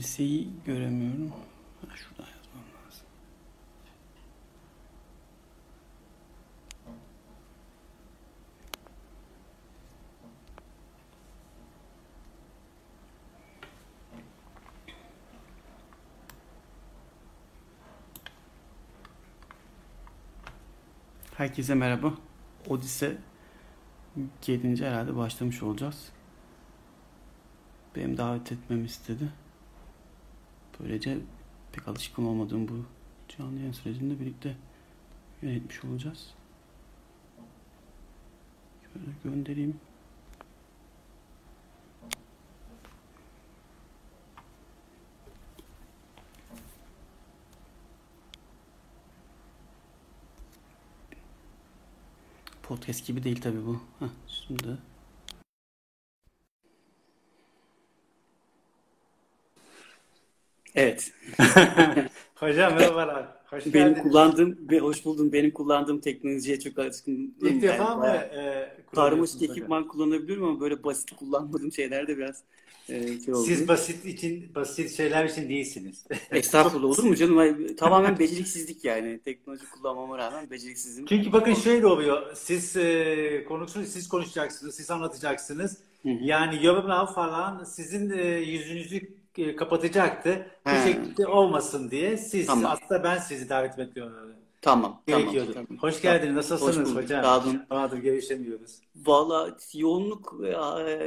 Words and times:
Odise'yi 0.00 0.48
göremiyorum. 0.66 1.30
Ha, 1.30 1.96
şuradan 1.96 2.22
yazmam 2.22 2.64
lazım. 2.86 3.06
Herkese 21.36 21.74
merhaba. 21.74 22.14
Odise 22.68 23.18
7. 24.46 24.84
herhalde 24.84 25.16
başlamış 25.16 25.62
olacağız. 25.62 26.12
Benim 27.96 28.16
davet 28.16 28.52
etmemi 28.52 28.84
istedi. 28.84 29.32
Böylece 30.82 31.18
pek 31.72 31.88
alışkın 31.88 32.24
olmadığım 32.24 32.68
bu 32.68 32.84
canlı 33.28 33.58
yayın 33.58 33.72
sürecinde 33.72 34.20
birlikte 34.20 34.56
yönetmiş 35.42 35.84
olacağız. 35.84 36.34
Şöyle 38.82 39.06
göndereyim. 39.24 39.80
Podcast 52.62 53.06
gibi 53.06 53.24
değil 53.24 53.40
tabii 53.40 53.66
bu. 53.66 53.80
Heh, 53.98 54.08
şimdi 54.28 54.78
Evet. 60.80 61.12
Hocam 62.34 62.74
merhabalar. 62.74 63.28
Hoş 63.46 63.66
Benim 63.66 63.72
geldiniz. 63.72 64.02
kullandığım 64.02 64.58
ve 64.70 64.78
hoş 64.78 65.04
buldum. 65.04 65.32
Benim 65.32 65.50
kullandığım 65.50 66.00
teknolojiye 66.00 66.60
çok 66.60 66.78
alışkın. 66.78 67.34
İlk 67.42 67.62
defa 67.62 67.84
Yani 67.84 67.98
mı 67.98 68.06
e, 68.06 68.72
hocam? 68.96 69.24
ekipman 69.42 69.88
kullanabiliyorum 69.88 70.44
ama 70.44 70.60
böyle 70.60 70.84
basit 70.84 71.16
kullanmadığım 71.16 71.72
şeylerde 71.72 72.18
biraz 72.18 72.42
e, 72.88 73.20
şey 73.20 73.34
oldu. 73.34 73.44
Siz 73.44 73.68
basit 73.68 74.04
için 74.04 74.54
basit 74.54 74.90
şeyler 74.96 75.24
için 75.24 75.48
değilsiniz. 75.48 76.04
Estağfurullah 76.30 76.88
olur 76.88 77.02
mu 77.02 77.16
canım? 77.16 77.76
Tamamen 77.76 78.18
beceriksizlik 78.18 78.84
yani. 78.84 79.20
Teknoloji 79.24 79.70
kullanmama 79.70 80.18
rağmen 80.18 80.50
beceriksizim. 80.50 81.06
Çünkü 81.06 81.32
bakın 81.32 81.54
şöyle 81.54 81.86
oluyor. 81.86 82.34
Siz 82.34 82.76
e, 82.76 83.44
konuşun, 83.48 83.84
siz 83.84 84.08
konuşacaksınız, 84.08 84.74
siz 84.74 84.90
anlatacaksınız. 84.90 85.76
Hı 86.02 86.08
hı. 86.08 86.18
Yani 86.20 86.66
yorumlar 86.66 87.14
falan 87.14 87.64
sizin 87.64 88.10
e, 88.10 88.22
yüzünüzü 88.24 89.19
kapatacaktı. 89.56 90.46
Bu 90.66 90.70
He. 90.70 90.92
şekilde 90.92 91.26
olmasın 91.26 91.90
diye 91.90 92.16
siz 92.16 92.46
Tamam. 92.46 92.72
aslında 92.72 93.04
ben 93.04 93.18
sizi 93.18 93.48
davet 93.48 93.78
etmiyorum. 93.78 94.14
Tamam, 94.62 95.02
tamam, 95.06 95.22
Gerekiyordu. 95.22 95.52
tamam. 95.54 95.78
Hoş 95.80 96.02
geldiniz. 96.02 96.34
Nasılsınız 96.34 96.76
Hoş 96.76 96.86
bulduk, 96.86 97.02
hocam? 97.02 97.24
sağ 97.24 97.38
olun. 97.40 97.62
Bayağıdır 97.70 97.98
görüşemiyoruz. 97.98 98.80
Valla 99.06 99.56
yoğunluk 99.74 100.40
e, 100.46 100.56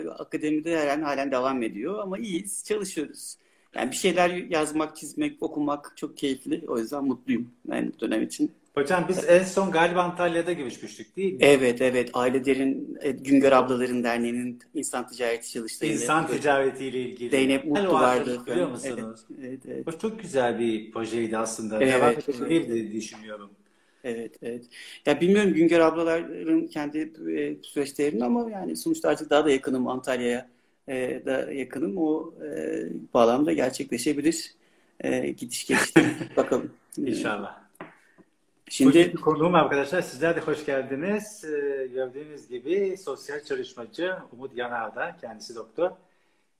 akademide 0.09 0.77
halen 0.77 1.01
halen 1.01 1.31
devam 1.31 1.63
ediyor 1.63 1.99
ama 1.99 2.17
iyiyiz, 2.17 2.63
çalışıyoruz. 2.63 3.37
Yani 3.75 3.91
bir 3.91 3.95
şeyler 3.95 4.29
yazmak, 4.29 4.95
çizmek, 4.95 5.43
okumak 5.43 5.93
çok 5.97 6.17
keyifli. 6.17 6.63
O 6.67 6.77
yüzden 6.77 7.05
mutluyum 7.05 7.51
bu 7.65 7.99
dönem 7.99 8.23
için. 8.23 8.51
Hocam 8.75 9.05
biz 9.09 9.29
en 9.29 9.43
son 9.43 9.71
galiba 9.71 10.03
Antalya'da 10.03 10.53
görüşmüştük 10.53 11.15
değil 11.15 11.33
mi? 11.33 11.39
Evet, 11.41 11.81
evet. 11.81 12.09
Ailelerin, 12.13 12.97
e, 13.01 13.11
Güngör 13.11 13.51
Ablaların 13.51 14.03
Derneği'nin 14.03 14.59
insan 14.73 15.07
ticareti 15.07 15.51
çalıştayında. 15.51 16.01
İnsan 16.01 16.27
ticaretiyle 16.27 17.01
ilgili. 17.01 17.29
Zeynep 17.29 17.65
Mutlu 17.65 17.93
vardı. 17.93 17.93
vardı, 17.93 18.41
biliyor 18.45 18.67
Evet, 18.67 18.69
musunuz? 18.71 19.19
evet, 19.41 19.59
evet. 19.67 19.87
O 19.87 19.91
çok 19.97 20.19
güzel 20.19 20.59
bir 20.59 20.91
projeydi 20.91 21.37
aslında. 21.37 21.83
Evet, 21.83 21.93
Devam 21.93 22.09
evet. 22.09 22.49
diye 22.69 22.91
düşünüyorum. 22.93 23.49
Evet, 24.03 24.35
evet. 24.41 24.65
Ya 25.05 25.21
bilmiyorum 25.21 25.53
Güngör 25.53 25.79
ablaların 25.79 26.67
kendi 26.67 26.97
e, 27.37 27.55
süreçlerini 27.63 28.25
ama 28.25 28.49
yani 28.49 28.75
sonuçta 28.75 29.09
artık 29.09 29.29
daha 29.29 29.45
da 29.45 29.49
yakınım 29.51 29.87
Antalya'ya 29.87 30.49
e, 30.87 31.21
da 31.25 31.51
yakınım. 31.53 31.97
O 31.97 32.33
e, 32.45 32.85
bağlamda 33.13 33.53
gerçekleşebilir. 33.53 34.53
E, 34.99 35.29
gidiş 35.29 35.67
gelişte 35.67 36.05
bakalım. 36.37 36.71
İnşallah. 36.97 37.62
Şimdi 38.73 38.89
Bugünkü 38.89 39.21
konuğum 39.21 39.55
arkadaşlar 39.55 40.01
sizler 40.01 40.35
de 40.35 40.39
hoş 40.39 40.65
geldiniz. 40.65 41.43
Ee, 41.43 41.87
gördüğünüz 41.93 42.47
gibi 42.47 42.97
sosyal 42.97 43.43
çalışmacı 43.43 44.15
Umut 44.31 44.57
Yanardağ, 44.57 45.17
kendisi 45.21 45.55
doktor. 45.55 45.91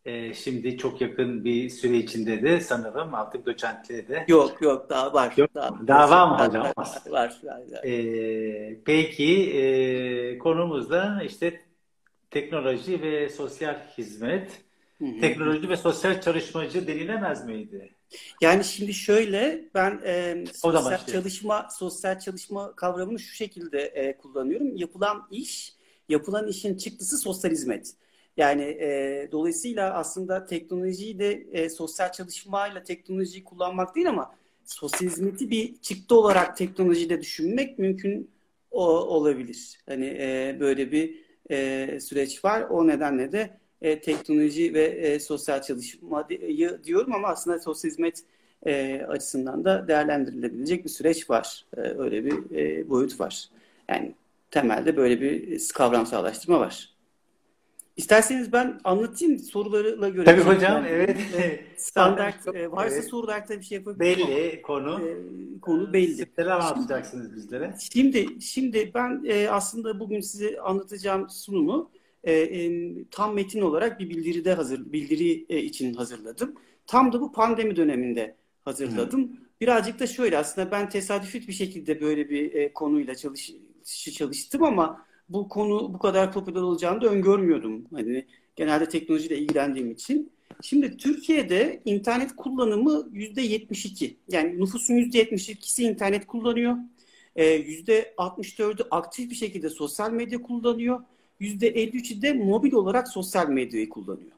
Ee, 0.06 0.34
şimdi 0.34 0.78
çok 0.78 1.02
yakın 1.02 1.44
bir 1.44 1.70
süre 1.70 1.98
içinde 1.98 2.42
de 2.42 2.60
sanırım 2.60 3.14
artık 3.14 3.46
doçentliğe 3.46 4.08
de. 4.08 4.26
yok 4.28 4.62
yok 4.62 4.90
daha 4.90 5.14
var. 5.14 5.34
Yok 5.38 5.56
Daha? 5.56 5.88
Daha 5.88 6.10
var 6.10 6.28
mı 6.28 6.48
hocam? 6.48 6.64
Var, 6.64 6.74
var, 7.08 7.40
var, 7.44 7.62
var. 7.72 7.84
Ee, 7.84 8.80
peki 8.86 9.52
e, 9.58 10.38
konumuz 10.38 10.90
da 10.90 11.22
işte 11.26 11.62
teknoloji 12.32 13.02
ve 13.02 13.30
sosyal 13.30 13.76
hizmet. 13.98 14.62
Hı 14.98 15.06
hı. 15.06 15.20
Teknoloji 15.22 15.70
ve 15.70 15.78
sosyal 15.78 16.22
çalışmacı 16.22 16.88
denilemez 16.88 17.46
miydi? 17.46 17.96
Yani 18.42 18.64
şimdi 18.64 18.94
şöyle 18.94 19.70
ben 19.74 20.02
e, 20.06 20.44
sosyal 20.54 21.06
çalışma 21.06 21.68
sosyal 21.72 22.20
çalışma 22.20 22.76
kavramını 22.76 23.20
şu 23.20 23.36
şekilde 23.36 23.82
e, 23.82 24.18
kullanıyorum. 24.18 24.76
Yapılan 24.76 25.28
iş, 25.32 25.74
yapılan 26.10 26.48
işin 26.48 26.78
çıktısı 26.78 27.18
sosyal 27.18 27.52
hizmet. 27.52 27.94
Yani 28.38 28.64
e, 28.64 29.30
dolayısıyla 29.32 29.94
aslında 29.94 30.46
teknolojiyi 30.46 31.20
de 31.20 31.32
e, 31.52 31.70
sosyal 31.70 32.12
çalışmayla 32.12 32.84
teknolojiyi 32.84 33.44
kullanmak 33.44 33.96
değil 33.96 34.10
ama 34.10 34.36
sosyal 34.66 35.10
hizmeti 35.10 35.50
bir 35.50 35.78
çıktı 35.78 36.16
olarak 36.16 36.58
teknolojide 36.58 37.22
düşünmek 37.22 37.80
mümkün 37.80 38.32
o, 38.72 38.88
olabilir. 38.88 39.80
Hani 39.86 40.06
e, 40.06 40.58
böyle 40.60 40.92
bir 40.92 41.24
e, 41.52 42.00
süreç 42.00 42.46
var. 42.46 42.62
O 42.62 42.88
nedenle 42.88 43.32
de 43.32 43.63
e, 43.84 44.00
teknoloji 44.00 44.74
ve 44.74 44.84
e, 44.84 45.20
sosyal 45.20 45.62
çalışmayı 45.62 46.80
diyorum 46.84 47.14
ama 47.14 47.28
aslında 47.28 47.60
sosyal 47.60 47.92
hizmet 47.92 48.24
e, 48.66 49.02
açısından 49.08 49.66
da 49.66 49.88
değerlendirilebilecek 49.88 50.84
bir 50.84 50.90
süreç 50.90 51.30
var. 51.30 51.66
E, 51.78 51.82
öyle 51.82 52.26
bir 52.26 52.58
e, 52.58 52.90
boyut 52.90 53.20
var. 53.20 53.50
Yani 53.90 54.16
temelde 54.52 54.98
böyle 54.98 55.22
bir 55.22 55.62
kavramsallaştırma 55.74 56.60
var. 56.60 56.94
İsterseniz 57.98 58.54
ben 58.54 58.80
anlatayım 58.84 59.40
sorularla 59.40 60.10
göre. 60.10 60.26
Tabii 60.26 60.42
hocam, 60.42 60.74
yani. 60.74 60.88
evet. 60.88 61.18
Standart 61.78 62.48
e, 62.56 62.72
varsa 62.72 62.96
Evet. 62.96 63.10
sorularda 63.10 63.60
bir 63.60 63.66
şey 63.66 63.78
yapabilirim. 63.78 64.28
Belli 64.28 64.62
konu. 64.62 65.02
E, 65.08 65.18
konu 65.62 65.94
belli. 65.94 66.16
Siz 66.16 66.26
neler 66.38 66.52
anlatacaksınız 66.52 67.36
bizlere? 67.36 67.76
Şimdi 67.94 68.42
şimdi 68.42 68.92
ben 68.94 69.24
e, 69.26 69.50
aslında 69.50 70.00
bugün 70.00 70.20
size 70.20 70.62
anlatacağım 70.62 71.30
sunumu 71.30 71.90
e, 71.93 71.93
e, 71.93 71.93
tam 73.12 73.34
metin 73.34 73.62
olarak 73.62 74.00
bir 74.00 74.10
bildiride 74.10 74.54
hazır 74.54 74.94
bildiri 74.94 75.46
e, 75.50 75.62
için 75.62 75.94
hazırladım. 75.94 76.56
Tam 76.88 77.14
da 77.14 77.22
bu 77.22 77.32
pandemi 77.32 77.76
döneminde 77.76 78.36
hazırladım. 78.66 79.40
Birazcık 79.62 80.00
da 80.00 80.08
şöyle 80.08 80.38
aslında 80.38 80.72
ben 80.72 80.90
tesadüfi 80.90 81.48
bir 81.48 81.54
şekilde 81.54 82.02
böyle 82.02 82.30
bir 82.30 82.54
e, 82.54 82.74
konuyla 82.74 83.16
çalış, 83.16 83.52
çalıştım 84.14 84.64
ama 84.64 85.06
bu 85.30 85.50
konu 85.50 85.94
bu 85.94 86.00
kadar 86.00 86.32
popüler 86.32 86.62
olacağını 86.62 87.02
da 87.02 87.08
öngörmüyordum. 87.08 87.86
Hani 87.94 88.26
genelde 88.56 88.90
teknolojiyle 88.90 89.38
ilgilendiğim 89.38 89.92
için. 89.92 90.32
Şimdi 90.62 90.98
Türkiye'de 90.98 91.82
internet 91.86 92.36
kullanımı 92.36 93.10
%72. 93.14 94.16
Yani 94.32 94.60
nüfusun 94.60 94.94
%72'si 94.94 95.84
internet 95.84 96.28
kullanıyor. 96.28 96.78
Ee, 97.36 97.46
%64'ü 97.46 98.88
aktif 98.92 99.30
bir 99.30 99.36
şekilde 99.36 99.70
sosyal 99.70 100.12
medya 100.12 100.42
kullanıyor. 100.42 101.00
%53'ü 101.44 102.22
de 102.22 102.34
mobil 102.34 102.74
olarak 102.74 103.08
sosyal 103.08 103.50
medyayı 103.50 103.90
kullanıyor. 103.90 104.32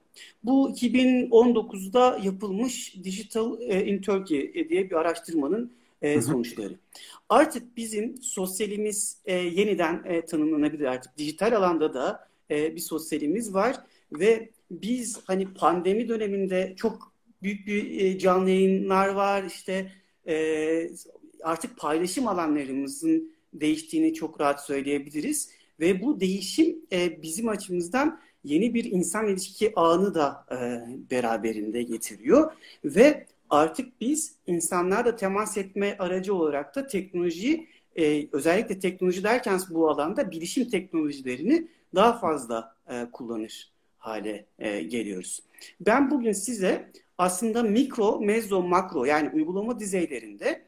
Bu 0.43 0.69
2019'da 0.69 2.19
yapılmış 2.23 2.95
Digital 3.03 3.61
e, 3.61 3.85
in 3.85 4.01
Turkey 4.01 4.69
diye 4.69 4.89
bir 4.89 4.95
araştırmanın 4.95 5.71
e, 6.01 6.21
sonuçları. 6.21 6.73
Artık 7.29 7.77
bizim 7.77 8.17
sosyalimiz 8.21 9.17
e, 9.25 9.33
yeniden 9.33 10.03
e, 10.05 10.25
tanımlanabilir 10.25 10.85
artık. 10.85 11.17
Dijital 11.17 11.55
alanda 11.55 11.93
da 11.93 12.27
e, 12.51 12.75
bir 12.75 12.81
sosyalimiz 12.81 13.53
var 13.53 13.75
ve 14.11 14.49
biz 14.71 15.19
hani 15.25 15.53
pandemi 15.53 16.09
döneminde 16.09 16.73
çok 16.77 17.13
büyük 17.43 17.67
bir 17.67 17.99
e, 18.01 18.19
canlı 18.19 18.49
yayınlar 18.49 19.07
var 19.07 19.43
işte 19.43 19.91
e, 20.27 20.89
artık 21.43 21.77
paylaşım 21.77 22.27
alanlarımızın 22.27 23.35
değiştiğini 23.53 24.13
çok 24.13 24.41
rahat 24.41 24.65
söyleyebiliriz 24.65 25.49
ve 25.79 26.01
bu 26.01 26.19
değişim 26.19 26.77
e, 26.91 27.21
bizim 27.21 27.49
açımızdan 27.49 28.19
yeni 28.43 28.73
bir 28.73 28.85
insan 28.85 29.27
ilişki 29.27 29.73
ağını 29.75 30.15
da 30.15 30.45
e, 30.51 30.55
beraberinde 31.11 31.83
getiriyor 31.83 32.53
ve 32.85 33.25
artık 33.49 34.01
biz 34.01 34.35
insanlarla 34.47 35.15
temas 35.15 35.57
etme 35.57 35.95
aracı 35.99 36.35
olarak 36.35 36.75
da 36.75 36.87
teknolojiyi 36.87 37.67
e, 37.95 38.27
özellikle 38.31 38.79
teknoloji 38.79 39.23
derken 39.23 39.59
bu 39.69 39.89
alanda 39.89 40.31
bilişim 40.31 40.69
teknolojilerini 40.69 41.67
daha 41.95 42.19
fazla 42.19 42.75
e, 42.89 43.05
kullanır 43.11 43.71
hale 43.97 44.45
e, 44.59 44.81
geliyoruz. 44.81 45.43
Ben 45.79 46.11
bugün 46.11 46.31
size 46.31 46.91
aslında 47.17 47.63
mikro, 47.63 48.19
mezo, 48.19 48.61
makro 48.61 49.05
yani 49.05 49.29
uygulama 49.29 49.79
düzeylerinde 49.79 50.65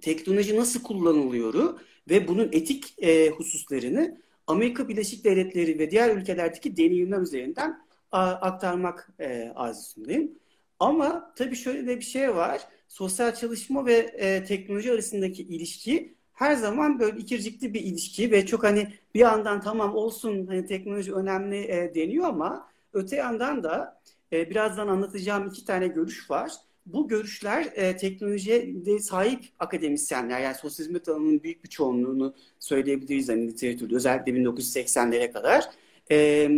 teknoloji 0.00 0.56
nasıl 0.56 0.82
kullanılıyoru 0.82 1.78
ve 2.10 2.28
bunun 2.28 2.48
etik 2.52 2.94
e, 2.98 3.30
hususlarını 3.30 4.20
Amerika 4.48 4.88
Birleşik 4.88 5.24
Devletleri 5.24 5.78
ve 5.78 5.90
diğer 5.90 6.16
ülkelerdeki 6.16 6.76
deneyimler 6.76 7.18
üzerinden 7.20 7.86
aktarmak 8.12 9.10
e, 9.18 9.52
arzusundayım. 9.54 10.32
Ama 10.78 11.34
tabii 11.36 11.56
şöyle 11.56 11.86
de 11.86 11.96
bir 11.96 12.04
şey 12.04 12.34
var. 12.34 12.60
Sosyal 12.88 13.34
çalışma 13.34 13.86
ve 13.86 13.94
e, 13.94 14.44
teknoloji 14.44 14.92
arasındaki 14.92 15.42
ilişki 15.42 16.14
her 16.32 16.54
zaman 16.54 17.00
böyle 17.00 17.18
ikircikli 17.18 17.74
bir 17.74 17.80
ilişki 17.80 18.30
ve 18.30 18.46
çok 18.46 18.64
hani 18.64 18.94
bir 19.14 19.20
yandan 19.20 19.60
tamam 19.60 19.94
olsun 19.94 20.46
hani 20.46 20.66
teknoloji 20.66 21.14
önemli 21.14 21.56
e, 21.56 21.94
deniyor 21.94 22.26
ama 22.26 22.68
öte 22.92 23.16
yandan 23.16 23.62
da 23.64 24.00
e, 24.32 24.50
birazdan 24.50 24.88
anlatacağım 24.88 25.48
iki 25.48 25.64
tane 25.64 25.88
görüş 25.88 26.30
var. 26.30 26.52
Bu 26.92 27.08
görüşler 27.08 27.72
e, 27.74 27.96
teknolojiye 27.96 28.86
de 28.86 28.98
sahip 28.98 29.44
akademisyenler 29.58 30.40
yani 30.40 30.54
sosyal 30.54 30.86
hizmet 30.86 31.08
alanının 31.08 31.42
büyük 31.42 31.64
bir 31.64 31.68
çoğunluğunu 31.68 32.34
söyleyebiliriz 32.58 33.28
hani 33.28 33.48
literatürde 33.48 33.96
özellikle 33.96 34.32
1980'lere 34.32 35.32
kadar 35.32 35.64
e, 36.10 36.48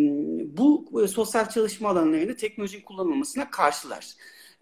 bu 0.56 1.02
e, 1.04 1.08
sosyal 1.08 1.48
çalışma 1.48 1.88
alanlarında 1.88 2.36
teknolojinin 2.36 2.82
kullanılmasına 2.82 3.50
karşılar. 3.50 4.14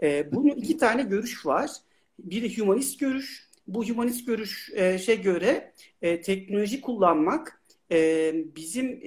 E, 0.03 0.33
bunun 0.33 0.49
iki 0.49 0.77
tane 0.77 1.03
görüş 1.03 1.47
var. 1.47 1.71
Biri 2.19 2.59
humanist 2.59 3.01
görüş. 3.01 3.49
Bu 3.67 3.89
humanist 3.89 4.27
görüş 4.27 4.71
e, 4.75 4.99
şey 4.99 5.23
göre 5.23 5.73
e, 6.03 6.21
teknoloji 6.21 6.81
kullanmak 6.81 7.58
bizim 8.57 9.01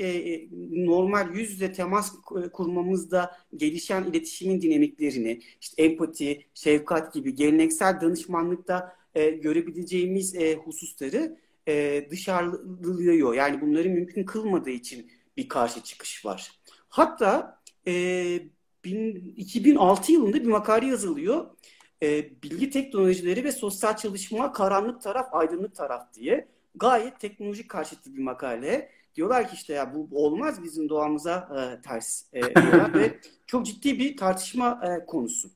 normal 0.85 1.35
yüz 1.35 1.51
yüze 1.51 1.73
temas 1.73 2.11
kurmamızda 2.53 3.31
gelişen 3.55 4.03
iletişimin 4.03 4.61
dinamiklerini, 4.61 5.41
işte 5.61 5.83
empati, 5.83 6.45
şefkat 6.53 7.13
gibi 7.13 7.35
geleneksel 7.35 8.01
danışmanlıkta 8.01 8.95
görebileceğimiz 9.15 10.35
hususları 10.65 11.37
e, 11.67 12.07
dışarılıyor. 12.09 13.33
Yani 13.33 13.61
bunları 13.61 13.89
mümkün 13.89 14.25
kılmadığı 14.25 14.69
için 14.69 15.11
bir 15.37 15.49
karşı 15.49 15.83
çıkış 15.83 16.25
var. 16.25 16.51
Hatta 16.89 17.61
e, 17.87 17.93
bin, 18.85 19.33
2006 19.37 20.11
yılında 20.11 20.33
bir 20.33 20.47
makale 20.47 20.85
yazılıyor. 20.87 21.45
Bilgi 22.43 22.69
teknolojileri 22.69 23.43
ve 23.43 23.51
sosyal 23.51 23.97
çalışma 23.97 24.51
karanlık 24.51 25.01
taraf, 25.01 25.27
aydınlık 25.31 25.75
taraf 25.75 26.13
diye. 26.13 26.47
Gayet 26.75 27.19
teknolojik 27.19 27.69
karşıtı 27.69 28.15
bir 28.15 28.21
makale. 28.21 28.89
Diyorlar 29.15 29.47
ki 29.47 29.55
işte 29.55 29.73
ya 29.73 29.95
bu 29.95 30.07
olmaz 30.11 30.63
bizim 30.63 30.89
doğamıza 30.89 31.49
e, 31.57 31.81
ters 31.81 32.23
e, 32.33 32.41
ve 32.93 33.19
çok 33.47 33.65
ciddi 33.65 33.99
bir 33.99 34.17
tartışma 34.17 34.81
e, 34.83 35.05
konusu. 35.05 35.49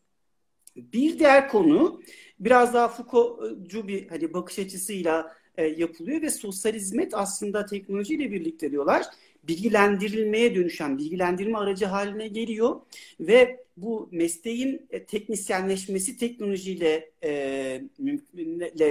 Bir 0.76 1.20
diğer 1.20 1.50
konu 1.50 2.02
biraz 2.40 2.74
daha 2.74 2.88
Foucault'cu 2.88 3.88
bir 3.88 4.08
hani 4.08 4.34
bakış 4.34 4.60
açısıyla 4.60 5.36
e, 5.58 5.66
yapılıyor 5.66 6.22
ve 6.22 6.30
sosyal 6.30 6.74
hizmet 6.74 7.14
aslında 7.14 7.66
teknolojiyle 7.66 8.32
birlikte 8.32 8.72
diyorlar 8.72 9.06
bilgilendirilmeye 9.48 10.56
dönüşen 10.56 10.98
bilgilendirme 10.98 11.58
aracı 11.58 11.86
haline 11.86 12.28
geliyor 12.28 12.82
ve 13.20 13.66
bu 13.78 14.10
mesleğin 14.12 14.88
e, 14.90 15.04
teknisyenleşmesi 15.04 16.18
teknolojiyle 16.18 17.12
e, 17.24 17.82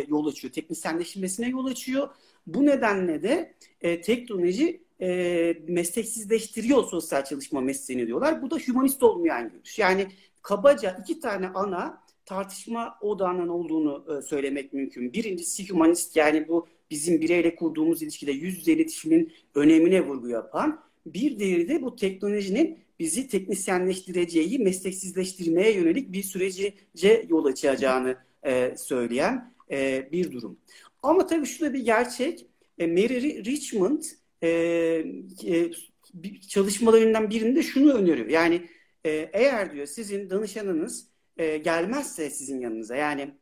yol 0.08 0.26
açıyor. 0.26 0.52
Teknisyenleşmesine 0.52 1.48
yol 1.48 1.66
açıyor. 1.66 2.08
Bu 2.46 2.66
nedenle 2.66 3.22
de 3.22 3.54
e, 3.80 4.00
teknoloji 4.00 4.80
e, 5.00 5.56
mesleksizleştiriyor 5.68 6.84
sosyal 6.84 7.24
çalışma 7.24 7.60
mesleğini 7.60 8.06
diyorlar. 8.06 8.42
Bu 8.42 8.50
da 8.50 8.56
humanist 8.66 9.02
olmayan 9.02 9.50
görüş. 9.50 9.78
Yani 9.78 10.06
kabaca 10.42 10.98
iki 11.00 11.20
tane 11.20 11.48
ana 11.48 12.04
tartışma 12.26 12.98
odağının 13.00 13.48
olduğunu 13.48 14.18
e, 14.18 14.22
söylemek 14.22 14.72
mümkün. 14.72 15.12
Birincisi 15.12 15.70
humanist 15.70 16.16
yani 16.16 16.48
bu 16.48 16.66
bizim 16.94 17.20
bireyle 17.20 17.56
kurduğumuz 17.56 18.02
ilişkide 18.02 18.32
yüz 18.32 18.58
yüze 18.58 18.72
iletişimin 18.72 19.32
önemine 19.54 20.06
vurgu 20.06 20.28
yapan. 20.28 20.80
Bir 21.06 21.38
diğeri 21.38 21.68
de 21.68 21.82
bu 21.82 21.96
teknolojinin 21.96 22.78
bizi 22.98 23.28
teknisyenleştireceği, 23.28 24.58
mesleksizleştirmeye 24.58 25.72
yönelik 25.72 26.12
bir 26.12 26.22
sürece 26.22 26.74
yol 27.28 27.44
açacağını 27.44 28.16
e, 28.46 28.74
söyleyen 28.76 29.52
e, 29.70 30.08
bir 30.12 30.32
durum. 30.32 30.58
Ama 31.02 31.26
tabii 31.26 31.46
şu 31.46 31.64
da 31.64 31.72
bir 31.72 31.84
gerçek. 31.84 32.46
E, 32.78 32.86
Mary 32.86 33.44
Richmond 33.44 34.02
e, 34.42 34.48
e, 35.46 35.70
çalışmalarından 36.48 37.30
birinde 37.30 37.62
şunu 37.62 37.92
öneriyor. 37.92 38.28
Yani 38.28 38.62
e, 39.04 39.30
eğer 39.32 39.72
diyor 39.72 39.86
sizin 39.86 40.30
danışanınız 40.30 41.08
e, 41.36 41.56
gelmezse 41.56 42.30
sizin 42.30 42.60
yanınıza 42.60 42.96
yani 42.96 43.34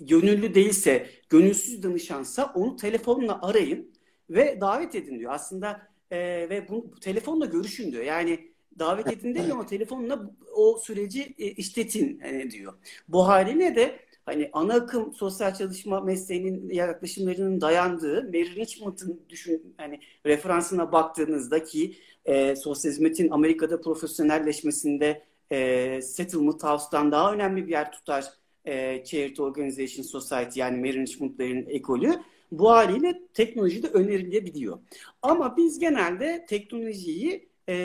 gönüllü 0.00 0.54
değilse, 0.54 1.06
gönülsüz 1.28 1.82
danışansa 1.82 2.52
onu 2.54 2.76
telefonla 2.76 3.42
arayın 3.42 3.92
ve 4.30 4.60
davet 4.60 4.94
edin 4.94 5.18
diyor. 5.18 5.32
Aslında 5.32 5.88
e, 6.10 6.18
ve 6.50 6.68
bu, 6.68 6.92
bu 6.92 7.00
telefonla 7.00 7.46
görüşün 7.46 7.92
diyor. 7.92 8.04
Yani 8.04 8.54
davet 8.78 9.12
edin 9.12 9.34
demiyor 9.34 9.56
ama 9.56 9.66
telefonla 9.66 10.30
o 10.56 10.78
süreci 10.78 11.34
e, 11.38 11.46
işletin 11.46 12.20
e, 12.20 12.50
diyor. 12.50 12.72
Bu 13.08 13.28
haline 13.28 13.76
de 13.76 13.98
hani 14.26 14.50
ana 14.52 14.74
akım 14.74 15.14
sosyal 15.14 15.54
çalışma 15.54 16.00
mesleğinin 16.00 16.70
yaklaşımlarının 16.70 17.60
dayandığı 17.60 18.22
Mary 18.24 18.56
Richmond'ın 18.56 19.22
düşün 19.28 19.74
hani 19.76 20.00
referansına 20.26 20.92
baktığınızda 20.92 21.64
ki 21.64 21.96
e, 22.24 22.56
sosyal 22.56 22.92
hizmetin 22.92 23.30
Amerika'da 23.30 23.80
profesyonelleşmesinde 23.80 25.22
e, 25.52 26.02
Settlement 26.02 26.64
House'dan 26.64 27.12
daha 27.12 27.32
önemli 27.32 27.66
bir 27.66 27.72
yer 27.72 27.92
tutar 27.92 28.24
e, 28.64 29.04
Charity 29.04 29.42
Organization 29.42 30.02
Society 30.02 30.60
yani 30.60 30.94
Richmond'ların 30.94 31.66
ekolü 31.68 32.14
bu 32.52 32.70
haliyle 32.70 33.20
teknoloji 33.34 33.82
de 33.82 33.88
önerilebiliyor. 33.88 34.78
Ama 35.22 35.56
biz 35.56 35.78
genelde 35.78 36.46
teknolojiyi 36.48 37.48
e, 37.68 37.76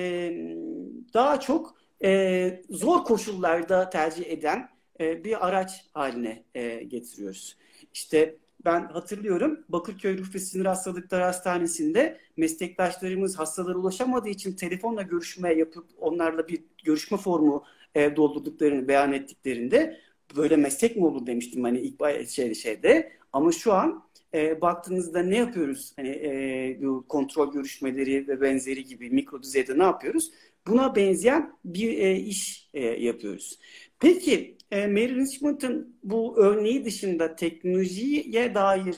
daha 1.14 1.40
çok 1.40 1.76
e, 2.04 2.62
zor 2.70 3.04
koşullarda 3.04 3.90
tercih 3.90 4.28
eden 4.28 4.70
e, 5.00 5.24
bir 5.24 5.48
araç 5.48 5.86
haline 5.94 6.44
e, 6.56 6.84
getiriyoruz. 6.84 7.58
İşte 7.94 8.36
ben 8.66 8.86
hatırlıyorum 8.86 9.64
Bakırköy 9.70 10.24
ve 10.34 10.40
Sinir 10.40 10.66
Hastalıkları 10.66 11.24
Hastanesi'nde 11.24 12.20
meslektaşlarımız 12.38 13.40
hastalara 13.40 13.78
ulaşamadığı 13.78 14.30
için 14.30 14.56
telefonla 14.56 15.02
görüşme 15.02 15.54
yapıp 15.54 15.86
onlarla 15.98 16.48
bir 16.48 16.64
görüşme 16.84 17.18
formu 17.18 17.64
e, 17.96 18.16
doldurduklarını 18.16 18.88
beyan 18.88 19.14
ettiklerinde 19.14 20.00
böyle 20.36 20.56
meslek 20.56 20.96
mi 20.96 21.06
olur 21.06 21.26
demiştim 21.26 21.64
hani 21.64 21.80
ilk 21.80 22.30
şey, 22.30 22.56
şeyde. 22.56 23.12
Ama 23.34 23.52
şu 23.52 23.74
an 23.74 24.04
e, 24.34 24.62
baktığınızda 24.62 25.24
ne 25.24 25.38
yapıyoruz? 25.38 25.94
Hani 25.96 26.10
e, 26.10 26.78
bu 26.82 27.06
kontrol 27.08 27.52
görüşmeleri 27.52 28.28
ve 28.28 28.42
benzeri 28.42 28.86
gibi 28.86 29.10
mikro 29.10 29.44
düzeyde 29.44 29.80
ne 29.80 29.84
yapıyoruz? 29.84 30.32
Buna 30.68 30.96
benzeyen 30.96 31.54
bir 31.66 31.98
e, 31.98 32.16
iş 32.16 32.70
e, 32.74 32.86
yapıyoruz. 32.86 33.60
Peki 34.00 34.58
e, 34.72 34.88
Mary 34.88 35.16
Richmond'ın 35.16 35.96
bu 36.04 36.38
örneği 36.38 36.86
dışında 36.86 37.36
teknolojiye 37.36 38.56
dair 38.56 38.96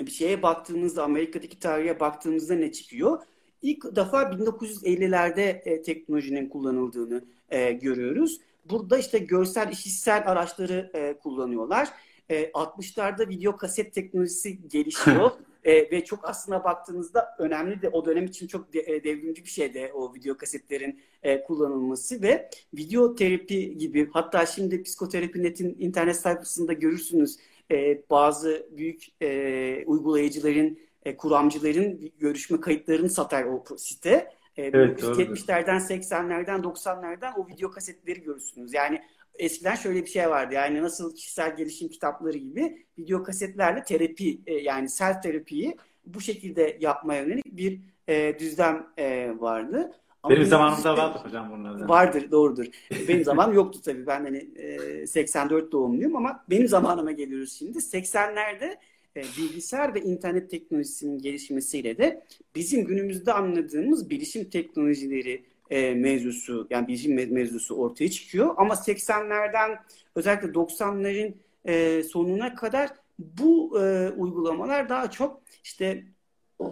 bir 0.00 0.10
şeye 0.10 0.42
baktığımızda 0.42 1.04
Amerika'daki 1.04 1.58
tarihe 1.58 2.00
baktığımızda 2.00 2.54
ne 2.54 2.72
çıkıyor? 2.72 3.22
İlk 3.62 3.96
defa 3.96 4.22
1950'lerde 4.22 5.62
e, 5.64 5.82
teknolojinin 5.82 6.48
kullanıldığını 6.48 7.24
e, 7.50 7.72
görüyoruz. 7.72 8.40
Burada 8.70 8.98
işte 8.98 9.18
görsel 9.18 9.72
işitsel 9.72 10.22
araçları 10.26 10.90
e, 10.94 11.18
kullanıyorlar. 11.18 11.88
E, 12.28 12.44
60'larda 12.44 13.28
video 13.28 13.56
kaset 13.56 13.94
teknolojisi 13.94 14.68
gelişiyor. 14.68 15.30
e, 15.64 15.90
ve 15.90 16.04
çok 16.04 16.28
aslına 16.28 16.64
baktığınızda 16.64 17.36
önemli 17.38 17.82
de 17.82 17.88
o 17.88 18.04
dönem 18.04 18.24
için 18.24 18.46
çok 18.46 18.72
de, 18.72 18.80
e, 18.80 19.04
devrimci 19.04 19.44
bir 19.44 19.50
şeydi 19.50 19.90
o 19.94 20.14
video 20.14 20.36
kasetlerin 20.36 21.00
e, 21.22 21.44
kullanılması 21.44 22.22
ve 22.22 22.50
video 22.74 23.14
terapi 23.14 23.78
gibi 23.78 24.10
hatta 24.12 24.46
şimdi 24.46 24.82
psikoterapi 24.82 25.42
netin 25.42 25.76
internet 25.78 26.16
sayfasında 26.16 26.72
görürsünüz 26.72 27.38
e, 27.70 28.02
bazı 28.10 28.66
büyük 28.76 29.06
e, 29.22 29.84
uygulayıcıların 29.86 30.78
e, 31.04 31.16
kuramcıların 31.16 32.12
görüşme 32.18 32.60
kayıtlarını 32.60 33.10
satar 33.10 33.44
o 33.44 33.64
site 33.76 34.39
e, 34.56 34.62
evet, 34.62 35.02
70'lerden, 35.02 35.78
80'lerden, 35.78 36.62
90'lardan 36.62 37.34
o 37.36 37.46
video 37.48 37.70
kasetleri 37.70 38.22
görürsünüz. 38.22 38.74
Yani 38.74 39.02
eskiden 39.38 39.74
şöyle 39.74 40.02
bir 40.02 40.10
şey 40.10 40.30
vardı. 40.30 40.54
Yani 40.54 40.82
nasıl 40.82 41.14
kişisel 41.14 41.56
gelişim 41.56 41.88
kitapları 41.88 42.38
gibi 42.38 42.86
video 42.98 43.22
kasetlerle 43.22 43.82
terapi 43.82 44.40
e, 44.46 44.54
yani 44.54 44.88
self 44.88 45.22
terapiyi 45.22 45.76
bu 46.06 46.20
şekilde 46.20 46.78
yapmaya 46.80 47.22
yönelik 47.22 47.46
bir 47.46 47.80
e, 48.08 48.38
düzlem 48.38 48.86
e, 48.96 49.34
vardı. 49.38 49.92
Ama 50.22 50.34
Benim 50.34 50.46
zamanımda 50.46 50.96
vardı 50.96 51.20
hocam 51.24 51.50
bunlar. 51.50 51.88
Vardır, 51.88 52.30
doğrudur. 52.30 52.66
Benim 53.08 53.24
zamanım 53.24 53.54
yoktu 53.54 53.80
tabii. 53.84 54.06
Ben 54.06 54.24
hani 54.24 54.50
e, 54.56 55.06
84 55.06 55.72
doğumluyum 55.72 56.16
ama 56.16 56.44
benim 56.50 56.68
zamanıma 56.68 57.12
geliyoruz 57.12 57.52
şimdi. 57.52 57.78
80'lerde 57.78 58.76
e, 59.16 59.22
bilgisayar 59.38 59.94
ve 59.94 60.00
internet 60.00 60.50
teknolojisinin 60.50 61.18
gelişmesiyle 61.18 61.98
de 61.98 62.26
bizim 62.54 62.84
günümüzde 62.84 63.32
anladığımız 63.32 64.10
bilişim 64.10 64.50
teknolojileri 64.50 65.44
e, 65.70 65.94
mevzusu 65.94 66.66
yani 66.70 66.88
bilişim 66.88 67.32
mevzusu 67.32 67.74
ortaya 67.74 68.10
çıkıyor. 68.10 68.54
Ama 68.56 68.74
80'lerden 68.74 69.78
özellikle 70.14 70.48
90'ların 70.48 71.34
e, 71.64 72.02
sonuna 72.02 72.54
kadar 72.54 72.90
bu 73.18 73.80
e, 73.80 74.10
uygulamalar 74.10 74.88
daha 74.88 75.10
çok 75.10 75.42
işte 75.64 76.04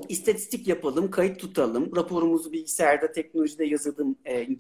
istatistik 0.09 0.68
yapalım, 0.68 1.11
kayıt 1.11 1.40
tutalım, 1.40 1.97
raporumuzu 1.97 2.52
bilgisayarda, 2.52 3.12
teknolojide 3.12 3.64
yazalım 3.64 4.16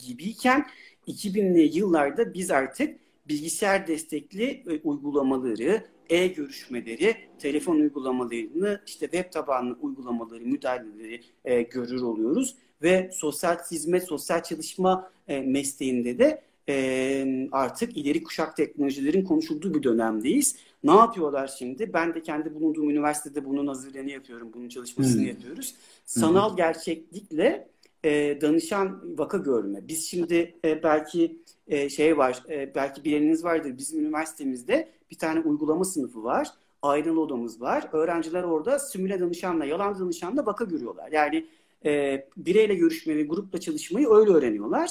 gibiyken 0.06 0.66
2000'li 1.08 1.78
yıllarda 1.78 2.34
biz 2.34 2.50
artık 2.50 3.00
bilgisayar 3.28 3.86
destekli 3.86 4.64
uygulamaları, 4.84 5.84
e-görüşmeleri, 6.08 7.16
telefon 7.38 7.76
uygulamalarını, 7.76 8.80
işte 8.86 9.06
web 9.06 9.32
tabanlı 9.32 9.76
uygulamaları, 9.80 10.44
müdahaleleri 10.44 11.22
e, 11.44 11.62
görür 11.62 12.00
oluyoruz. 12.00 12.54
Ve 12.82 13.10
sosyal 13.12 13.56
hizmet, 13.70 14.04
sosyal 14.04 14.42
çalışma 14.42 15.10
e, 15.28 15.40
mesleğinde 15.40 16.18
de 16.18 16.42
e, 16.68 17.48
artık 17.52 17.96
ileri 17.96 18.22
kuşak 18.22 18.56
teknolojilerin 18.56 19.24
konuşulduğu 19.24 19.74
bir 19.74 19.82
dönemdeyiz. 19.82 20.56
Ne 20.84 20.94
yapıyorlar 20.94 21.54
şimdi? 21.58 21.92
Ben 21.92 22.14
de 22.14 22.22
kendi 22.22 22.54
bulunduğum 22.54 22.90
üniversitede 22.90 23.44
bunun 23.44 23.66
hazırlığını 23.66 24.10
yapıyorum, 24.10 24.50
bunun 24.54 24.68
çalışmasını 24.68 25.20
hmm. 25.20 25.28
yapıyoruz. 25.28 25.74
Sanal 26.06 26.50
hmm. 26.50 26.56
gerçeklikle 26.56 27.68
e, 28.08 28.40
danışan 28.40 29.18
vaka 29.18 29.38
görme. 29.38 29.88
Biz 29.88 30.06
şimdi 30.06 30.54
e, 30.64 30.82
belki 30.82 31.42
e, 31.68 31.88
şey 31.88 32.18
var, 32.18 32.42
e, 32.50 32.74
belki 32.74 33.04
bileniniz 33.04 33.44
vardır. 33.44 33.78
Bizim 33.78 34.00
üniversitemizde 34.00 34.88
bir 35.10 35.18
tane 35.18 35.40
uygulama 35.40 35.84
sınıfı 35.84 36.24
var. 36.24 36.48
Ayrılı 36.82 37.20
odamız 37.20 37.60
var. 37.60 37.88
Öğrenciler 37.92 38.42
orada 38.42 38.78
simüle 38.78 39.20
danışanla, 39.20 39.64
yalan 39.64 39.98
danışanla 39.98 40.46
vaka 40.46 40.64
görüyorlar. 40.64 41.12
Yani 41.12 41.46
e, 41.84 42.24
bireyle 42.36 42.74
görüşmeyi, 42.74 43.26
grupla 43.26 43.60
çalışmayı 43.60 44.08
öyle 44.10 44.30
öğreniyorlar. 44.30 44.90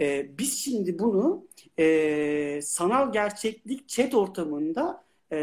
E, 0.00 0.38
biz 0.38 0.58
şimdi 0.58 0.98
bunu 0.98 1.46
e, 1.78 2.60
sanal 2.62 3.12
gerçeklik 3.12 3.88
chat 3.88 4.14
ortamında 4.14 5.04
e, 5.32 5.36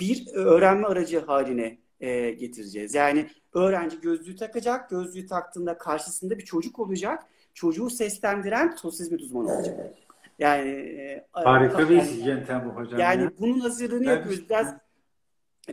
bir 0.00 0.26
öğrenme 0.34 0.86
aracı 0.86 1.18
haline 1.20 1.78
e, 2.02 2.30
getireceğiz. 2.30 2.94
Yani 2.94 3.26
öğrenci 3.52 4.00
gözlüğü 4.00 4.36
takacak, 4.36 4.90
gözlüğü 4.90 5.26
taktığında 5.26 5.78
karşısında 5.78 6.38
bir 6.38 6.44
çocuk 6.44 6.78
olacak. 6.78 7.22
Çocuğu 7.54 7.90
seslendiren 7.90 8.74
sosyal 8.76 9.04
hizmet 9.04 9.20
uzmanı 9.20 9.56
olacak. 9.56 9.94
Yani 10.38 10.70
e, 10.70 11.26
harika 11.32 11.88
bir 11.88 11.96
yani, 11.96 12.28
yöntem 12.28 12.70
bu 12.70 12.80
hocam. 12.80 13.00
Yani 13.00 13.22
ya. 13.22 13.32
bunun 13.38 13.60
hazırlığını 13.60 14.06
ben 14.06 14.10
yapıyoruz. 14.10 14.48
Biraz 14.48 14.74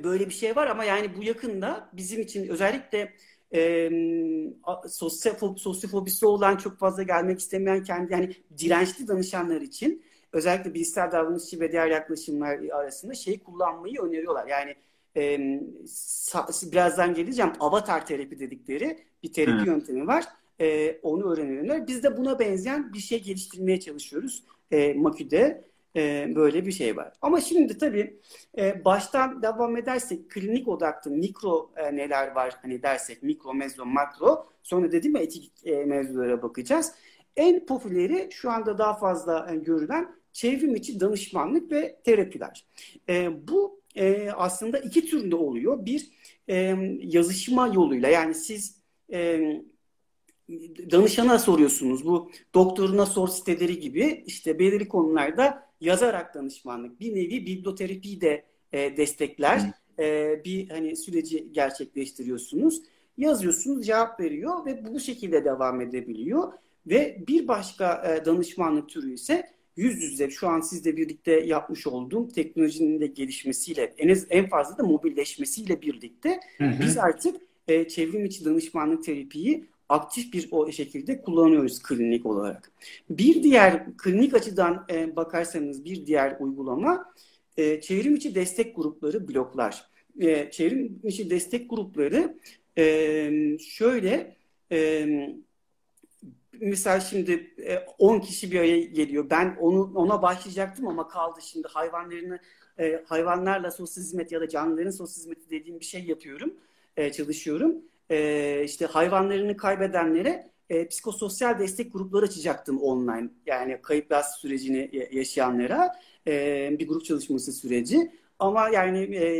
böyle 0.03 0.25
bir 0.25 0.33
şey 0.33 0.55
var 0.55 0.67
ama 0.67 0.83
yani 0.83 1.15
bu 1.17 1.23
yakında 1.23 1.89
bizim 1.93 2.21
için 2.21 2.47
özellikle 2.47 3.13
e, 3.53 3.89
sosyofobisi 5.57 6.25
olan 6.25 6.57
çok 6.57 6.79
fazla 6.79 7.03
gelmek 7.03 7.39
istemeyen 7.39 7.83
kendi 7.83 8.13
yani 8.13 8.35
dirençli 8.57 9.07
danışanlar 9.07 9.61
için 9.61 10.03
özellikle 10.33 10.73
bilişsel 10.73 11.11
davranışçı 11.11 11.59
ve 11.59 11.71
diğer 11.71 11.87
yaklaşımlar 11.87 12.59
arasında 12.73 13.13
şeyi 13.13 13.43
kullanmayı 13.43 14.01
öneriyorlar. 14.01 14.47
Yani 14.47 14.75
e, 15.19 16.71
birazdan 16.71 17.13
geleceğim 17.13 17.51
avatar 17.59 18.05
terapi 18.05 18.39
dedikleri 18.39 18.99
bir 19.23 19.33
terapi 19.33 19.61
Hı. 19.61 19.65
yöntemi 19.65 20.07
var. 20.07 20.23
E, 20.61 20.99
onu 21.03 21.33
öğreniyorlar. 21.33 21.87
Biz 21.87 22.03
de 22.03 22.17
buna 22.17 22.39
benzeyen 22.39 22.93
bir 22.93 22.99
şey 22.99 23.23
geliştirmeye 23.23 23.79
çalışıyoruz. 23.79 24.43
E, 24.71 24.93
Makü'de 24.93 25.69
e, 25.95 26.31
böyle 26.35 26.65
bir 26.65 26.71
şey 26.71 26.97
var. 26.97 27.13
Ama 27.21 27.41
şimdi 27.41 27.77
tabii 27.77 28.19
e, 28.57 28.85
baştan 28.85 29.41
devam 29.41 29.77
edersek 29.77 30.29
klinik 30.31 30.67
odaklı 30.67 31.11
mikro 31.11 31.71
e, 31.75 31.95
neler 31.95 32.35
var 32.35 32.55
hani 32.61 32.83
dersek 32.83 33.23
mikro, 33.23 33.53
mezo, 33.53 33.85
makro 33.85 34.47
sonra 34.63 34.91
dedim 34.91 35.15
ya 35.15 35.21
etik 35.21 35.51
e, 35.65 35.85
mevzulara 35.85 36.41
bakacağız. 36.41 36.93
En 37.35 37.65
popüleri 37.65 38.29
şu 38.31 38.51
anda 38.51 38.77
daha 38.77 38.93
fazla 38.93 39.47
e, 39.51 39.55
görülen 39.55 40.15
çevrim 40.33 40.75
içi 40.75 40.99
danışmanlık 40.99 41.71
ve 41.71 41.99
terapiler. 42.03 42.65
E, 43.09 43.47
bu 43.47 43.78
e, 43.99 44.31
aslında 44.31 44.79
iki 44.79 45.05
türünde 45.05 45.35
oluyor. 45.35 45.85
Bir 45.85 46.09
e, 46.49 46.75
yazışma 47.01 47.67
yoluyla 47.67 48.09
yani 48.09 48.35
siz 48.35 48.75
e, 49.13 49.41
danışana 50.91 51.39
soruyorsunuz. 51.39 52.05
Bu 52.05 52.31
doktoruna 52.53 53.05
sor 53.05 53.27
siteleri 53.27 53.79
gibi 53.79 54.23
işte 54.25 54.59
belirli 54.59 54.87
konularda 54.87 55.69
yazarak 55.81 56.35
danışmanlık 56.35 56.99
bir 56.99 57.15
nevi 57.15 57.45
biblioterapi 57.45 58.21
de 58.21 58.45
e, 58.71 58.97
destekler. 58.97 59.61
E, 59.99 60.35
bir 60.45 60.69
hani 60.69 60.95
süreci 60.95 61.53
gerçekleştiriyorsunuz. 61.53 62.81
Yazıyorsunuz, 63.17 63.85
cevap 63.85 64.19
veriyor 64.19 64.65
ve 64.65 64.85
bu 64.85 64.99
şekilde 64.99 65.45
devam 65.45 65.81
edebiliyor. 65.81 66.53
Ve 66.87 67.23
bir 67.27 67.47
başka 67.47 68.03
e, 68.07 68.25
danışmanlık 68.25 68.89
türü 68.89 69.13
ise 69.13 69.49
yüz 69.77 70.03
yüze 70.03 70.29
şu 70.29 70.47
an 70.47 70.59
sizle 70.59 70.97
birlikte 70.97 71.31
yapmış 71.31 71.87
olduğum 71.87 72.27
teknolojinin 72.27 73.01
de 73.01 73.07
gelişmesiyle 73.07 73.93
en, 73.97 74.09
az, 74.09 74.25
en 74.29 74.49
fazla 74.49 74.77
da 74.77 74.83
mobilleşmesiyle 74.83 75.81
birlikte 75.81 76.39
hı 76.57 76.63
hı. 76.63 76.81
biz 76.81 76.97
artık 76.97 77.41
e, 77.67 77.87
çevrim 77.87 78.25
içi 78.25 78.45
danışmanlık 78.45 79.03
terapiyi 79.03 79.65
aktif 79.89 80.33
bir 80.33 80.47
o 80.51 80.71
şekilde 80.71 81.21
kullanıyoruz 81.21 81.83
klinik 81.83 82.25
olarak. 82.25 82.71
Bir 83.09 83.43
diğer 83.43 83.97
klinik 83.97 84.33
açıdan 84.33 84.85
e, 84.91 85.15
bakarsanız 85.15 85.85
bir 85.85 86.05
diğer 86.05 86.37
uygulama 86.39 87.13
e, 87.57 87.81
çevrim 87.81 88.15
içi 88.15 88.35
destek 88.35 88.75
grupları 88.75 89.27
bloklar. 89.27 89.89
E, 90.19 90.51
çevrim 90.51 90.99
içi 91.03 91.29
destek 91.29 91.69
grupları 91.69 92.37
e, 92.77 93.57
şöyle 93.59 94.35
e, 94.71 95.07
mesela 96.53 96.99
şimdi 96.99 97.53
10 97.97 98.17
e, 98.17 98.21
kişi 98.21 98.51
bir 98.51 98.59
araya 98.59 98.79
geliyor. 98.79 99.29
Ben 99.29 99.57
onu 99.59 99.91
ona 99.95 100.21
başlayacaktım 100.21 100.87
ama 100.87 101.07
kaldı 101.07 101.39
şimdi 101.43 101.67
hayvanlarını 101.67 102.39
e, 102.79 103.03
hayvanlarla 103.07 103.71
sosyal 103.71 104.03
hizmet 104.03 104.31
ya 104.31 104.41
da 104.41 104.49
canlıların 104.49 104.91
sosyal 104.91 105.21
hizmeti 105.21 105.49
dediğim 105.49 105.79
bir 105.79 105.85
şey 105.85 106.03
yapıyorum. 106.03 106.53
E, 106.97 107.11
çalışıyorum. 107.11 107.75
İşte 108.63 108.85
hayvanlarını 108.85 109.57
kaybedenlere 109.57 110.51
psikososyal 110.89 111.59
destek 111.59 111.93
grupları 111.93 112.25
açacaktım 112.25 112.81
online. 112.81 113.29
Yani 113.45 113.79
kayıp 113.81 114.11
yas 114.11 114.39
sürecini 114.39 115.07
yaşayanlara 115.11 115.99
bir 116.79 116.87
grup 116.87 117.05
çalışması 117.05 117.53
süreci. 117.53 118.11
Ama 118.39 118.69
yani 118.69 118.99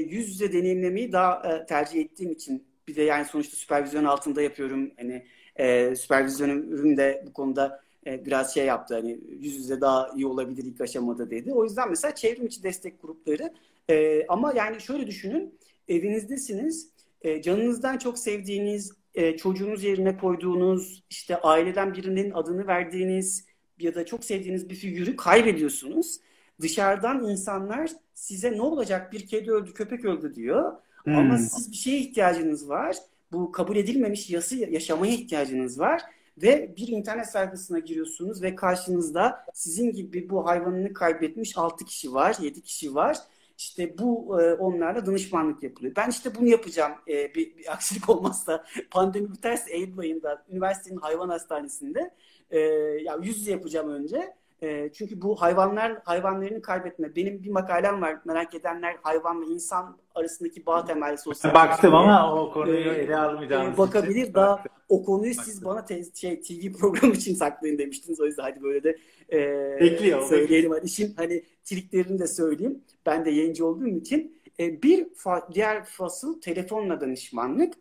yüz 0.10 0.30
yüze 0.30 0.54
deneyimlemeyi 0.54 1.12
daha 1.12 1.66
tercih 1.66 2.01
ettiğim 2.01 2.32
için 2.32 2.68
bir 2.88 2.96
de 2.96 3.04
yani 3.04 3.25
sonuçta 3.25 3.56
süpervizyon 3.56 4.06
altında 4.06 4.42
yapıyorum. 4.42 4.92
Hani 4.98 5.25
e, 5.60 5.96
süpervizyonum 5.96 6.98
de 6.98 7.24
bu 7.28 7.34
konuda 7.34 7.82
e, 8.08 8.25
biraz 8.25 8.54
şey 8.54 8.66
yaptı. 8.66 8.96
Hani 8.96 9.20
yüz 9.39 9.56
yüze 9.56 9.82
daha 9.82 10.10
iyi 10.16 10.25
olabilir 10.25 10.63
ilk 10.63 10.82
aşamada 10.82 11.30
dedi. 11.30 11.54
O 11.54 11.63
yüzden 11.63 11.89
mesela 11.89 12.16
çevrim 12.16 12.46
içi 12.46 12.63
destek 12.63 13.01
grupları 13.01 13.54
e, 13.89 14.25
ama 14.28 14.54
yani 14.56 14.82
şöyle 14.82 15.08
düşünün 15.08 15.60
evinizdesiniz 15.88 16.89
e, 17.22 17.42
canınızdan 17.42 17.98
çok 17.98 18.20
sevdiğiniz, 18.20 18.92
e, 19.16 19.38
çocuğunuz 19.38 19.84
yerine 19.84 20.18
koyduğunuz, 20.18 21.04
işte 21.10 21.38
aileden 21.38 21.94
birinin 21.94 22.32
adını 22.32 22.68
verdiğiniz 22.68 23.46
ya 23.80 23.96
da 23.96 24.06
çok 24.06 24.25
sevdiğiniz 24.25 24.70
bir 24.70 24.75
figürü 24.75 25.16
kaybediyorsunuz. 25.16 26.20
Dışarıdan 26.62 27.24
insanlar 27.24 27.92
size 28.13 28.51
ne 28.51 28.62
olacak 28.62 29.13
bir 29.13 29.28
kedi 29.28 29.51
öldü, 29.51 29.74
köpek 29.74 30.06
öldü 30.06 30.36
diyor. 30.36 30.74
Hmm. 31.04 31.16
Ama 31.16 31.38
siz 31.38 31.72
bir 31.72 31.78
şeye 31.78 31.98
ihtiyacınız 31.98 32.70
var. 32.70 32.96
Bu 33.31 33.51
kabul 33.51 33.75
edilmemiş 33.75 34.29
yası 34.29 34.55
yaşamaya 34.55 35.13
ihtiyacınız 35.13 35.79
var 35.79 36.01
ve 36.38 36.74
bir 36.77 36.88
internet 36.88 37.27
sayfasına 37.27 37.79
giriyorsunuz 37.79 38.41
ve 38.41 38.55
karşınızda 38.55 39.45
sizin 39.53 39.91
gibi 39.91 40.29
bu 40.29 40.45
hayvanını 40.45 40.93
kaybetmiş 40.93 41.57
6 41.57 41.86
kişi 41.86 42.13
var, 42.13 42.36
7 42.41 42.62
kişi 42.62 42.95
var 42.95 43.17
işte 43.59 43.98
bu 43.98 44.41
e, 44.41 44.53
onlarla 44.53 45.05
danışmanlık 45.05 45.63
yapılıyor. 45.63 45.95
Ben 45.95 46.09
işte 46.09 46.36
bunu 46.36 46.48
yapacağım 46.48 46.91
e, 47.07 47.36
bir, 47.36 47.57
bir 47.57 47.74
aksilik 47.74 48.09
olmazsa 48.09 48.65
pandemi 48.91 49.31
biterse 49.31 49.74
Eylül 49.74 50.00
ayında 50.00 50.45
üniversitenin 50.50 51.00
hayvan 51.00 51.29
hastanesinde 51.29 52.12
e, 52.51 52.59
ya 53.03 53.17
yüz 53.21 53.38
yüze 53.38 53.51
yapacağım 53.51 53.89
önce. 53.89 54.33
E, 54.62 54.92
çünkü 54.94 55.22
bu 55.22 55.42
hayvanlar 55.42 56.01
hayvanlarını 56.04 56.62
kaybetme. 56.62 57.16
Benim 57.16 57.44
bir 57.44 57.50
makalem 57.50 58.01
var 58.01 58.18
merak 58.25 58.56
edenler 58.56 58.98
hayvan 59.01 59.42
ve 59.42 59.46
insan 59.46 59.98
arasındaki 60.16 60.66
bağ 60.66 60.86
temelli 60.86 61.18
sosyal. 61.18 61.54
Baktım 61.54 61.96
ama 61.96 62.42
o 62.42 62.54
konuyu 62.54 62.75
ele 62.92 63.18
almayacağım. 63.18 63.74
E, 63.74 63.78
bakabilir 63.78 64.22
için. 64.24 64.34
daha 64.34 64.51
Baktım. 64.58 64.72
o 64.89 65.04
konuyu 65.04 65.32
Baktım. 65.32 65.44
siz 65.46 65.66
bana 65.66 65.86
te- 65.86 66.04
şey 66.16 66.42
TV 66.42 66.74
programı 66.80 67.13
için 67.13 67.36
saklayın 67.36 67.78
demiştiniz. 67.78 68.22
O 68.22 68.25
yüzden 68.25 68.44
hadi 68.44 68.62
böyle 68.63 68.84
de 68.84 68.98
e, 69.34 69.39
Bekliyor, 69.82 70.22
söyleyelim. 70.30 70.72
Hadi 70.72 70.89
şimdi 70.89 71.13
hani 71.16 71.44
triklerini 71.63 72.20
de 72.20 72.28
söyleyeyim. 72.28 72.84
Ben 73.06 73.25
de 73.25 73.32
yayıncı 73.32 73.66
olduğum 73.66 73.88
için. 73.88 74.39
E, 74.60 74.82
bir 74.84 75.06
fa- 75.06 75.54
diğer 75.54 75.84
fasıl 75.86 76.42
telefonla 76.42 77.01
danışmanlık. 77.01 77.74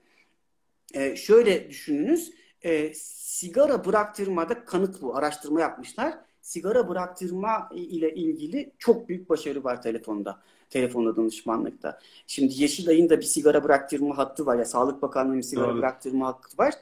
E, 0.95 1.17
şöyle 1.17 1.69
düşününüz. 1.71 2.33
E, 2.63 2.95
sigara 2.95 3.85
bıraktırmada 3.85 4.65
kanıt 4.65 5.03
bu. 5.03 5.17
Araştırma 5.17 5.61
yapmışlar. 5.61 6.15
Sigara 6.49 6.89
bıraktırma 6.89 7.69
ile 7.75 8.15
ilgili 8.15 8.73
çok 8.79 9.09
büyük 9.09 9.29
başarı 9.29 9.65
var 9.65 9.83
telefonda. 9.83 10.41
Telefonda 10.71 11.17
danışmanlıkta. 11.17 11.99
Şimdi 12.27 12.63
Yeşilay'ın 12.63 13.09
da 13.09 13.19
bir 13.19 13.25
sigara 13.25 13.65
bıraktırma 13.65 14.19
hattı 14.19 14.47
var 14.47 14.57
ya. 14.57 14.65
Sağlık 14.65 15.03
Bakanlığı'nın 15.03 15.41
sigara 15.41 15.69
Doğru. 15.69 15.79
bıraktırma 15.79 16.27
hattı 16.27 16.59
var. 16.59 16.75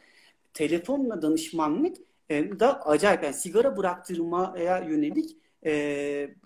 Telefonla 0.55 1.23
danışmanlık 1.23 1.97
e, 2.31 2.61
da 2.61 2.87
acayip 2.87 3.23
yani 3.23 3.35
sigara 3.35 3.77
bıraktırmaya 3.77 4.79
yönelik 4.79 5.37
e, 5.67 5.73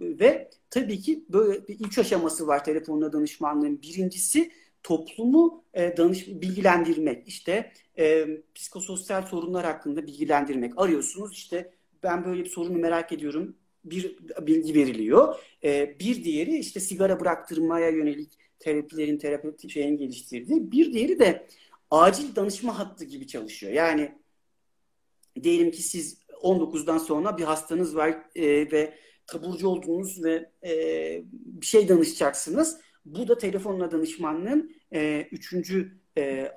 ve 0.01 0.51
tabii 0.71 1.01
ki 1.01 1.25
böyle 1.29 1.69
bir 1.69 1.81
üç 1.81 1.99
aşaması 1.99 2.47
var 2.47 2.65
telefonla 2.65 3.13
danışmanlığın. 3.13 3.83
Birincisi 3.83 4.51
toplumu 4.83 5.65
e, 5.75 5.97
danış 5.97 6.29
bilgilendirmek. 6.29 7.29
İşte 7.29 7.73
e, 7.99 8.27
psikososyal 8.55 9.23
sorunlar 9.23 9.65
hakkında 9.65 10.07
bilgilendirmek. 10.07 10.73
Arıyorsunuz 10.77 11.33
işte 11.33 11.80
ben 12.03 12.25
böyle 12.25 12.45
bir 12.45 12.49
sorunu 12.49 12.79
merak 12.79 13.13
ediyorum. 13.13 13.57
Bir 13.85 14.17
bilgi 14.41 14.75
veriliyor. 14.75 15.37
E, 15.65 15.97
bir 16.01 16.25
diğeri 16.25 16.59
işte 16.59 16.81
sigara 16.81 17.21
bıraktırmaya 17.21 17.89
yönelik 17.89 18.39
terapilerin 18.59 19.19
terapi 19.19 19.71
şeyin 19.71 19.97
geliştirdiği. 19.97 20.73
Bir 20.73 20.93
diğeri 20.93 21.19
de 21.19 21.47
acil 21.91 22.37
danışma 22.37 22.79
hattı 22.79 23.05
gibi 23.05 23.27
çalışıyor. 23.27 23.73
Yani 23.73 24.19
diyelim 25.43 25.71
ki 25.71 25.83
siz 25.83 26.19
19'dan 26.43 26.99
sonra 26.99 27.39
bir 27.39 27.45
hastanız 27.45 27.97
var 27.97 28.19
e, 28.35 28.73
ve 28.73 28.95
taburcu 29.27 29.69
olduğunuz 29.69 30.25
ve 30.25 30.51
e, 30.65 30.73
bir 31.33 31.67
şey 31.67 31.89
danışacaksınız. 31.89 32.81
Bu 33.05 33.29
da 33.29 33.39
telefonla 33.39 33.91
danışmanlığın 33.91 34.77
e, 34.93 35.29
üçüncü 35.33 36.01
e, 36.19 36.53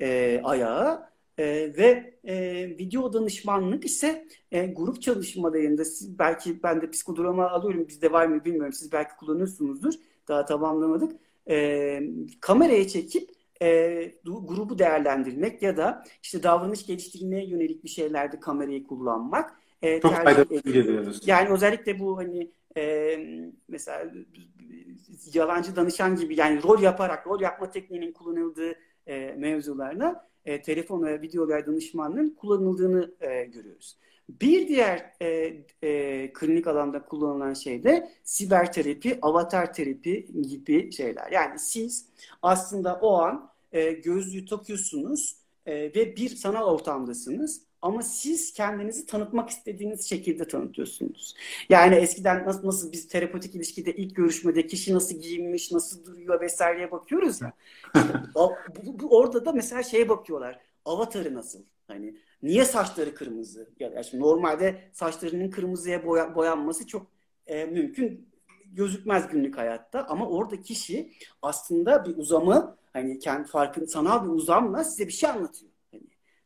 e, 0.00 0.40
ayağı 0.44 1.11
e, 1.38 1.44
ve 1.76 2.18
e, 2.24 2.66
video 2.78 3.12
danışmanlık 3.12 3.84
ise 3.84 4.28
e, 4.52 4.66
grup 4.66 5.02
çalışmalarında 5.02 5.84
siz 5.84 6.18
belki 6.18 6.62
ben 6.62 6.82
de 6.82 6.90
psikodrama 6.90 7.50
alıyorum 7.50 7.88
bizde 7.88 8.12
var 8.12 8.26
mı 8.26 8.44
bilmiyorum 8.44 8.72
siz 8.72 8.92
belki 8.92 9.16
kullanıyorsunuzdur 9.16 9.94
daha 10.28 10.44
tamamlamadık 10.44 11.12
e, 11.50 12.00
kameraya 12.40 12.88
çekip 12.88 13.30
e, 13.62 14.14
grubu 14.24 14.78
değerlendirmek 14.78 15.62
ya 15.62 15.76
da 15.76 16.04
işte 16.22 16.42
davranış 16.42 16.86
geliştirmeye 16.86 17.46
yönelik 17.46 17.84
bir 17.84 17.88
şeylerde 17.88 18.40
kamerayı 18.40 18.84
kullanmak 18.84 19.54
e, 19.82 20.00
çok 20.00 20.14
faydalı 20.14 20.54
ediyoruz. 20.54 21.28
Yani 21.28 21.48
özellikle 21.48 21.98
bu 21.98 22.18
hani 22.18 22.50
e, 22.76 23.16
mesela 23.68 24.12
yalancı 25.34 25.76
danışan 25.76 26.16
gibi 26.16 26.40
yani 26.40 26.62
rol 26.62 26.82
yaparak 26.82 27.26
rol 27.26 27.40
yapma 27.40 27.70
tekniğinin 27.70 28.12
kullanıldığı 28.12 28.74
e, 29.06 29.32
mevzularına 29.32 30.31
e, 30.46 30.62
telefon 30.62 31.02
ve 31.02 31.22
videolar 31.22 31.66
danışmanlığın 31.66 32.30
kullanıldığını 32.30 33.14
e, 33.20 33.44
görüyoruz. 33.44 33.96
Bir 34.28 34.68
diğer 34.68 35.12
e, 35.22 35.56
e, 35.82 36.32
klinik 36.32 36.66
alanda 36.66 37.04
kullanılan 37.04 37.54
şey 37.54 37.84
de 37.84 38.10
siber 38.24 38.72
terapi, 38.72 39.18
avatar 39.22 39.74
terapi 39.74 40.26
gibi 40.42 40.92
şeyler. 40.92 41.30
Yani 41.32 41.58
siz 41.58 42.06
aslında 42.42 42.98
o 43.02 43.12
an 43.12 43.50
e, 43.72 43.92
gözlüğü 43.92 44.46
takıyorsunuz 44.46 45.36
e, 45.66 45.74
ve 45.74 46.16
bir 46.16 46.28
sanal 46.28 46.64
ortamdasınız 46.64 47.62
ama 47.82 48.02
siz 48.02 48.52
kendinizi 48.52 49.06
tanıtmak 49.06 49.50
istediğiniz 49.50 50.08
şekilde 50.08 50.48
tanıtıyorsunuz. 50.48 51.34
Yani 51.68 51.94
eskiden 51.94 52.46
nasıl, 52.46 52.66
nasıl 52.66 52.92
biz 52.92 53.08
terapötik 53.08 53.54
ilişkide 53.54 53.92
ilk 53.92 54.16
görüşmede 54.16 54.66
kişi 54.66 54.94
nasıl 54.94 55.14
giyinmiş, 55.14 55.72
nasıl 55.72 56.04
duruyor 56.04 56.40
vesaireye 56.40 56.90
bakıyoruz 56.90 57.40
ya. 57.40 57.52
bu, 58.34 58.98
bu, 59.00 59.18
orada 59.18 59.44
da 59.44 59.52
mesela 59.52 59.82
şeye 59.82 60.08
bakıyorlar. 60.08 60.60
Avatarı 60.84 61.34
nasıl? 61.34 61.62
Hani 61.88 62.16
niye 62.42 62.64
saçları 62.64 63.14
kırmızı? 63.14 63.70
Yani 63.80 64.04
şimdi 64.04 64.24
normalde 64.24 64.80
saçlarının 64.92 65.50
kırmızıya 65.50 66.06
boya, 66.06 66.34
boyanması 66.34 66.86
çok 66.86 67.06
e, 67.46 67.64
mümkün 67.64 68.28
gözükmez 68.72 69.28
günlük 69.28 69.58
hayatta 69.58 70.06
ama 70.08 70.28
orada 70.28 70.62
kişi 70.62 71.12
aslında 71.42 72.04
bir 72.04 72.16
uzamı 72.16 72.76
hani 72.92 73.18
kendi 73.18 73.48
farkın 73.48 73.84
sanal 73.84 74.24
bir 74.24 74.28
uzamla 74.28 74.84
size 74.84 75.06
bir 75.06 75.12
şey 75.12 75.30
anlatıyor 75.30 75.71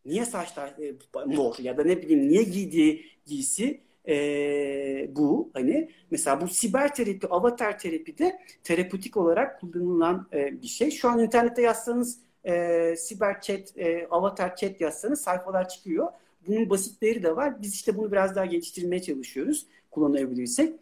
niye 0.06 0.24
saçlar 0.24 0.68
e, 0.68 0.94
mor 1.26 1.54
ya 1.58 1.76
da 1.76 1.84
ne 1.84 2.02
bileyim 2.02 2.28
niye 2.28 2.42
giydiği 2.42 3.06
giysi 3.26 3.80
e, 4.08 5.16
bu 5.16 5.50
hani 5.54 5.90
mesela 6.10 6.40
bu 6.40 6.48
siber 6.48 6.94
terapi, 6.94 7.26
avatar 7.26 7.78
terapi 7.78 8.18
de 8.18 8.38
terapötik 8.64 9.16
olarak 9.16 9.60
kullanılan 9.60 10.28
e, 10.32 10.62
bir 10.62 10.66
şey. 10.66 10.90
Şu 10.90 11.08
an 11.08 11.18
internette 11.18 11.62
yazsanız 11.62 12.18
e, 12.44 12.94
siber 12.96 13.40
chat, 13.40 13.78
e, 13.78 14.06
avatar 14.10 14.56
chat 14.56 14.80
yazsanız 14.80 15.20
sayfalar 15.20 15.68
çıkıyor. 15.68 16.08
Bunun 16.46 16.70
basitleri 16.70 17.22
de 17.22 17.36
var. 17.36 17.62
Biz 17.62 17.74
işte 17.74 17.96
bunu 17.96 18.12
biraz 18.12 18.36
daha 18.36 18.46
geliştirmeye 18.46 19.02
çalışıyoruz 19.02 19.66
kullanabilirsek. 19.90 20.74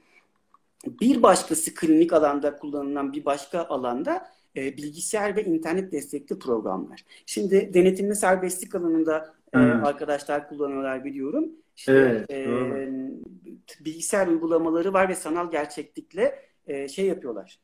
Bir 0.87 1.23
başkası 1.23 1.75
klinik 1.75 2.13
alanda 2.13 2.57
kullanılan 2.57 3.13
bir 3.13 3.25
başka 3.25 3.65
alanda 3.65 4.31
e, 4.57 4.77
bilgisayar 4.77 5.37
ve 5.37 5.45
internet 5.45 5.93
destekli 5.93 6.39
programlar. 6.39 7.05
Şimdi 7.27 7.75
denetimli 7.75 8.17
serbestlik 8.17 8.75
alanında 8.75 9.35
e, 9.53 9.59
arkadaşlar 9.59 10.49
kullanıyorlar 10.49 11.05
biliyorum. 11.05 11.51
İşte, 11.77 11.93
evet, 11.93 12.31
e, 12.31 13.85
bilgisayar 13.85 14.27
uygulamaları 14.27 14.93
var 14.93 15.09
ve 15.09 15.15
sanal 15.15 15.51
gerçeklikle 15.51 16.39
e, 16.67 16.89
şey 16.89 17.07
yapıyorlar. 17.07 17.61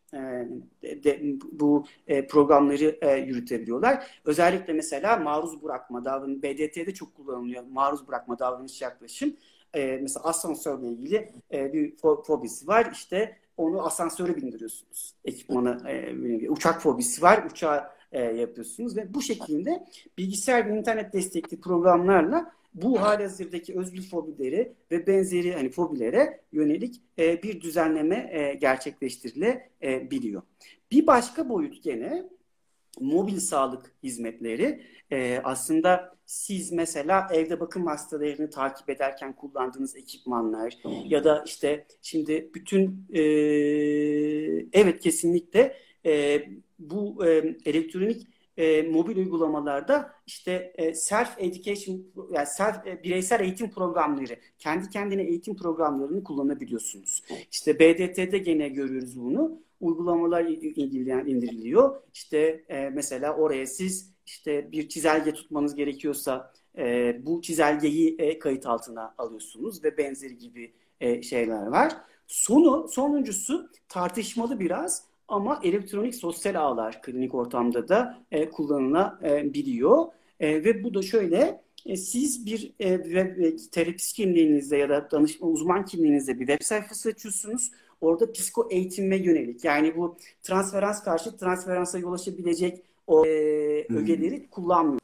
E, 0.82 1.04
de, 1.04 1.20
bu 1.52 1.86
e, 2.06 2.26
programları 2.26 2.98
e, 3.00 3.16
yürütebiliyorlar. 3.16 4.20
Özellikle 4.24 4.72
mesela 4.72 5.16
maruz 5.16 5.62
bırakma 5.62 6.04
davranışı 6.04 6.42
BDT'de 6.42 6.94
çok 6.94 7.14
kullanılıyor. 7.14 7.64
Maruz 7.70 8.08
bırakma 8.08 8.38
davranış 8.38 8.82
yaklaşım. 8.82 9.36
E, 9.74 9.98
mesela 10.02 10.24
asansörle 10.24 10.86
ilgili 10.88 11.32
e, 11.52 11.72
bir 11.72 11.96
fobisi 12.26 12.66
var. 12.66 12.90
İşte 12.92 13.36
onu 13.60 13.86
asansöre 13.86 14.36
bindiriyorsunuz. 14.36 15.14
Ekipmanı, 15.24 15.90
e, 15.90 16.50
uçak 16.50 16.82
fobisi 16.82 17.22
var, 17.22 17.44
uçağa 17.50 17.94
e, 18.12 18.20
yapıyorsunuz 18.22 18.96
ve 18.96 19.14
bu 19.14 19.22
şekilde 19.22 19.84
bilgisayar 20.18 20.66
ve 20.66 20.78
internet 20.78 21.12
destekli 21.12 21.60
programlarla 21.60 22.52
bu 22.74 23.00
halihazırdaki 23.00 23.78
özgür 23.78 24.02
fobileri 24.02 24.72
ve 24.90 25.06
benzeri 25.06 25.52
hani 25.52 25.70
fobilere 25.70 26.40
yönelik 26.52 27.02
e, 27.18 27.42
bir 27.42 27.60
düzenleme 27.60 28.28
e, 28.32 28.54
gerçekleştirilebiliyor. 28.54 30.42
Bir 30.92 31.06
başka 31.06 31.48
boyut 31.48 31.82
gene 31.82 32.28
mobil 33.00 33.40
sağlık 33.40 33.92
hizmetleri 34.02 34.82
e, 35.12 35.40
aslında 35.44 36.14
siz 36.26 36.72
mesela 36.72 37.28
evde 37.32 37.60
bakım 37.60 37.86
hastalarını 37.86 38.50
takip 38.50 38.90
ederken 38.90 39.36
kullandığınız 39.36 39.96
ekipmanlar 39.96 40.74
ya 41.04 41.24
da 41.24 41.44
işte 41.46 41.86
şimdi 42.02 42.50
bütün 42.54 43.06
e, 43.12 43.22
evet 44.72 45.00
kesinlikle 45.00 45.76
e, 46.06 46.42
bu 46.78 47.26
e, 47.26 47.56
elektronik 47.64 48.26
e, 48.56 48.82
mobil 48.82 49.16
uygulamalarda 49.16 50.12
işte 50.26 50.72
e, 50.74 50.94
self 50.94 51.28
education 51.38 52.04
yani 52.32 52.46
self 52.46 52.86
e, 52.86 53.02
bireysel 53.02 53.40
eğitim 53.40 53.70
programları, 53.70 54.36
kendi 54.58 54.90
kendine 54.90 55.22
eğitim 55.22 55.56
programlarını 55.56 56.24
kullanabiliyorsunuz. 56.24 57.22
İşte 57.52 57.78
BDT'de 57.78 58.38
gene 58.38 58.68
görüyoruz 58.68 59.20
bunu. 59.20 59.60
Uygulamalar 59.80 60.44
indiriliyor. 61.26 62.02
İşte 62.14 62.64
e, 62.68 62.90
mesela 62.90 63.36
oraya 63.36 63.66
siz 63.66 64.10
işte 64.26 64.72
bir 64.72 64.88
çizelge 64.88 65.32
tutmanız 65.32 65.74
gerekiyorsa 65.74 66.52
e, 66.78 67.16
bu 67.26 67.42
çizelgeyi 67.42 68.16
e, 68.18 68.38
kayıt 68.38 68.66
altına 68.66 69.14
alıyorsunuz 69.18 69.84
ve 69.84 69.98
benzeri 69.98 70.38
gibi 70.38 70.72
e, 71.00 71.22
şeyler 71.22 71.66
var. 71.66 71.92
Sonu, 72.26 72.88
sonuncusu 72.88 73.70
tartışmalı 73.88 74.60
biraz 74.60 75.04
ama 75.28 75.60
elektronik 75.62 76.14
sosyal 76.14 76.54
ağlar 76.54 77.02
klinik 77.02 77.34
ortamda 77.34 77.88
da 77.88 78.24
e, 78.30 78.50
kullanılabiliyor. 78.50 80.06
E, 80.40 80.64
ve 80.64 80.84
bu 80.84 80.94
da 80.94 81.02
şöyle, 81.02 81.60
e, 81.86 81.96
siz 81.96 82.46
bir 82.46 82.72
e, 82.80 83.02
web, 83.02 83.58
terapist 83.72 84.16
kimliğinizde 84.16 84.76
ya 84.76 84.88
da 84.88 85.10
danışma 85.10 85.48
uzman 85.48 85.84
kimliğinizde 85.84 86.40
bir 86.40 86.46
web 86.46 86.64
sayfası 86.64 87.08
açıyorsunuz. 87.08 87.70
Orada 88.00 88.32
psiko 88.32 88.68
eğitime 88.70 89.16
yönelik 89.16 89.64
yani 89.64 89.96
bu 89.96 90.16
transferans 90.42 91.04
karşı 91.04 91.36
transferansa 91.36 91.98
yol 91.98 92.12
açabilecek 92.12 92.82
o 93.06 93.26
e, 93.26 93.30
ögeleri 93.88 94.38
hmm. 94.38 94.46
kullanmıyorsunuz. 94.50 95.00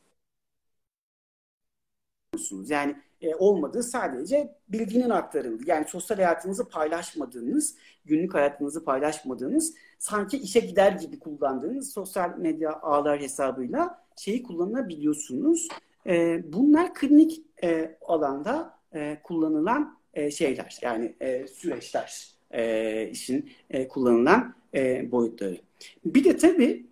Yani 2.71 2.97
e, 3.21 3.35
olmadığı 3.35 3.83
sadece 3.83 4.55
bilginin 4.69 5.11
aktarıldı. 5.11 5.63
Yani 5.67 5.85
sosyal 5.89 6.17
hayatınızı 6.17 6.69
paylaşmadığınız, 6.69 7.77
günlük 8.05 8.35
hayatınızı 8.35 8.85
paylaşmadığınız, 8.85 9.75
sanki 9.99 10.39
işe 10.39 10.61
gider 10.61 10.93
gibi 10.93 11.19
kullandığınız 11.19 11.93
sosyal 11.93 12.39
medya 12.39 12.81
ağlar 12.81 13.21
hesabıyla 13.21 14.05
şeyi 14.17 14.43
kullanabiliyorsunuz. 14.43 15.69
E, 16.07 16.43
bunlar 16.53 16.95
klinik 16.95 17.43
e, 17.63 17.99
alanda 18.07 18.79
e, 18.95 19.19
kullanılan 19.23 19.99
e, 20.15 20.31
şeyler, 20.31 20.79
yani 20.83 21.17
e, 21.21 21.47
süreçler 21.47 22.36
e, 22.57 23.09
işin 23.13 23.51
e, 23.71 23.89
kullanılan 23.89 24.55
e, 24.75 25.13
boyutları. 25.13 25.59
Bir 26.05 26.25
de 26.25 26.37
tabii 26.37 26.87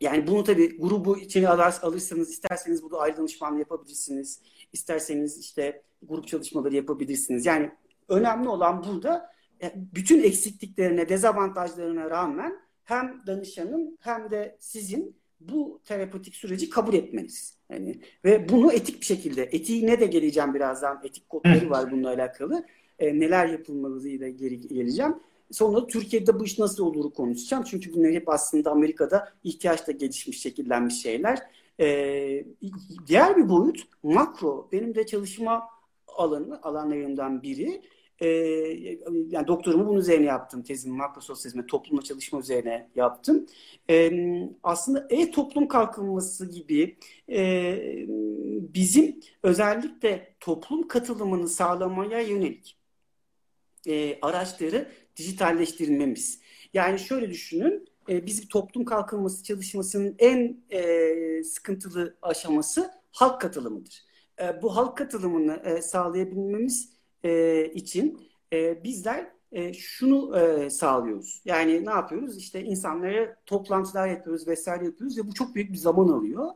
yani 0.00 0.26
bunu 0.26 0.44
tabii 0.44 0.78
grubu 0.78 1.18
içine 1.18 1.48
alır, 1.48 1.74
alırsanız 1.82 2.30
isterseniz 2.30 2.82
burada 2.82 2.98
ayrı 2.98 3.16
danışmanlığı 3.16 3.58
yapabilirsiniz. 3.58 4.40
İsterseniz 4.72 5.38
işte 5.38 5.82
grup 6.02 6.28
çalışmaları 6.28 6.76
yapabilirsiniz. 6.76 7.46
Yani 7.46 7.70
önemli 8.08 8.48
olan 8.48 8.84
burada 8.84 9.30
e, 9.62 9.72
bütün 9.76 10.22
eksikliklerine, 10.22 11.08
dezavantajlarına 11.08 12.10
rağmen 12.10 12.58
hem 12.84 13.22
danışanın 13.26 13.98
hem 14.00 14.30
de 14.30 14.56
sizin 14.60 15.16
bu 15.40 15.80
terapötik 15.84 16.36
süreci 16.36 16.70
kabul 16.70 16.94
etmeniz. 16.94 17.58
Yani 17.70 18.00
ve 18.24 18.48
bunu 18.48 18.72
etik 18.72 19.00
bir 19.00 19.06
şekilde, 19.06 19.42
etiğine 19.42 20.00
de 20.00 20.06
geleceğim 20.06 20.54
birazdan. 20.54 21.00
Etik 21.04 21.28
kodları 21.28 21.70
var 21.70 21.90
bununla 21.90 22.08
alakalı. 22.08 22.66
E, 22.98 23.20
neler 23.20 23.46
yapılmalıyla 23.46 24.28
geri 24.28 24.60
geleceğim. 24.60 25.14
Sonra 25.50 25.86
Türkiye'de 25.86 26.40
bu 26.40 26.44
iş 26.44 26.58
nasıl 26.58 26.86
olur 26.86 27.12
konuşacağım. 27.12 27.64
Çünkü 27.64 27.94
bunlar 27.94 28.12
hep 28.12 28.28
aslında 28.28 28.70
Amerika'da 28.70 29.32
ihtiyaçla 29.44 29.92
gelişmiş, 29.92 30.40
şekillenmiş 30.40 31.02
şeyler. 31.02 31.38
Ee, 31.80 32.44
diğer 33.06 33.36
bir 33.36 33.48
boyut 33.48 33.82
makro. 34.02 34.68
Benim 34.72 34.94
de 34.94 35.06
çalışma 35.06 35.68
alanı, 36.06 36.62
alanlarından 36.62 37.42
biri. 37.42 37.82
Ee, 38.20 38.28
yani 39.28 39.46
doktorumu 39.46 39.86
bunun 39.86 39.98
üzerine 39.98 40.26
yaptım. 40.26 40.62
Tezimi 40.62 40.96
makro 40.96 41.20
sosyalizme, 41.20 41.66
toplumla 41.66 42.02
çalışma 42.02 42.38
üzerine 42.38 42.88
yaptım. 42.94 43.46
Ee, 43.90 44.12
aslında 44.62 45.06
e-toplum 45.10 45.68
kalkınması 45.68 46.50
gibi 46.50 46.96
e, 47.30 48.06
bizim 48.74 49.20
özellikle 49.42 50.34
toplum 50.40 50.88
katılımını 50.88 51.48
sağlamaya 51.48 52.20
yönelik 52.20 52.81
e, 53.86 54.18
araçları 54.22 54.88
dijitalleştirmemiz. 55.16 56.40
Yani 56.74 56.98
şöyle 56.98 57.30
düşünün, 57.30 57.88
e, 58.08 58.26
biz 58.26 58.42
bir 58.42 58.48
toplum 58.48 58.84
kalkınması 58.84 59.44
çalışmasının 59.44 60.14
en 60.18 60.64
e, 60.70 61.44
sıkıntılı 61.44 62.16
aşaması 62.22 62.90
halk 63.10 63.40
katılımıdır. 63.40 64.04
E, 64.40 64.62
bu 64.62 64.76
halk 64.76 64.96
katılımını 64.96 65.62
e, 65.64 65.82
sağlayabilmemiz 65.82 66.92
e, 67.24 67.64
için 67.74 68.28
e, 68.52 68.84
bizler 68.84 69.32
e, 69.52 69.72
şunu 69.72 70.38
e, 70.38 70.70
sağlıyoruz. 70.70 71.42
Yani 71.44 71.86
ne 71.86 71.90
yapıyoruz? 71.90 72.38
İşte 72.38 72.64
insanlara 72.64 73.36
toplantılar 73.46 74.08
yapıyoruz 74.08 74.48
vesaire 74.48 74.84
yapıyoruz 74.84 75.18
ve 75.18 75.26
bu 75.26 75.34
çok 75.34 75.54
büyük 75.54 75.72
bir 75.72 75.78
zaman 75.78 76.08
alıyor 76.08 76.50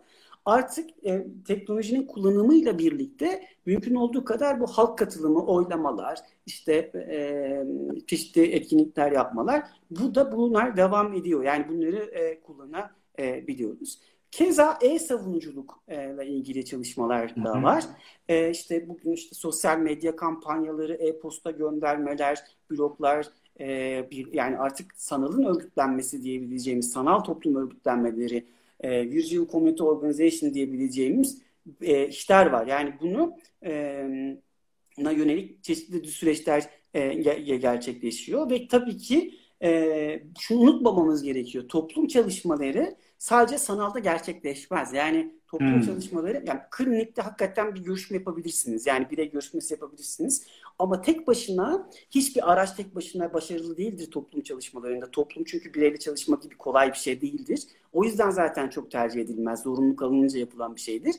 artık 0.46 0.90
e, 1.04 1.26
teknolojinin 1.46 2.06
kullanımıyla 2.06 2.78
birlikte 2.78 3.42
mümkün 3.66 3.94
olduğu 3.94 4.24
kadar 4.24 4.61
bu 4.61 4.66
halk 4.66 4.98
katılımı, 4.98 5.46
oylamalar, 5.46 6.18
işte 6.46 6.72
e, 6.94 7.64
çeşitli 8.06 8.42
etkinlikler 8.42 9.12
yapmalar, 9.12 9.62
bu 9.90 10.14
da 10.14 10.32
bunlar 10.32 10.76
devam 10.76 11.14
ediyor. 11.14 11.44
Yani 11.44 11.68
bunları 11.68 11.96
e, 11.96 12.40
kullanabiliyoruz. 12.40 13.98
Keza 14.30 14.78
e-savunuculukla 14.82 16.24
ilgili 16.24 16.64
çalışmalar 16.64 17.37
da 17.44 17.62
var. 17.62 17.85
E, 18.28 18.50
işte 18.50 18.88
bugün 18.88 19.12
işte 19.12 19.35
sosyal 19.35 19.78
medya 19.78 20.16
kampanyaları, 20.16 20.94
e-posta 20.94 21.50
göndermeler, 21.50 22.38
bloglar, 22.70 23.28
e, 23.61 24.09
bir 24.11 24.32
yani 24.32 24.59
artık 24.59 24.94
sanalın 24.96 25.44
örgütlenmesi 25.44 26.22
diyebileceğimiz 26.22 26.92
sanal 26.92 27.20
toplum 27.20 27.56
örgütlenmeleri 27.56 28.46
e, 28.81 29.11
Visual 29.11 29.49
Community 29.49 29.83
Organization 29.83 30.55
diyebileceğimiz 30.55 31.43
e, 31.81 32.09
işler 32.09 32.47
var. 32.47 32.67
Yani 32.67 32.95
bunu 33.01 33.37
e, 33.65 34.05
na 34.99 35.11
yönelik 35.11 35.65
çeşitli 35.65 36.09
süreçler 36.09 36.71
e, 36.95 37.15
gerçekleşiyor 37.57 38.51
ve 38.51 38.69
tabii 38.69 38.97
ki 38.97 39.35
e, 39.62 40.23
şunu 40.39 40.61
unutmamamız 40.61 41.23
gerekiyor. 41.23 41.69
Toplum 41.69 42.07
çalışmaları 42.07 42.97
sadece 43.19 43.59
sanalda 43.59 43.99
gerçekleşmez. 43.99 44.93
Yani 44.93 45.35
toplum 45.47 45.75
hmm. 45.75 45.83
çalışmaları 45.83 46.45
yani 46.47 46.61
klinikte 46.71 47.23
hakikaten 47.23 47.75
bir 47.75 47.81
görüşme 47.81 48.17
yapabilirsiniz. 48.17 48.87
Yani 48.87 49.11
birey 49.11 49.31
görüşmesi 49.31 49.75
yapabilirsiniz. 49.75 50.47
Ama 50.79 51.01
tek 51.01 51.27
başına 51.27 51.91
hiçbir 52.11 52.53
araç 52.53 52.77
tek 52.77 52.95
başına 52.95 53.33
başarılı 53.35 53.77
değildir 53.77 54.11
toplum 54.11 54.43
çalışmalarında. 54.43 55.11
Toplum 55.11 55.45
çünkü 55.45 55.75
bireyle 55.75 55.97
çalışma 55.97 56.37
gibi 56.43 56.57
kolay 56.57 56.93
bir 56.93 56.99
şey 56.99 57.21
değildir. 57.21 57.62
O 57.96 58.04
yüzden 58.04 58.30
zaten 58.30 58.68
çok 58.68 58.90
tercih 58.90 59.20
edilmez. 59.20 59.62
Zorunlu 59.62 59.96
kalınınca 59.96 60.38
yapılan 60.38 60.76
bir 60.76 60.80
şeydir. 60.80 61.14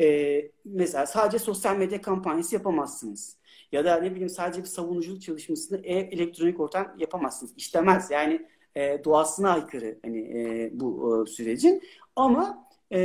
Ee, 0.00 0.50
mesela 0.64 1.06
sadece 1.06 1.38
sosyal 1.38 1.76
medya 1.76 2.02
kampanyası 2.02 2.54
yapamazsınız. 2.54 3.36
Ya 3.72 3.84
da 3.84 3.96
ne 3.96 4.10
bileyim 4.10 4.28
sadece 4.28 4.62
bir 4.62 4.66
savunuculuk 4.66 5.22
çalışmasını 5.22 5.80
e 5.84 5.94
elektronik 5.94 6.60
ortam 6.60 6.94
yapamazsınız. 6.98 7.52
İşlemez. 7.56 8.10
Yani 8.10 8.46
e, 8.74 9.04
doğasına 9.04 9.52
aykırı 9.52 9.98
hani 10.04 10.20
e, 10.20 10.70
bu 10.72 11.22
e, 11.26 11.30
sürecin. 11.30 11.82
Ama 12.16 12.68
e, 12.92 12.98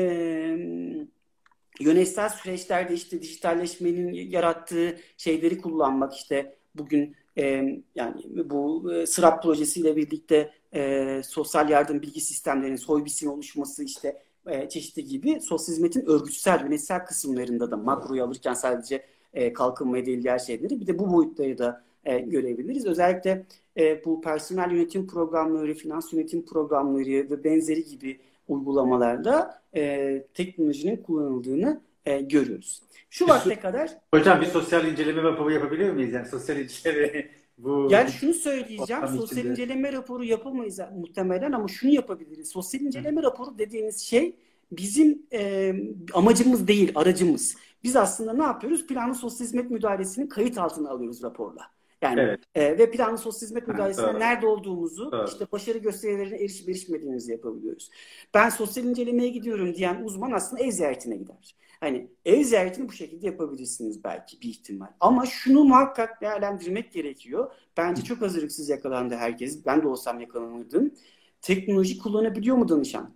yönetsel 1.79 2.29
süreçlerde 2.29 2.93
işte 2.93 3.21
dijitalleşmenin 3.21 4.13
yarattığı 4.13 4.97
şeyleri 5.17 5.61
kullanmak 5.61 6.15
işte 6.15 6.55
bugün 6.75 7.15
e, 7.37 7.43
yani 7.95 8.21
bu 8.49 8.93
e, 8.93 9.05
SRAP 9.05 9.43
projesiyle 9.43 9.95
birlikte 9.95 10.51
e, 10.75 11.21
sosyal 11.23 11.69
yardım 11.69 12.01
bilgi 12.01 12.21
sistemlerinin 12.21 12.75
soybisin 12.75 13.27
oluşması 13.27 13.83
işte 13.83 14.21
e, 14.47 14.69
çeşitli 14.69 15.05
gibi 15.05 15.41
sosyal 15.41 15.75
hizmetin 15.75 16.05
örgütsel 16.05 16.61
yönetsel 16.61 17.05
kısımlarında 17.05 17.71
da 17.71 17.77
makroyu 17.77 18.23
alırken 18.23 18.53
sadece 18.53 19.05
e, 19.33 19.53
kalkınmaya 19.53 20.05
değil 20.05 20.23
diğer 20.23 20.39
şeyleri 20.39 20.79
bir 20.79 20.87
de 20.87 20.99
bu 20.99 21.13
boyutları 21.13 21.57
da 21.57 21.83
e, 22.05 22.19
görebiliriz. 22.19 22.85
Özellikle 22.85 23.45
e, 23.77 24.05
bu 24.05 24.21
personel 24.21 24.71
yönetim 24.71 25.07
programları, 25.07 25.73
finans 25.73 26.13
yönetim 26.13 26.45
programları 26.45 27.29
ve 27.29 27.43
benzeri 27.43 27.85
gibi 27.85 28.19
uygulamalarda 28.47 29.61
e, 29.75 30.23
teknolojinin 30.33 30.97
kullanıldığını 30.97 31.81
e, 32.05 32.21
görüyoruz. 32.21 32.81
Şu 33.09 33.27
vakte 33.27 33.59
kadar... 33.59 33.97
Hocam 34.13 34.41
bir 34.41 34.45
sosyal 34.45 34.87
inceleme 34.87 35.23
raporu 35.23 35.51
yapabilir 35.51 35.89
miyiz? 35.89 36.13
Yani 36.13 36.27
sosyal 36.27 36.59
inceleme 36.59 37.29
bu... 37.57 37.87
Yani 37.91 38.11
şunu 38.11 38.33
söyleyeceğim. 38.33 39.07
Sosyal 39.07 39.23
içinde. 39.23 39.49
inceleme 39.51 39.93
raporu 39.93 40.23
yapamayız 40.23 40.79
muhtemelen 40.95 41.51
ama 41.51 41.67
şunu 41.67 41.91
yapabiliriz. 41.91 42.47
Sosyal 42.49 42.81
inceleme 42.81 43.21
Hı. 43.21 43.25
raporu 43.25 43.57
dediğiniz 43.57 43.99
şey 43.99 44.35
bizim 44.71 45.25
e, 45.33 45.73
amacımız 46.13 46.67
değil, 46.67 46.91
aracımız. 46.95 47.55
Biz 47.83 47.95
aslında 47.95 48.33
ne 48.33 48.43
yapıyoruz? 48.43 48.87
Planlı 48.87 49.15
sosyal 49.15 49.47
hizmet 49.47 49.71
müdahalesini 49.71 50.29
kayıt 50.29 50.57
altına 50.57 50.89
alıyoruz 50.89 51.23
raporla. 51.23 51.74
Yani 52.05 52.21
evet. 52.21 52.39
e, 52.55 52.77
ve 52.77 52.91
planlı 52.91 53.17
sosyal 53.17 53.47
hizmet 53.47 53.67
müdahalesinde 53.67 54.07
evet, 54.09 54.19
nerede 54.19 54.47
olduğumuzu, 54.47 55.11
evet. 55.15 55.29
işte 55.29 55.45
başarı 55.51 55.77
gösterilerine 55.77 56.35
erişip 56.35 56.69
erişmediğimizi 56.69 57.31
yapabiliyoruz. 57.31 57.89
Ben 58.33 58.49
sosyal 58.49 58.85
incelemeye 58.85 59.29
gidiyorum 59.29 59.75
diyen 59.75 60.03
uzman 60.03 60.31
aslında 60.31 60.63
ev 60.63 60.71
ziyaretine 60.71 61.15
gider. 61.15 61.55
Hani 61.79 62.07
ev 62.25 62.43
ziyaretini 62.43 62.89
bu 62.89 62.93
şekilde 62.93 63.25
yapabilirsiniz 63.25 64.03
belki 64.03 64.41
bir 64.41 64.49
ihtimal. 64.49 64.87
Ama 64.99 65.25
şunu 65.25 65.63
muhakkak 65.63 66.21
değerlendirmek 66.21 66.91
gerekiyor. 66.91 67.51
Bence 67.77 68.03
çok 68.03 68.21
hazırlıksız 68.21 68.69
yakalandı 68.69 69.15
herkes. 69.15 69.65
Ben 69.65 69.83
de 69.83 69.87
olsam 69.87 70.19
yakalanırdım. 70.19 70.93
Teknoloji 71.41 71.97
kullanabiliyor 71.97 72.57
mu 72.57 72.69
danışan? 72.69 73.15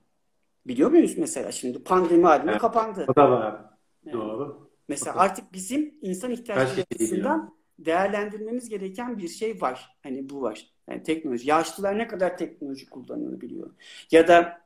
Biliyor 0.67 0.91
muyuz 0.91 1.17
mesela 1.17 1.51
şimdi 1.51 1.83
pandemi 1.83 2.23
halinde 2.23 2.51
evet. 2.51 2.61
kapandı. 2.61 3.05
O 3.07 3.15
da 3.15 3.31
var. 3.31 3.65
Evet. 4.05 4.13
Doğru. 4.13 4.69
Mesela 4.87 5.15
artık 5.15 5.53
bizim 5.53 5.93
insan 6.01 6.33
şey 6.33 6.55
açısından 6.55 7.58
değerlendirmemiz 7.85 8.69
gereken 8.69 9.17
bir 9.17 9.27
şey 9.27 9.61
var. 9.61 9.97
Hani 10.03 10.29
bu 10.29 10.41
var. 10.41 10.67
Yani 10.89 11.03
teknoloji. 11.03 11.49
Yaşlılar 11.49 11.97
ne 11.97 12.07
kadar 12.07 12.37
teknoloji 12.37 12.89
kullanılabiliyor? 12.89 13.71
Ya 14.11 14.27
da 14.27 14.61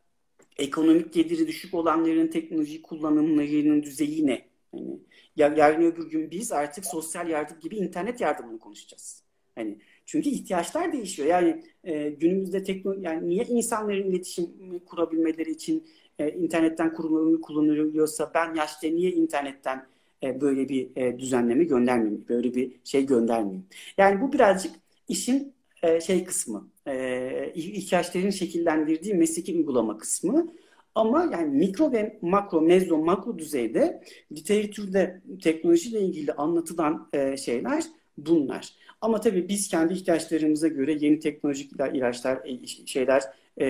ekonomik 0.57 1.13
geliri 1.13 1.47
düşük 1.47 1.73
olanların 1.73 2.27
teknoloji 2.27 2.81
kullanımlarının 2.81 3.83
düzeyi 3.83 4.27
ne? 4.27 4.45
Hani 4.71 4.99
ya, 5.35 5.53
yarın 5.57 5.83
öbür 5.83 6.09
gün 6.09 6.31
biz 6.31 6.51
artık 6.51 6.85
sosyal 6.85 7.29
yardım 7.29 7.59
gibi 7.59 7.75
internet 7.75 8.21
yardımını 8.21 8.59
konuşacağız. 8.59 9.23
Hani 9.55 9.79
çünkü 10.05 10.29
ihtiyaçlar 10.29 10.93
değişiyor. 10.93 11.27
Yani 11.27 11.63
e, 11.83 12.09
günümüzde 12.09 12.63
teknoloji 12.63 13.01
yani 13.01 13.29
niye 13.29 13.45
insanların 13.45 14.03
iletişim 14.03 14.79
kurabilmeleri 14.85 15.51
için 15.51 15.87
e, 16.19 16.31
internetten 16.31 16.93
kurulumunu 16.93 17.41
kullanılıyorsa 17.41 18.31
ben 18.33 18.55
yaşta 18.55 18.87
niye 18.87 19.11
internetten 19.11 19.87
e, 20.23 20.41
böyle 20.41 20.69
bir 20.69 20.89
e, 20.95 21.19
düzenleme 21.19 21.63
göndermeyeyim, 21.63 22.25
böyle 22.29 22.53
bir 22.55 22.71
şey 22.83 23.05
göndermeyeyim. 23.05 23.65
Yani 23.97 24.21
bu 24.21 24.33
birazcık 24.33 24.71
işin 25.07 25.53
e, 25.83 26.01
şey 26.01 26.23
kısmı, 26.23 26.69
e, 26.87 27.51
ihtiyaçların 27.55 28.29
şekillendirdiği 28.29 29.13
mesleki 29.13 29.55
uygulama 29.55 29.97
kısmı. 29.97 30.53
Ama 30.95 31.29
yani 31.31 31.57
mikro 31.57 31.91
ve 31.91 32.19
makro, 32.21 32.61
mezo, 32.61 32.97
makro 32.97 33.37
düzeyde 33.39 34.03
literatürde 34.31 35.21
teknolojiyle 35.43 36.01
ilgili 36.01 36.33
anlatılan 36.33 37.09
şeyler 37.37 37.83
bunlar. 38.17 38.73
Ama 39.01 39.21
tabii 39.21 39.49
biz 39.49 39.67
kendi 39.67 39.93
ihtiyaçlarımıza 39.93 40.67
göre 40.67 40.97
yeni 40.99 41.19
teknolojik 41.19 41.71
ilaçlar, 41.93 42.39
şeyler 42.85 43.23
e, 43.57 43.65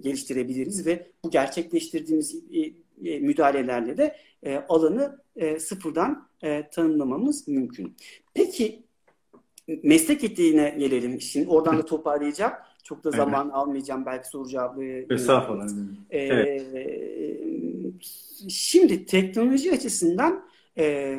geliştirebiliriz 0.00 0.86
ve 0.86 1.06
bu 1.24 1.30
gerçekleştirdiğimiz 1.30 2.42
e, 3.04 3.10
e, 3.10 3.18
müdahalelerle 3.20 3.96
de 3.96 4.16
e, 4.42 4.56
alanı 4.68 5.22
e, 5.36 5.60
sıfırdan 5.60 6.28
e, 6.42 6.68
tanımlamamız 6.70 7.48
mümkün. 7.48 7.96
Peki 8.34 8.82
meslek 9.82 10.24
etiğine 10.24 10.76
gelelim. 10.78 11.20
Şimdi 11.20 11.48
oradan 11.48 11.78
da 11.78 11.84
toparlayacağım. 11.84 12.52
Çok 12.84 13.04
da 13.04 13.10
zaman 13.10 13.44
evet. 13.44 13.54
almayacağım 13.54 14.06
belki 14.06 14.28
soru 14.28 14.48
cevabı. 14.48 14.84
Estağfurullah. 15.10 15.68
Ee, 16.10 16.18
evet. 16.18 16.62
Şimdi 18.48 19.06
teknoloji 19.06 19.72
açısından 19.72 20.44
e, 20.78 21.18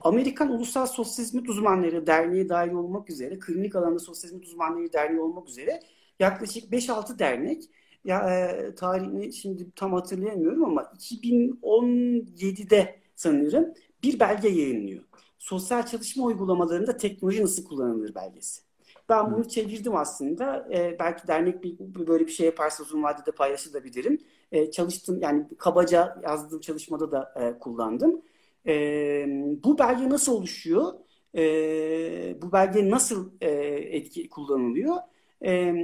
Amerikan 0.00 0.50
Ulusal 0.50 0.86
Sosyal 0.86 1.24
Hizmet 1.24 1.48
Uzmanları 1.48 2.06
Derneği 2.06 2.48
dahil 2.48 2.72
olmak 2.72 3.10
üzere, 3.10 3.38
klinik 3.38 3.76
alanda 3.76 3.98
sosyal 3.98 4.30
hizmet 4.30 4.44
uzmanları 4.44 4.92
derneği 4.92 5.20
olmak 5.20 5.48
üzere 5.48 5.80
yaklaşık 6.20 6.72
5-6 6.72 7.18
dernek 7.18 7.62
ya 8.06 8.30
e, 8.30 8.74
tarihini 8.74 9.32
şimdi 9.32 9.70
tam 9.76 9.92
hatırlayamıyorum 9.92 10.64
ama 10.64 10.82
2017'de 10.94 13.00
sanırım 13.16 13.74
bir 14.02 14.20
belge 14.20 14.48
yayınlıyor. 14.48 15.04
Sosyal 15.38 15.86
çalışma 15.86 16.24
uygulamalarında 16.24 16.96
teknoloji 16.96 17.42
nasıl 17.42 17.64
kullanılır 17.64 18.14
belgesi. 18.14 18.62
Ben 19.08 19.32
bunu 19.32 19.48
çevirdim 19.48 19.96
aslında. 19.96 20.68
E, 20.74 20.96
belki 20.98 21.28
dernek 21.28 21.62
bir, 21.64 21.78
böyle 22.06 22.26
bir 22.26 22.32
şey 22.32 22.46
yaparsa 22.46 22.82
uzun 22.82 23.02
vadede 23.02 23.30
paylaşabilirim. 23.32 24.18
E, 24.52 24.70
çalıştım 24.70 25.18
yani 25.22 25.46
kabaca 25.58 26.20
yazdığım 26.24 26.60
çalışmada 26.60 27.12
da 27.12 27.34
e, 27.40 27.58
kullandım. 27.58 28.22
E, 28.66 29.26
bu 29.64 29.78
belge 29.78 30.08
nasıl 30.10 30.32
oluşuyor? 30.32 30.92
E, 31.34 32.42
bu 32.42 32.52
belge 32.52 32.90
nasıl 32.90 33.30
e, 33.40 33.48
etki 33.96 34.28
kullanılıyor? 34.28 34.96
E, 35.44 35.74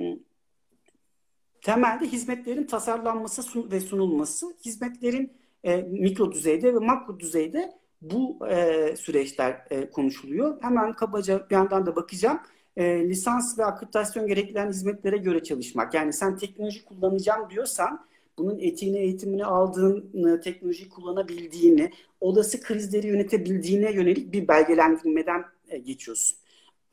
temelde 1.62 2.06
hizmetlerin 2.06 2.64
tasarlanması 2.64 3.70
ve 3.72 3.80
sunulması, 3.80 4.46
hizmetlerin 4.64 5.32
e, 5.64 5.76
mikro 5.76 6.32
düzeyde 6.32 6.74
ve 6.74 6.78
makro 6.78 7.20
düzeyde 7.20 7.72
bu 8.02 8.48
e, 8.48 8.96
süreçler 8.96 9.64
e, 9.70 9.90
konuşuluyor. 9.90 10.62
Hemen 10.62 10.92
kabaca 10.92 11.46
bir 11.50 11.54
yandan 11.54 11.86
da 11.86 11.96
bakacağım. 11.96 12.40
E, 12.76 13.08
lisans 13.08 13.58
ve 13.58 13.64
akreditasyon 13.64 14.26
gerektiren 14.26 14.68
hizmetlere 14.68 15.16
göre 15.16 15.42
çalışmak. 15.42 15.94
Yani 15.94 16.12
sen 16.12 16.36
teknoloji 16.36 16.84
kullanacağım 16.84 17.50
diyorsan 17.50 18.06
bunun 18.38 18.58
etiğini, 18.58 18.98
eğitimini 18.98 19.44
aldığını, 19.44 20.40
teknolojiyi 20.40 20.88
kullanabildiğini, 20.88 21.90
olası 22.20 22.60
krizleri 22.62 23.06
yönetebildiğine 23.06 23.92
yönelik 23.92 24.32
bir 24.32 24.48
belgelendirmeden 24.48 25.44
e, 25.68 25.78
geçiyorsun. 25.78 26.36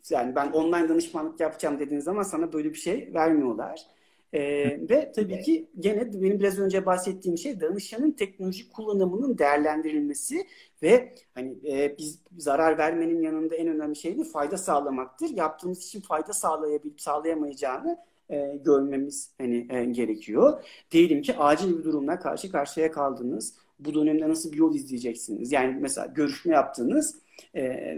Yani 0.10 0.36
ben 0.36 0.52
online 0.52 0.90
danışmanlık 0.90 1.40
yapacağım 1.40 1.80
dediğin 1.80 2.02
zaman 2.02 2.24
sana 2.24 2.54
böyle 2.54 2.70
bir 2.70 2.78
şey 2.78 3.12
vermiyorlar. 3.14 3.99
E, 4.34 4.42
ve 4.90 5.12
tabii 5.16 5.42
ki 5.42 5.70
gene 5.80 6.22
benim 6.22 6.40
biraz 6.40 6.60
önce 6.60 6.86
bahsettiğim 6.86 7.38
şey 7.38 7.62
danışanın 7.62 8.12
teknoloji 8.12 8.70
kullanımının 8.70 9.38
değerlendirilmesi 9.38 10.48
ve 10.84 11.16
hani 11.36 11.58
e, 11.68 11.98
biz 11.98 12.20
zarar 12.38 12.78
vermenin 12.78 13.22
yanında 13.22 13.56
en 13.56 13.68
önemli 13.68 13.96
şey 13.96 14.18
de 14.18 14.24
fayda 14.24 14.58
sağlamaktır. 14.58 15.30
Yaptığımız 15.30 15.86
için 15.86 16.02
fayda 16.02 16.34
sağlayabilip 16.34 17.02
sağlayamayacağını 17.02 17.98
e, 18.30 18.60
görmemiz 18.66 19.32
hani 19.38 19.68
e, 19.70 19.86
gerekiyor. 19.86 20.64
Diyelim 20.92 21.22
ki 21.22 21.38
acil 21.38 21.78
bir 21.80 21.84
durumla 21.84 22.20
karşı 22.20 22.52
karşıya 22.52 22.92
kaldınız. 22.92 23.56
Bu 23.80 23.94
dönemde 23.94 24.30
nasıl 24.30 24.52
bir 24.52 24.58
yol 24.58 24.76
izleyeceksiniz? 24.76 25.52
Yani 25.52 25.78
mesela 25.80 26.08
görüşme 26.08 26.54
yaptığınız 26.54 27.16
e, 27.56 27.96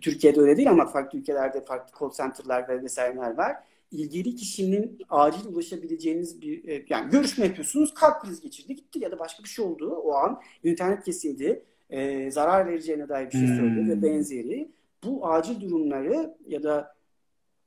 Türkiye'de 0.00 0.40
öyle 0.40 0.56
değil 0.56 0.70
ama 0.70 0.86
farklı 0.86 1.18
ülkelerde 1.18 1.64
farklı 1.64 1.98
call 2.00 2.10
center'lar 2.10 2.68
ve 2.68 2.82
vesaireler 2.82 3.36
var. 3.36 3.56
İlgili 3.90 4.34
kişinin 4.34 4.98
acil 5.10 5.46
ulaşabileceğiniz 5.46 6.42
bir 6.42 6.68
e, 6.68 6.84
yani 6.88 7.10
görüşme 7.10 7.46
yapıyorsunuz. 7.46 7.94
Kalp 7.94 8.22
krizi 8.22 8.42
geçirdi 8.42 8.74
gitti 8.74 8.98
ya 8.98 9.10
da 9.10 9.18
başka 9.18 9.42
bir 9.42 9.48
şey 9.48 9.64
oldu 9.64 9.90
o 9.90 10.14
an. 10.14 10.40
internet 10.64 11.04
kesildi. 11.04 11.62
E, 11.90 12.30
zarar 12.30 12.66
vereceğine 12.66 13.08
dair 13.08 13.26
bir 13.26 13.30
şey 13.30 13.46
söyledi 13.46 13.80
hmm. 13.80 13.90
ve 13.90 14.02
benzeri. 14.02 14.68
Bu 15.04 15.26
acil 15.26 15.60
durumları 15.60 16.36
ya 16.46 16.62
da 16.62 16.94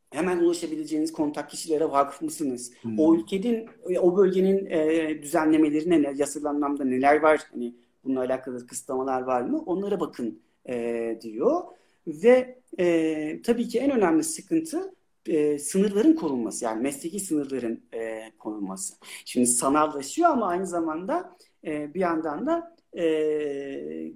hemen 0.10 0.38
ulaşabileceğiniz 0.38 1.12
kontak 1.12 1.50
kişilere 1.50 1.92
vakıf 1.92 2.22
mısınız? 2.22 2.72
Hmm. 2.82 3.00
O 3.00 3.16
ülkenin, 3.16 3.70
o 4.02 4.18
bölgenin 4.18 4.66
e, 4.66 5.22
düzenlemelerine, 5.22 6.02
ne, 6.02 6.14
yasal 6.18 6.44
anlamda 6.44 6.86
neler 6.86 7.22
var? 7.22 7.42
Hani 7.52 7.74
bununla 8.04 8.20
alakalı 8.20 8.68
kısıtlamalar 8.68 9.22
var 9.22 9.42
mı? 9.42 9.64
Onlara 9.66 10.00
bakın 10.00 10.40
e, 10.70 11.18
diyor. 11.22 11.62
Ve 12.08 12.58
e, 12.80 13.42
tabii 13.42 13.68
ki 13.68 13.80
en 13.80 13.92
önemli 13.92 14.24
sıkıntı 14.24 14.94
e, 15.28 15.60
sınırların 15.60 16.16
korunması. 16.16 16.66
Yani 16.66 16.82
mesleki 16.82 17.20
sınırların 17.20 17.84
e, 17.94 18.32
korunması. 18.40 18.94
Şimdi 19.26 19.48
sanallaşıyor 19.48 20.30
ama 20.30 20.48
aynı 20.48 20.68
zamanda 20.68 21.38
e, 21.66 21.94
bir 21.94 22.00
yandan 22.00 22.48
da 22.48 22.78
e, 22.98 23.06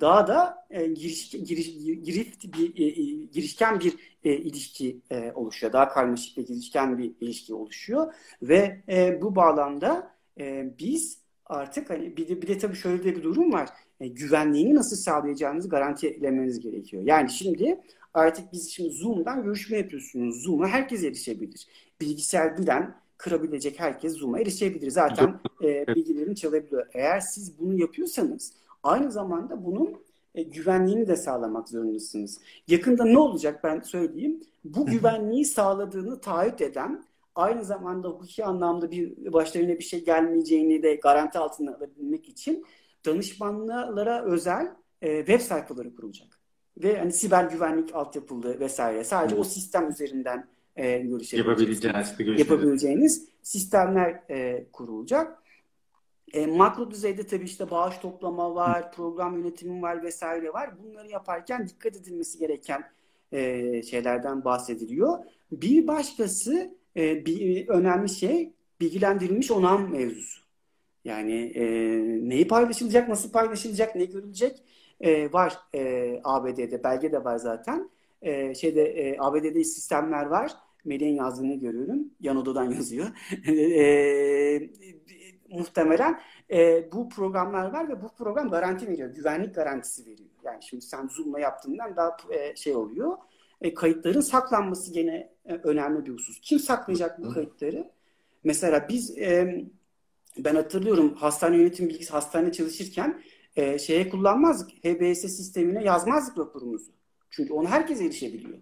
daha 0.02 0.28
da 0.28 0.66
e, 0.70 0.88
giriş, 0.88 1.30
giriş, 1.30 1.74
girift 2.04 2.58
bir 2.58 2.80
e, 2.80 2.86
e, 2.86 3.26
girişken 3.26 3.80
bir 3.80 3.96
e, 4.24 4.36
ilişki 4.36 5.02
e, 5.12 5.32
oluşuyor. 5.32 5.74
Daha 5.74 5.90
karmaşık 5.90 6.38
ve 6.38 6.42
girişken 6.42 6.98
bir 6.98 7.12
ilişki 7.22 7.54
oluşuyor 7.54 8.14
ve 8.42 8.82
e, 8.90 9.22
bu 9.22 9.36
bağlamda 9.36 10.16
e, 10.40 10.74
biz 10.80 11.22
artık 11.46 11.90
hani 11.90 12.18
bir 12.18 12.28
de, 12.28 12.42
bir 12.42 12.48
de 12.48 12.58
tabii 12.58 12.76
şöyle 12.76 13.04
de 13.04 13.16
bir 13.16 13.24
durum 13.24 13.54
var. 13.54 13.70
E, 14.00 14.08
güvenliğini 14.08 14.76
nasıl 14.76 14.96
sağlayacağınızı 14.96 15.70
garantilemeniz 15.70 16.60
gerekiyor. 16.60 17.04
Yani 17.06 17.30
şimdi 17.30 17.82
artık 18.14 18.54
biz 18.54 18.72
şimdi 18.72 18.90
Zoom'dan 18.90 19.44
görüşme 19.44 19.78
yapıyorsunuz. 19.78 20.44
Zoom'a 20.44 20.68
herkes 20.68 21.04
erişebilir. 21.04 21.68
Bilgisayar 22.02 22.58
bilen, 22.58 22.96
kırabilecek 23.18 23.80
herkes 23.80 24.14
Zoom'a 24.14 24.40
erişebilir. 24.40 24.90
Zaten 24.90 25.40
e, 25.64 25.88
bilgilerini 25.88 26.36
çalabiliyor. 26.36 26.88
Eğer 26.94 27.20
siz 27.20 27.60
bunu 27.60 27.80
yapıyorsanız 27.80 28.54
aynı 28.84 29.12
zamanda 29.12 29.66
bunun 29.66 30.02
e, 30.36 30.44
güvenliğini 30.44 31.08
de 31.08 31.16
sağlamak 31.16 31.70
zorundasınız. 31.70 32.40
Yakında 32.68 33.06
ne 33.06 33.18
olacak 33.18 33.64
ben 33.64 33.80
söyleyeyim. 33.80 34.42
Bu 34.64 34.86
güvenliği 34.86 35.46
sağladığını 35.46 36.22
taahhüt 36.22 36.62
eden 36.62 37.04
aynı 37.36 37.66
zamanda 37.66 38.08
hukuki 38.08 38.46
anlamda 38.46 38.92
bir 38.92 39.34
başlarına 39.34 39.80
bir 39.80 39.84
şey 39.84 40.06
gelmeyeceğini 40.06 40.84
de 40.84 40.96
garanti 40.96 41.38
altına 41.38 41.76
alabilmek 41.76 42.30
için 42.30 42.66
danışmanlara 43.06 44.26
özel 44.26 44.76
e, 45.02 45.18
web 45.18 45.40
sayfaları 45.40 45.96
kurulacak. 45.96 46.41
Ve 46.78 46.98
hani 46.98 47.12
siber 47.12 47.44
güvenlik 47.44 47.96
altyapılı 47.96 48.60
vesaire. 48.60 49.04
Sadece 49.04 49.36
o 49.36 49.44
sistem 49.44 49.90
üzerinden 49.90 50.48
e, 50.76 50.98
görüşebileceğiniz, 50.98 52.40
yapabileceğiniz 52.40 53.28
sistemler 53.42 54.24
e, 54.30 54.66
kurulacak. 54.74 55.44
E, 56.34 56.46
makro 56.46 56.92
düzeyde 56.92 57.28
tabii 57.28 57.46
işte 57.46 57.72
bağış 57.72 57.98
toplama 57.98 58.56
var, 58.56 58.92
program 58.92 59.38
yönetimi 59.38 59.82
var 59.82 60.04
vesaire 60.04 60.54
var. 60.54 60.70
Bunları 60.84 61.08
yaparken 61.08 61.68
dikkat 61.68 61.96
edilmesi 61.96 62.40
gereken 62.40 62.84
e, 63.32 63.84
şeylerden 63.84 64.46
bahsediliyor. 64.46 65.18
Bir 65.52 65.88
başkası 65.88 66.76
e, 66.98 67.26
bir 67.26 67.68
önemli 67.68 68.10
şey 68.10 68.54
bilgilendirilmiş 68.82 69.52
onam 69.52 69.92
mevzusu. 69.92 70.42
Yani 71.06 71.52
e, 71.56 71.64
neyi 72.30 72.48
paylaşılacak, 72.48 73.10
nasıl 73.10 73.32
paylaşılacak, 73.32 73.96
ne 73.96 74.06
görülecek 74.06 74.64
e, 75.02 75.34
var 75.34 75.58
e, 75.76 76.22
ABD'de. 76.24 76.84
Belge 76.84 77.12
de 77.12 77.24
var 77.24 77.38
zaten. 77.38 77.90
E, 78.22 78.56
şeyde 78.56 78.84
e, 78.84 79.18
ABD'de 79.20 79.64
sistemler 79.64 80.26
var. 80.26 80.52
Melih'in 80.86 81.16
yazdığını 81.16 81.56
görüyorum. 81.56 82.00
Yan 82.20 82.38
odadan 82.38 82.72
yazıyor. 82.72 83.08
e, 83.48 84.70
muhtemelen 85.50 86.22
e, 86.52 86.92
bu 86.92 87.10
programlar 87.10 87.74
var 87.74 87.90
ve 87.90 88.02
bu 88.02 88.08
program 88.18 88.50
garanti 88.50 88.88
veriyor. 88.88 89.10
Güvenlik 89.10 89.56
garantisi 89.56 90.06
veriyor. 90.06 90.30
Yani 90.44 90.64
şimdi 90.64 90.86
sen 90.86 91.08
Zoom'la 91.08 91.40
yaptığından 91.40 91.96
daha 91.96 92.18
e, 92.32 92.56
şey 92.56 92.76
oluyor. 92.76 93.18
E, 93.62 93.74
kayıtların 93.74 94.22
saklanması 94.22 94.94
gene 94.94 95.34
e, 95.46 95.54
önemli 95.54 96.06
bir 96.06 96.12
husus. 96.12 96.40
Kim 96.42 96.60
saklayacak 96.60 97.20
bu 97.24 97.34
kayıtları? 97.34 97.92
Mesela 98.44 98.86
biz 98.90 99.18
e, 99.18 99.62
ben 100.38 100.56
hatırlıyorum 100.56 101.14
hastane 101.14 101.58
yönetim 101.58 101.90
bilgisi 101.90 102.12
hastane 102.12 102.52
çalışırken 102.52 103.22
e, 103.56 103.80
şeye 103.80 104.10
kullanmazdık. 104.10 104.72
HBS 104.86 105.20
sistemine 105.20 105.84
yazmazdık 105.84 106.38
raporumuzu. 106.38 106.92
Çünkü 107.30 107.54
onu 107.54 107.68
herkes 107.68 108.02
erişebiliyor. 108.02 108.58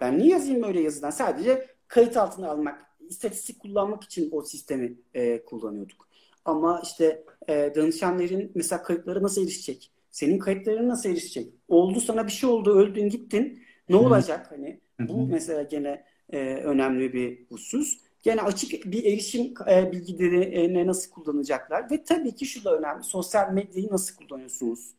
Ben 0.00 0.18
niye 0.18 0.30
yazayım 0.30 0.62
öyle 0.62 0.80
yazıdan? 0.80 1.10
Sadece 1.10 1.66
kayıt 1.88 2.16
altına 2.16 2.50
almak, 2.50 2.86
istatistik 3.08 3.60
kullanmak 3.60 4.04
için 4.04 4.28
o 4.32 4.42
sistemi 4.42 4.96
e, 5.14 5.44
kullanıyorduk. 5.44 6.08
Ama 6.44 6.80
işte 6.84 7.24
e, 7.48 7.72
danışanların 7.74 8.52
mesela 8.54 8.82
kayıtları 8.82 9.22
nasıl 9.22 9.42
erişecek? 9.42 9.92
Senin 10.10 10.38
kayıtların 10.38 10.88
nasıl 10.88 11.10
erişecek? 11.10 11.52
Oldu 11.68 12.00
sana 12.00 12.26
bir 12.26 12.32
şey 12.32 12.50
oldu, 12.50 12.78
öldün 12.78 13.08
gittin. 13.08 13.62
Ne 13.88 13.96
Hı-hı. 13.96 14.04
olacak? 14.06 14.46
Hani 14.50 14.80
bu 15.00 15.18
Hı-hı. 15.18 15.26
mesela 15.30 15.62
gene 15.62 16.04
e, 16.32 16.38
önemli 16.54 17.12
bir 17.12 17.46
husus. 17.48 17.98
Gene 18.28 18.42
açık 18.42 18.84
bir 18.84 19.04
erişim 19.04 19.54
e, 19.70 19.92
bilgilerine 19.92 20.86
nasıl 20.86 21.10
kullanacaklar 21.10 21.90
ve 21.90 22.04
tabii 22.04 22.34
ki 22.34 22.46
şu 22.46 22.64
da 22.64 22.76
önemli. 22.78 23.04
Sosyal 23.04 23.52
medyayı 23.52 23.88
nasıl 23.90 24.16
kullanıyorsunuz? 24.16 24.90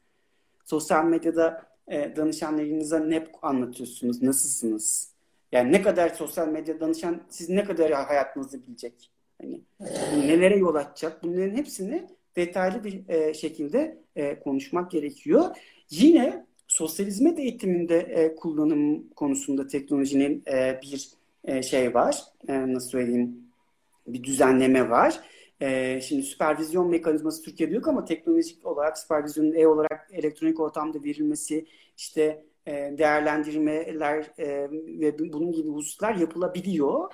Sosyal 0.65 1.05
medyada 1.05 1.63
e, 1.87 2.15
danışanlarınıza 2.15 2.99
ne 2.99 3.27
anlatıyorsunuz? 3.41 4.21
Nasılsınız? 4.21 5.11
Yani 5.51 5.71
ne 5.71 5.81
kadar 5.81 6.09
sosyal 6.09 6.47
medya 6.47 6.79
danışan 6.79 7.21
siz 7.29 7.49
ne 7.49 7.63
kadar 7.63 7.91
hayatınızı 7.91 8.67
bilecek? 8.67 9.11
Hani 9.41 9.61
nelere 10.27 10.57
yol 10.57 10.75
açacak? 10.75 11.23
Bunların 11.23 11.55
hepsini 11.55 12.07
detaylı 12.35 12.83
bir 12.83 13.09
e, 13.09 13.33
şekilde 13.33 13.97
e, 14.15 14.39
konuşmak 14.39 14.91
gerekiyor. 14.91 15.55
Yine 15.89 16.45
sosyal 16.67 17.07
hizmet 17.07 17.39
eğitiminde 17.39 17.97
e, 17.99 18.35
kullanım 18.35 19.09
konusunda 19.09 19.67
teknolojinin 19.67 20.43
e, 20.47 20.79
bir 20.83 21.18
e, 21.49 21.63
şey 21.63 21.93
var. 21.93 22.23
E, 22.47 22.73
nasıl 22.73 22.89
söyleyeyim? 22.89 23.51
Bir 24.07 24.23
düzenleme 24.23 24.89
var. 24.89 25.19
E, 25.61 26.01
şimdi 26.01 26.23
süpervizyon 26.23 26.89
mekanizması 26.89 27.43
Türkiye'de 27.43 27.75
yok 27.75 27.87
ama 27.87 28.05
teknolojik 28.05 28.65
olarak 28.65 28.97
süpervizyonun 28.97 29.53
e 29.53 29.67
olarak 29.67 30.09
elektronik 30.11 30.59
ortamda 30.59 31.03
verilmesi, 31.03 31.65
işte 31.97 32.45
değerlendirmeler 32.67 34.31
ve 34.99 35.19
bunun 35.19 35.51
gibi 35.51 35.69
hususlar 35.69 36.15
yapılabiliyor. 36.15 37.13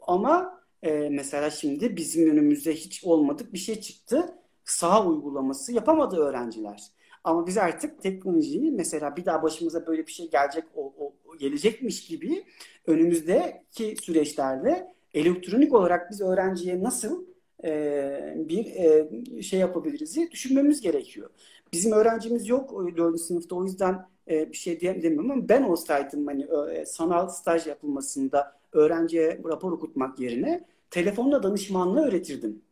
Ama 0.00 0.62
mesela 1.10 1.50
şimdi 1.50 1.96
bizim 1.96 2.30
önümüzde 2.30 2.74
hiç 2.74 3.04
olmadık 3.04 3.52
bir 3.52 3.58
şey 3.58 3.80
çıktı. 3.80 4.34
Saha 4.64 5.06
uygulaması 5.06 5.72
yapamadı 5.72 6.16
öğrenciler. 6.16 6.82
Ama 7.26 7.46
biz 7.46 7.58
artık 7.58 8.02
teknolojiyi 8.02 8.70
mesela 8.70 9.16
bir 9.16 9.24
daha 9.24 9.42
başımıza 9.42 9.86
böyle 9.86 10.06
bir 10.06 10.12
şey 10.12 10.30
gelecek 10.30 10.64
o, 10.74 10.94
o, 10.98 11.36
gelecekmiş 11.38 12.06
gibi 12.06 12.44
önümüzdeki 12.86 13.96
süreçlerde 14.02 14.94
elektronik 15.14 15.74
olarak 15.74 16.10
biz 16.10 16.20
öğrenciye 16.20 16.82
nasıl 16.82 17.24
e, 17.64 18.34
bir 18.36 18.66
e, 18.66 19.42
şey 19.42 19.60
yapabiliriz 19.60 20.16
diye 20.16 20.30
düşünmemiz 20.30 20.80
gerekiyor. 20.80 21.30
Bizim 21.72 21.92
öğrencimiz 21.92 22.48
yok 22.48 22.96
4. 22.96 23.20
sınıfta 23.20 23.56
o 23.56 23.64
yüzden 23.64 24.06
e, 24.30 24.52
bir 24.52 24.56
şey 24.56 24.80
diyemiyorum 24.80 25.30
ama 25.30 25.48
ben 25.48 25.62
olsaydım 25.62 26.26
hani 26.26 26.46
e, 26.72 26.86
sanal 26.86 27.28
staj 27.28 27.66
yapılmasında 27.66 28.58
öğrenciye 28.72 29.40
rapor 29.44 29.72
okutmak 29.72 30.20
yerine 30.20 30.64
telefonla 30.90 31.42
danışmanlığı 31.42 32.06
öğretirdim. 32.06 32.62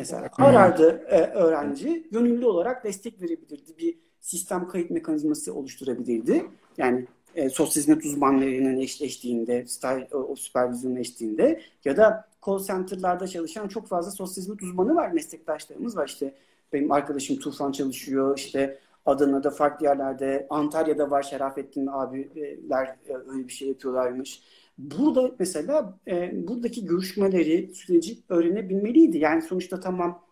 Mesela 0.00 0.30
arardı 0.38 1.04
e, 1.08 1.20
öğrenci 1.20 2.08
gönüllü 2.12 2.46
olarak 2.46 2.84
destek 2.84 3.22
verebilirdi. 3.22 3.78
Bir 3.78 3.98
sistem 4.20 4.68
kayıt 4.68 4.90
mekanizması 4.90 5.54
oluşturabilirdi. 5.54 6.46
Yani 6.76 7.06
e, 7.34 7.50
sosyal 7.50 7.82
hizmet 7.82 8.04
uzmanlarının 8.04 8.76
eşliğinde, 8.76 9.66
staj, 9.66 10.02
o 10.12 10.36
süpervizyonun 10.36 10.96
eşliğinde 10.96 11.60
ya 11.84 11.96
da 11.96 12.28
call 12.46 12.58
center'larda 12.58 13.28
çalışan 13.28 13.68
çok 13.68 13.86
fazla 13.86 14.10
sosyal 14.10 14.42
hizmet 14.42 14.62
uzmanı 14.62 14.94
var, 14.94 15.10
meslektaşlarımız 15.10 15.96
var. 15.96 16.08
İşte 16.08 16.34
benim 16.72 16.92
arkadaşım 16.92 17.38
Tufan 17.38 17.72
çalışıyor, 17.72 18.38
işte 18.38 18.78
Adana'da 19.06 19.50
farklı 19.50 19.86
yerlerde, 19.86 20.46
Antalya'da 20.50 21.10
var 21.10 21.22
Şerafettin 21.22 21.86
abiler 21.86 22.86
e, 23.08 23.14
öyle 23.14 23.48
bir 23.48 23.52
şey 23.52 23.68
yapıyorlarmış. 23.68 24.42
Burada 24.80 25.34
mesela 25.38 25.98
e, 26.08 26.48
buradaki 26.48 26.84
görüşmeleri, 26.84 27.74
süreci 27.74 28.18
öğrenebilmeliydi. 28.28 29.18
Yani 29.18 29.42
sonuçta 29.42 29.80
tamam 29.80 30.24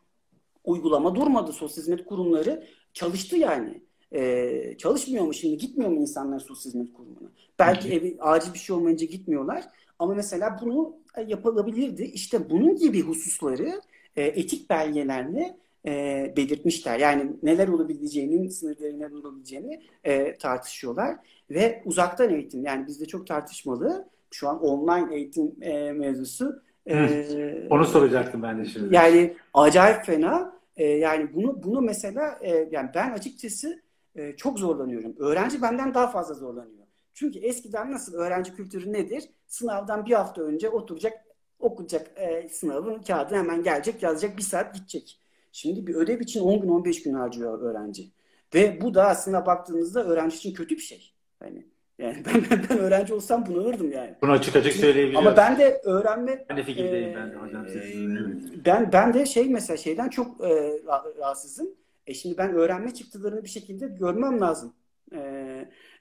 uygulama 0.64 1.14
durmadı. 1.14 1.52
Sosyal 1.52 1.82
hizmet 1.82 2.04
kurumları 2.04 2.66
çalıştı 2.92 3.36
yani. 3.36 3.82
E, 4.14 4.74
çalışmıyor 4.78 5.24
mu 5.24 5.34
şimdi? 5.34 5.58
Gitmiyor 5.58 5.90
mu 5.90 6.00
insanlar 6.00 6.38
sosyal 6.40 6.72
hizmet 6.72 6.92
kurumuna? 6.92 7.30
Belki 7.58 7.92
evi, 7.92 8.16
acil 8.20 8.54
bir 8.54 8.58
şey 8.58 8.76
olmayınca 8.76 9.06
gitmiyorlar. 9.06 9.64
Ama 9.98 10.14
mesela 10.14 10.60
bunu 10.62 10.96
e, 11.16 11.22
yapılabilirdi. 11.22 12.02
İşte 12.02 12.50
bunun 12.50 12.76
gibi 12.76 13.02
hususları 13.02 13.80
e, 14.16 14.22
etik 14.22 14.70
belgelerle 14.70 15.56
e, 15.86 16.34
belirtmişler. 16.36 16.98
Yani 16.98 17.32
neler 17.42 17.68
olabileceğinin, 17.68 18.48
sınırları 18.48 18.98
neler 18.98 19.10
olabileceğini 19.10 19.82
e, 20.04 20.38
tartışıyorlar. 20.38 21.16
Ve 21.50 21.82
uzaktan 21.84 22.34
eğitim 22.34 22.64
yani 22.64 22.86
bizde 22.86 23.06
çok 23.06 23.26
tartışmalı. 23.26 24.08
Şu 24.30 24.48
an 24.48 24.60
online 24.62 25.16
eğitim 25.16 25.56
e, 25.62 25.92
mevzusu. 25.92 26.62
E, 26.90 27.66
Onu 27.70 27.84
soracaktım 27.84 28.42
ben 28.42 28.58
de 28.58 28.64
şimdi. 28.64 28.94
Yani 28.94 29.36
acayip 29.54 30.04
fena. 30.04 30.58
E, 30.76 30.84
yani 30.86 31.34
bunu 31.34 31.62
bunu 31.62 31.80
mesela 31.80 32.38
e, 32.42 32.68
yani 32.70 32.90
ben 32.94 33.12
açıkçası 33.12 33.82
e, 34.16 34.36
çok 34.36 34.58
zorlanıyorum. 34.58 35.14
Öğrenci 35.18 35.62
benden 35.62 35.94
daha 35.94 36.06
fazla 36.06 36.34
zorlanıyor. 36.34 36.86
Çünkü 37.14 37.38
eskiden 37.38 37.92
nasıl 37.92 38.14
öğrenci 38.14 38.54
kültürü 38.54 38.92
nedir? 38.92 39.24
Sınavdan 39.46 40.06
bir 40.06 40.12
hafta 40.12 40.42
önce 40.42 40.68
oturacak, 40.68 41.12
okuyacak 41.58 42.10
e, 42.16 42.48
sınavın 42.48 43.02
kağıdı 43.02 43.34
hemen 43.34 43.62
gelecek, 43.62 44.02
yazacak, 44.02 44.36
bir 44.36 44.42
saat 44.42 44.74
gidecek. 44.74 45.20
Şimdi 45.52 45.86
bir 45.86 45.94
ödev 45.94 46.20
için 46.20 46.40
10 46.40 46.60
gün 46.60 46.68
15 46.68 47.02
gün 47.02 47.14
harcıyor 47.14 47.62
öğrenci. 47.62 48.10
Ve 48.54 48.80
bu 48.80 48.94
da 48.94 49.06
aslında 49.08 49.46
baktığınızda 49.46 50.04
öğrenci 50.04 50.36
için 50.36 50.54
kötü 50.54 50.74
bir 50.76 50.80
şey. 50.80 51.12
Yani 51.42 51.66
yani 51.98 52.16
ben, 52.26 52.60
ben, 52.70 52.78
öğrenci 52.78 53.14
olsam 53.14 53.46
bunu 53.46 53.60
alırdım 53.60 53.92
yani. 53.92 54.14
Bunu 54.22 54.32
açık 54.32 54.56
açık 54.56 54.72
söyleyebiliyorum. 54.72 55.26
Ama 55.26 55.36
ben 55.36 55.58
de 55.58 55.80
öğrenme... 55.84 56.44
Ben 56.48 56.56
de 56.56 56.62
fikirdeyim 56.62 57.08
e, 57.10 57.16
ben 57.16 57.32
de 57.32 57.36
hocam. 57.36 57.66
E, 57.66 58.64
ben, 58.64 58.92
ben 58.92 59.14
de 59.14 59.26
şey 59.26 59.48
mesela 59.48 59.76
şeyden 59.76 60.08
çok 60.08 60.44
e, 60.44 60.80
rahatsızım. 61.18 61.68
E 62.06 62.14
şimdi 62.14 62.38
ben 62.38 62.52
öğrenme 62.52 62.94
çıktılarını 62.94 63.44
bir 63.44 63.48
şekilde 63.48 63.86
görmem 63.88 64.40
lazım. 64.40 64.74
E, 65.14 65.20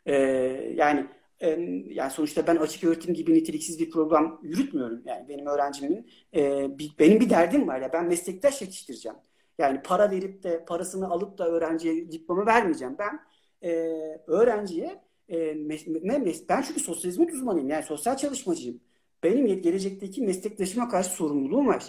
e, 0.05 0.15
yani 0.75 1.05
e, 1.39 1.49
yani 1.89 2.12
sonuçta 2.12 2.47
ben 2.47 2.55
açık 2.55 2.83
öğretim 2.83 3.13
gibi 3.13 3.33
niteliksiz 3.33 3.79
bir 3.79 3.89
program 3.89 4.39
yürütmüyorum. 4.43 5.01
Yani 5.05 5.29
benim 5.29 5.45
öğrencimin 5.45 6.10
e, 6.36 6.67
bir, 6.79 6.95
benim 6.99 7.19
bir 7.19 7.29
derdim 7.29 7.67
var 7.67 7.81
ya 7.81 7.93
ben 7.93 8.05
meslektaş 8.05 8.62
yetiştireceğim. 8.62 9.17
Yani 9.57 9.81
para 9.81 10.12
verip 10.12 10.43
de 10.43 10.65
parasını 10.65 11.10
alıp 11.10 11.38
da 11.38 11.47
öğrenciye 11.47 12.12
diploma 12.12 12.45
vermeyeceğim. 12.45 12.95
Ben 12.99 13.19
e, 13.63 13.71
öğrenciye 14.27 15.07
e, 15.30 15.38
mes- 15.38 16.50
ben 16.50 16.62
çünkü 16.62 16.80
sosyal 16.80 17.12
hizmet 17.12 17.34
uzmanıyım. 17.34 17.70
Yani 17.70 17.84
sosyal 17.84 18.18
çalışmacıyım. 18.18 18.80
Benim 19.24 19.62
gelecekteki 19.62 20.22
meslektaşıma 20.22 20.90
karşı 20.90 21.10
sorumluluğum 21.10 21.68
var. 21.68 21.84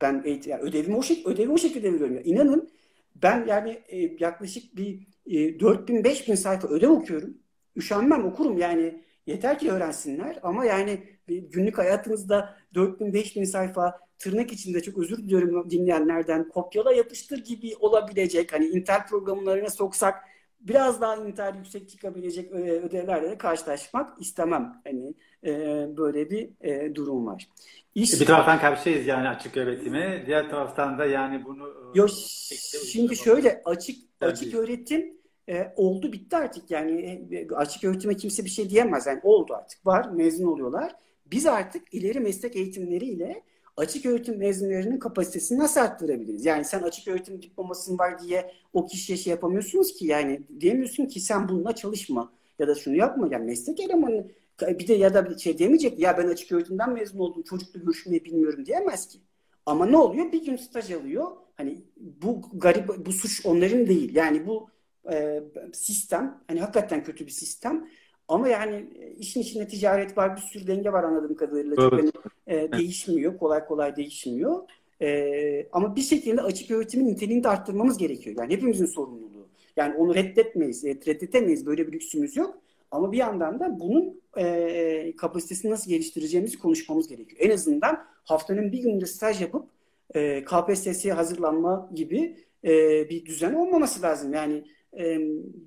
Ben 0.00 0.22
eğitim, 0.24 0.50
yani 0.50 0.62
ödevimi 0.62 0.96
o, 0.96 1.00
şek- 1.00 1.26
ödevi 1.26 1.52
o 1.52 1.58
şekilde 1.58 1.92
veriyorum. 1.92 2.14
Yani 2.16 2.26
inanın 2.26 2.70
ben 3.16 3.46
yani 3.46 3.82
e, 3.88 4.16
yaklaşık 4.20 4.76
bir 4.76 5.06
e, 5.26 5.58
4000-5000 5.58 6.36
sayfa 6.36 6.68
ödev 6.68 6.90
okuyorum. 6.90 7.38
Üşenmem 7.76 8.24
okurum 8.24 8.58
yani 8.58 9.04
yeter 9.26 9.58
ki 9.58 9.70
öğrensinler 9.72 10.38
ama 10.42 10.64
yani 10.64 10.98
günlük 11.28 11.78
hayatınızda 11.78 12.56
4000-5000 12.74 13.44
sayfa 13.46 14.00
tırnak 14.18 14.52
içinde 14.52 14.82
çok 14.82 14.98
özür 14.98 15.16
diliyorum 15.18 15.70
dinleyenlerden 15.70 16.48
kopyala 16.48 16.92
yapıştır 16.92 17.44
gibi 17.44 17.76
olabilecek 17.80 18.52
hani 18.52 18.66
Intel 18.66 19.06
programlarına 19.06 19.70
soksak 19.70 20.24
biraz 20.62 21.00
daha 21.00 21.16
Intel 21.16 21.54
yüksek 21.56 21.88
çıkabilecek 21.88 22.52
ödevlerle 22.52 23.30
de 23.30 23.38
karşılaşmak 23.38 24.20
istemem. 24.20 24.80
Hani 24.84 25.14
e, 25.44 25.86
böyle 25.96 26.30
bir 26.30 26.50
e, 26.60 26.94
durum 26.94 27.26
var. 27.26 27.48
İş... 27.94 28.20
Bir 28.20 28.26
taraftan 28.26 28.58
karşıyız 28.58 29.06
yani 29.06 29.28
açık 29.28 29.56
öğretime. 29.56 30.24
Diğer 30.26 30.50
taraftan 30.50 30.98
da 30.98 31.04
yani 31.04 31.44
bunu 31.44 31.68
e, 31.68 31.98
Yo, 31.98 32.08
şimdi 32.92 33.16
şöyle 33.16 33.62
açık 33.64 33.96
açık 34.20 34.54
öğretim 34.54 35.16
e, 35.48 35.72
oldu 35.76 36.12
bitti 36.12 36.36
artık 36.36 36.70
yani 36.70 37.00
e, 37.32 37.54
açık 37.54 37.84
öğretime 37.84 38.16
kimse 38.16 38.44
bir 38.44 38.50
şey 38.50 38.70
diyemez 38.70 39.06
yani 39.06 39.20
oldu 39.22 39.54
artık 39.54 39.86
var 39.86 40.08
mezun 40.10 40.46
oluyorlar. 40.46 40.92
Biz 41.26 41.46
artık 41.46 41.94
ileri 41.94 42.20
meslek 42.20 42.56
eğitimleriyle 42.56 43.42
açık 43.76 44.06
öğretim 44.06 44.38
mezunlarının 44.38 44.98
kapasitesini 44.98 45.58
nasıl 45.58 45.80
arttırabiliriz? 45.80 46.44
Yani 46.46 46.64
sen 46.64 46.82
açık 46.82 47.08
öğretim 47.08 47.42
diplomasın 47.42 47.98
var 47.98 48.22
diye 48.22 48.52
o 48.72 48.86
kişiye 48.86 49.18
şey 49.18 49.30
yapamıyorsunuz 49.30 49.92
ki 49.92 50.06
yani 50.06 50.40
diyemiyorsun 50.60 51.06
ki 51.06 51.20
sen 51.20 51.48
bununla 51.48 51.74
çalışma 51.74 52.32
ya 52.58 52.68
da 52.68 52.74
şunu 52.74 52.96
yapma. 52.96 53.28
Yani 53.30 53.44
meslek 53.44 53.80
elemanı 53.80 54.26
bir 54.60 54.88
de 54.88 54.94
ya 54.94 55.14
da 55.14 55.38
şey 55.38 55.58
demeyecek 55.58 55.98
ya 55.98 56.18
ben 56.18 56.28
açık 56.28 56.52
öğretimden 56.52 56.92
mezun 56.92 57.18
oldum 57.18 57.42
çocukla 57.42 57.80
görüşmeyi 57.80 58.24
bilmiyorum 58.24 58.66
diyemez 58.66 59.08
ki. 59.08 59.18
Ama 59.66 59.86
ne 59.86 59.96
oluyor? 59.96 60.32
Bir 60.32 60.44
gün 60.44 60.56
staj 60.56 60.90
alıyor. 60.92 61.26
Hani 61.56 61.84
bu 61.96 62.42
garip 62.54 63.06
bu 63.06 63.12
suç 63.12 63.46
onların 63.46 63.86
değil. 63.86 64.14
Yani 64.14 64.46
bu 64.46 64.70
e, 65.12 65.42
sistem 65.72 66.42
hani 66.48 66.60
hakikaten 66.60 67.04
kötü 67.04 67.26
bir 67.26 67.30
sistem. 67.30 67.88
Ama 68.28 68.48
yani 68.48 68.86
işin 69.18 69.40
içinde 69.40 69.68
ticaret 69.68 70.18
var, 70.18 70.36
bir 70.36 70.40
sürü 70.40 70.66
denge 70.66 70.92
var 70.92 71.04
anladığım 71.04 71.36
kadarıyla. 71.36 71.76
Evet. 71.78 71.90
Çok 71.90 71.92
hani, 71.92 72.10
e, 72.46 72.72
değişmiyor, 72.72 73.38
kolay 73.38 73.64
kolay 73.64 73.96
değişmiyor. 73.96 74.62
E, 75.02 75.66
ama 75.72 75.96
bir 75.96 76.02
şekilde 76.02 76.42
açık 76.42 76.70
öğretimin 76.70 77.08
niteliğini 77.08 77.44
de 77.44 77.48
arttırmamız 77.48 77.98
gerekiyor. 77.98 78.36
Yani 78.38 78.52
hepimizin 78.52 78.86
sorumluluğu. 78.86 79.48
Yani 79.76 79.94
onu 79.94 80.14
reddetmeyiz, 80.14 80.84
reddetemeyiz. 80.84 81.66
Böyle 81.66 81.86
bir 81.86 81.92
lüksümüz 81.92 82.36
yok. 82.36 82.58
Ama 82.90 83.12
bir 83.12 83.16
yandan 83.16 83.60
da 83.60 83.80
bunun 83.80 84.20
e, 84.38 85.16
kapasitesini 85.16 85.70
nasıl 85.70 85.90
geliştireceğimizi 85.90 86.58
konuşmamız 86.58 87.08
gerekiyor. 87.08 87.40
En 87.40 87.50
azından 87.50 88.04
haftanın 88.24 88.72
bir 88.72 88.78
gününde 88.78 89.06
staj 89.06 89.40
yapıp 89.40 89.66
e, 90.14 90.44
KPSS'ye 90.44 91.12
hazırlanma 91.12 91.90
gibi 91.94 92.36
e, 92.64 92.70
bir 93.10 93.26
düzen 93.26 93.54
olmaması 93.54 94.02
lazım. 94.02 94.34
Yani 94.34 94.64
e, 94.98 95.18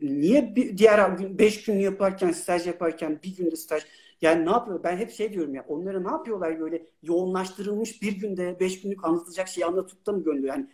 niye 0.01 0.55
bir, 0.55 0.78
diğer 0.78 1.09
gün, 1.09 1.39
beş 1.39 1.63
gün 1.63 1.80
yaparken, 1.80 2.32
staj 2.32 2.67
yaparken 2.67 3.19
bir 3.23 3.36
günde 3.38 3.55
staj 3.55 3.84
yani 4.21 4.45
ne 4.45 4.51
yapıyor? 4.51 4.84
Ben 4.84 4.97
hep 4.97 5.11
şey 5.11 5.34
diyorum 5.34 5.55
ya 5.55 5.65
onlara 5.67 5.99
ne 5.99 6.11
yapıyorlar 6.11 6.59
böyle 6.59 6.86
yoğunlaştırılmış 7.03 8.01
bir 8.01 8.19
günde 8.19 8.59
beş 8.59 8.82
günlük 8.82 9.05
anlatılacak 9.05 9.47
şeyi 9.47 9.65
anlatıp 9.65 10.05
da 10.05 10.11
mı 10.11 10.23
gönderiyor? 10.23 10.55
Yani 10.55 10.67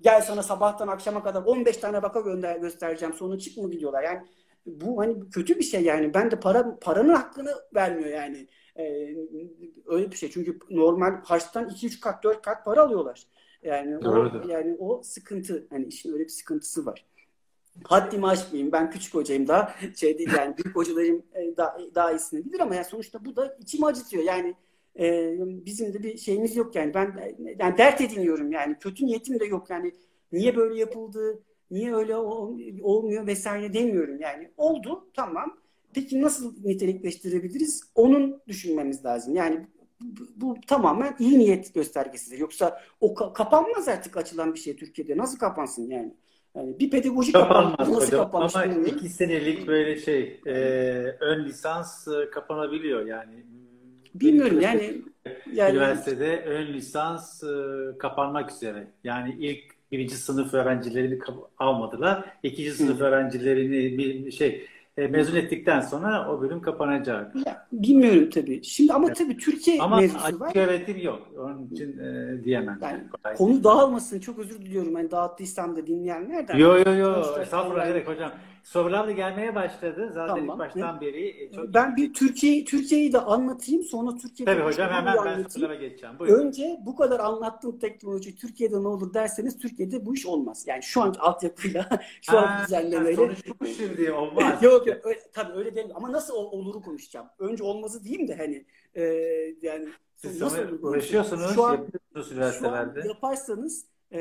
gel 0.00 0.22
sana 0.22 0.42
sabahtan 0.42 0.88
akşama 0.88 1.22
kadar 1.22 1.42
15 1.42 1.76
tane 1.76 2.02
vaka 2.02 2.20
gönder 2.20 2.56
göstereceğim 2.56 3.14
sonra 3.14 3.38
çık 3.38 3.58
mı 3.58 3.70
biliyorlar. 3.70 4.02
Yani 4.02 4.26
bu 4.66 4.98
hani 5.00 5.30
kötü 5.30 5.58
bir 5.58 5.64
şey 5.64 5.82
yani. 5.82 6.14
Ben 6.14 6.30
de 6.30 6.40
para 6.40 6.78
paranın 6.80 7.14
hakkını 7.14 7.50
vermiyor 7.74 8.10
yani. 8.10 8.48
Ee, 8.78 9.16
öyle 9.86 10.10
bir 10.10 10.16
şey. 10.16 10.30
Çünkü 10.30 10.58
normal 10.70 11.22
harçtan 11.24 11.68
2-3 11.68 12.00
kat 12.00 12.24
4 12.24 12.42
kat 12.42 12.64
para 12.64 12.82
alıyorlar. 12.82 13.26
Yani 13.62 13.98
o 13.98 14.32
yani 14.48 14.76
o 14.78 15.02
sıkıntı 15.02 15.66
hani 15.70 15.86
işin 15.86 16.12
öyle 16.12 16.24
bir 16.24 16.28
sıkıntısı 16.28 16.86
var. 16.86 17.06
Haddimi 17.84 18.26
aşmayayım. 18.26 18.72
Ben 18.72 18.90
küçük 18.90 19.14
hocayım 19.14 19.48
daha 19.48 19.74
şey 19.96 20.18
değil 20.18 20.30
yani 20.36 20.56
büyük 20.56 20.76
hocalarım 20.76 21.22
e, 21.34 21.56
daha, 21.56 21.78
daha 21.94 22.12
iyisini 22.12 22.44
bilir 22.44 22.60
ama 22.60 22.74
yani 22.74 22.84
sonuçta 22.84 23.24
bu 23.24 23.36
da 23.36 23.56
içimi 23.60 23.86
acıtıyor. 23.86 24.24
Yani 24.24 24.54
e, 24.98 25.34
bizim 25.66 25.94
de 25.94 26.02
bir 26.02 26.18
şeyimiz 26.18 26.56
yok 26.56 26.74
yani. 26.74 26.94
Ben 26.94 27.36
yani 27.58 27.78
dert 27.78 28.00
ediniyorum 28.00 28.52
yani. 28.52 28.76
Kötü 28.80 29.06
niyetim 29.06 29.40
de 29.40 29.44
yok 29.44 29.70
yani. 29.70 29.92
Niye 30.32 30.56
böyle 30.56 30.80
yapıldı? 30.80 31.42
Niye 31.70 31.94
öyle 31.94 32.16
olmuyor 32.82 33.26
vesaire 33.26 33.72
demiyorum 33.72 34.20
yani. 34.20 34.50
Oldu 34.56 35.10
tamam. 35.14 35.56
Peki 35.94 36.22
nasıl 36.22 36.54
nitelikleştirebiliriz? 36.64 37.82
Onun 37.94 38.42
düşünmemiz 38.48 39.04
lazım. 39.04 39.36
Yani 39.36 39.66
bu, 40.00 40.22
bu 40.36 40.56
tamamen 40.66 41.16
iyi 41.18 41.38
niyet 41.38 41.74
göstergesidir. 41.74 42.38
Yoksa 42.38 42.80
o 43.00 43.14
ka- 43.14 43.32
kapanmaz 43.32 43.88
artık 43.88 44.16
açılan 44.16 44.54
bir 44.54 44.58
şey 44.58 44.76
Türkiye'de. 44.76 45.16
Nasıl 45.16 45.38
kapansın 45.38 45.90
yani? 45.90 46.14
Yani 46.56 46.78
bir 46.78 46.90
pedagoji 46.90 47.32
Kapanmaz. 47.32 47.88
Nasıl 47.88 48.16
kapanmış 48.16 48.56
ama 48.56 48.64
bilmiyorum. 48.64 48.96
iki 48.96 49.08
senelik 49.08 49.66
böyle 49.66 49.96
şey 49.98 50.40
e, 50.46 50.52
ön 51.20 51.44
lisans 51.44 52.08
e, 52.08 52.30
kapanabiliyor 52.30 53.06
yani. 53.06 53.44
Bilmiyorum 54.14 54.60
yani 54.60 55.02
yani 55.52 55.70
Üniversitede 55.72 56.42
ön 56.44 56.66
lisans 56.72 57.42
e, 57.42 57.48
kapanmak 57.98 58.50
üzere. 58.50 58.86
Yani 59.04 59.36
ilk 59.38 59.62
birinci 59.92 60.14
sınıf 60.14 60.54
öğrencilerini 60.54 61.18
almadılar. 61.58 62.24
İkinci 62.42 62.70
sınıf 62.72 63.00
öğrencilerini 63.00 63.98
bir 63.98 64.30
şey 64.30 64.66
e, 64.96 65.06
mezun 65.06 65.36
ettikten 65.36 65.80
sonra 65.80 66.32
o 66.32 66.40
bölüm 66.40 66.62
kapanacak. 66.62 67.34
ya, 67.46 67.66
bilmiyorum 67.72 68.30
tabii. 68.30 68.64
Şimdi 68.64 68.92
ama 68.92 69.12
tabii 69.12 69.36
Türkiye 69.36 69.82
Ama 69.82 69.96
mevzusu 69.96 70.40
var. 70.40 70.46
açık 70.46 70.56
öğretim 70.56 70.98
yok. 70.98 71.28
Onun 71.38 71.66
için 71.66 71.98
e, 71.98 72.44
diyemem. 72.44 72.78
Yani 72.82 73.00
Kolay. 73.22 73.36
konu 73.36 73.64
dağılmasın. 73.64 74.20
Çok 74.20 74.38
özür 74.38 74.58
diliyorum. 74.58 74.96
Yani 74.96 75.10
dağıttıysam 75.10 75.76
da 75.76 75.86
dinleyenlerden. 75.86 76.58
Yo 76.58 76.76
yo 76.78 76.94
yo 76.94 77.14
Sonuçta 77.14 77.42
estağfurullah 77.42 77.84
yani- 77.86 77.92
gerek 77.92 78.08
hocam. 78.08 78.30
Sorular 78.64 79.06
da 79.06 79.12
gelmeye 79.12 79.54
başladı. 79.54 80.10
Zaten 80.14 80.34
Tamam. 80.36 80.44
ilk 80.54 80.58
baştan 80.58 81.00
beri 81.00 81.28
e, 81.44 81.52
çok 81.52 81.74
Ben 81.74 81.96
bir 81.96 82.12
Türkiye 82.14 82.64
Türkiye'yi 82.64 83.12
de 83.12 83.20
anlatayım. 83.20 83.82
Sonra 83.82 84.16
Türkiye'de 84.16 84.52
Tabii 84.52 84.62
hocam 84.64 84.90
hemen 84.90 85.06
ben 85.06 85.18
anlatayım. 85.18 85.50
sorulara 85.50 85.74
geçeceğim. 85.74 86.18
Buyurun. 86.18 86.46
Önce 86.46 86.78
bu 86.86 86.96
kadar 86.96 87.20
anlattığım 87.20 87.78
teknoloji 87.78 88.36
Türkiye'de 88.36 88.82
ne 88.82 88.88
olur 88.88 89.14
derseniz 89.14 89.58
Türkiye'de 89.58 90.06
bu 90.06 90.14
iş 90.14 90.26
olmaz. 90.26 90.64
Yani 90.66 90.82
şu 90.82 91.02
anki 91.02 91.20
altyapıyla, 91.20 91.88
şu 92.22 92.32
Ha, 92.32 92.38
anki 92.38 92.64
düzenlemeyle. 92.66 93.16
sonuç 93.16 93.38
bu 93.60 93.66
şimdi 93.66 94.12
olmaz. 94.12 94.62
yok 94.62 94.86
yok 94.86 94.96
öyle, 95.06 95.20
tabii 95.32 95.52
öyle 95.58 95.74
değil 95.76 95.88
ama 95.94 96.12
nasıl 96.12 96.34
ol- 96.34 96.52
oluru 96.52 96.82
konuşacağım. 96.82 97.26
Önce 97.38 97.64
olmazı 97.64 98.04
diyeyim 98.04 98.28
de 98.28 98.34
hani 98.36 98.64
e, 98.94 99.02
yani 99.62 99.88
Siz 100.16 100.40
nasıl 100.40 100.82
uğraşıyorsunuz, 100.82 101.54
Şu 101.54 101.64
an- 101.64 101.86
şu 102.60 102.68
an 102.68 102.94
yaparsanız 103.08 103.86
e, 104.12 104.20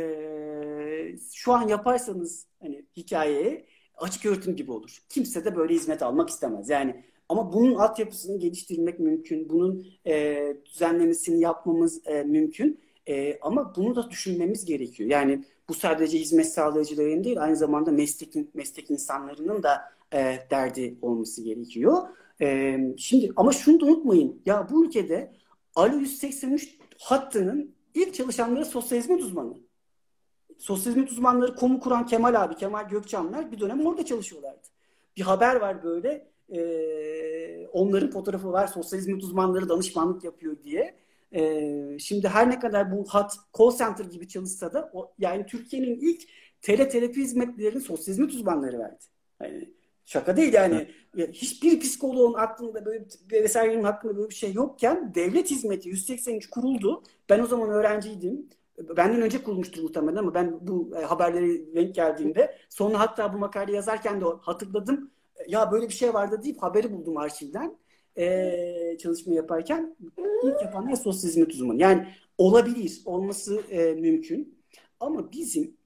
şu 1.34 1.54
an 1.54 1.68
yaparsanız 1.68 2.48
hani 2.62 2.86
hikayeye 2.98 3.66
açık 4.00 4.26
öğretim 4.26 4.56
gibi 4.56 4.72
olur. 4.72 4.98
Kimse 5.10 5.46
de 5.46 5.56
böyle 5.56 5.74
hizmet 5.74 6.02
almak 6.04 6.30
istemez. 6.30 6.70
Yani 6.70 7.04
ama 7.30 7.54
bunun 7.54 7.76
altyapısını 7.76 8.40
geliştirmek 8.40 9.00
mümkün. 9.00 9.50
Bunun 9.50 9.86
e, 10.08 10.58
düzenlemesini 10.66 11.40
yapmamız 11.42 12.08
e, 12.08 12.24
mümkün. 12.24 12.80
E, 13.08 13.40
ama 13.42 13.76
bunu 13.76 13.96
da 13.96 14.10
düşünmemiz 14.10 14.66
gerekiyor. 14.66 15.10
Yani 15.10 15.44
bu 15.70 15.74
sadece 15.74 16.20
hizmet 16.20 16.54
sağlayıcıların 16.54 17.24
değil, 17.24 17.42
aynı 17.42 17.56
zamanda 17.56 17.92
meslek, 17.92 18.56
meslek 18.56 18.92
insanlarının 18.92 19.64
da 19.64 19.82
e, 20.14 20.40
derdi 20.52 20.98
olması 21.02 21.44
gerekiyor. 21.44 21.98
E, 22.42 22.78
şimdi 22.98 23.32
ama 23.36 23.52
şunu 23.52 23.80
da 23.80 23.86
unutmayın. 23.86 24.42
Ya 24.46 24.68
bu 24.72 24.86
ülkede 24.86 25.32
Alo 25.76 25.96
183 25.96 26.78
hattının 27.00 27.76
ilk 27.94 28.14
çalışanları 28.14 28.66
sosyal 28.66 29.00
hizmet 29.00 29.22
uzmanı. 29.22 29.69
Sosyal 30.60 30.92
hizmet 30.94 31.12
uzmanları 31.12 31.56
komu 31.56 31.80
kuran 31.80 32.06
Kemal 32.06 32.44
abi, 32.44 32.56
Kemal 32.56 32.90
Gökçanlar 32.90 33.52
bir 33.52 33.60
dönem 33.60 33.86
orada 33.88 34.06
çalışıyorlardı. 34.06 34.68
Bir 35.18 35.22
haber 35.22 35.56
var 35.56 35.84
böyle. 35.84 36.30
e, 36.50 37.68
onların 37.74 38.12
fotoğrafı 38.12 38.52
var. 38.52 38.68
Sosyal 38.68 39.00
hizmet 39.00 39.24
uzmanları 39.24 39.70
danışmanlık 39.70 40.24
yapıyor 40.24 40.58
diye. 40.64 40.96
E, 41.32 42.00
şimdi 42.00 42.28
her 42.28 42.50
ne 42.50 42.60
kadar 42.60 42.92
bu 42.92 43.06
hat 43.10 43.38
call 43.60 43.72
center 43.78 44.06
gibi 44.06 44.28
çalışsa 44.28 44.74
da 44.74 44.90
o, 44.94 45.14
yani 45.20 45.46
Türkiye'nin 45.46 46.00
ilk 46.02 46.22
teleterapi 46.62 47.22
hizmetlerini 47.22 47.82
sosyal 47.82 48.14
hizmet 48.14 48.32
uzmanları 48.32 48.80
verdi. 48.80 49.06
Yani 49.42 49.74
şaka 50.06 50.38
değil 50.38 50.54
yani. 50.54 50.88
Ya 51.16 51.28
hiçbir 51.28 51.80
psikoloğun 51.80 52.34
aklında 52.34 52.86
böyle 52.86 53.06
vesairenin 53.32 53.84
hakkında 53.84 54.18
böyle 54.18 54.30
bir 54.30 54.36
şey 54.36 54.54
yokken 54.54 55.16
devlet 55.16 55.52
hizmeti 55.52 55.90
183 55.90 56.50
kuruldu. 56.50 57.04
Ben 57.30 57.40
o 57.40 57.46
zaman 57.48 57.70
öğrenciydim. 57.70 58.50
Benden 58.80 59.22
önce 59.22 59.44
kurulmuştur 59.44 59.84
muhtemelen 59.84 60.16
ama 60.18 60.34
ben 60.34 60.68
bu 60.68 60.92
e, 60.98 61.06
haberleri 61.06 61.76
denk 61.76 61.96
geldiğimde 61.96 62.56
sonra 62.70 63.00
hatta 63.00 63.34
bu 63.34 63.38
makale 63.38 63.76
yazarken 63.76 64.22
de 64.22 64.26
hatırladım. 64.42 65.12
Ya 65.48 65.72
böyle 65.72 65.88
bir 65.88 65.94
şey 65.94 66.14
vardı 66.14 66.40
deyip 66.44 66.64
haberi 66.64 66.92
buldum 66.92 67.18
arşivden. 67.18 67.78
E, 68.18 68.98
çalışma 69.00 69.34
yaparken 69.34 69.96
ilk 70.44 70.62
yapanlar 70.62 70.96
sosyal 70.96 71.30
hizmet 71.30 71.54
uzmanı. 71.54 71.82
Yani 71.82 72.08
olabilir, 72.38 73.02
olması 73.06 73.62
e, 73.70 73.94
mümkün. 73.94 74.60
Ama 75.00 75.32
bizim 75.32 75.64
e, 75.64 75.79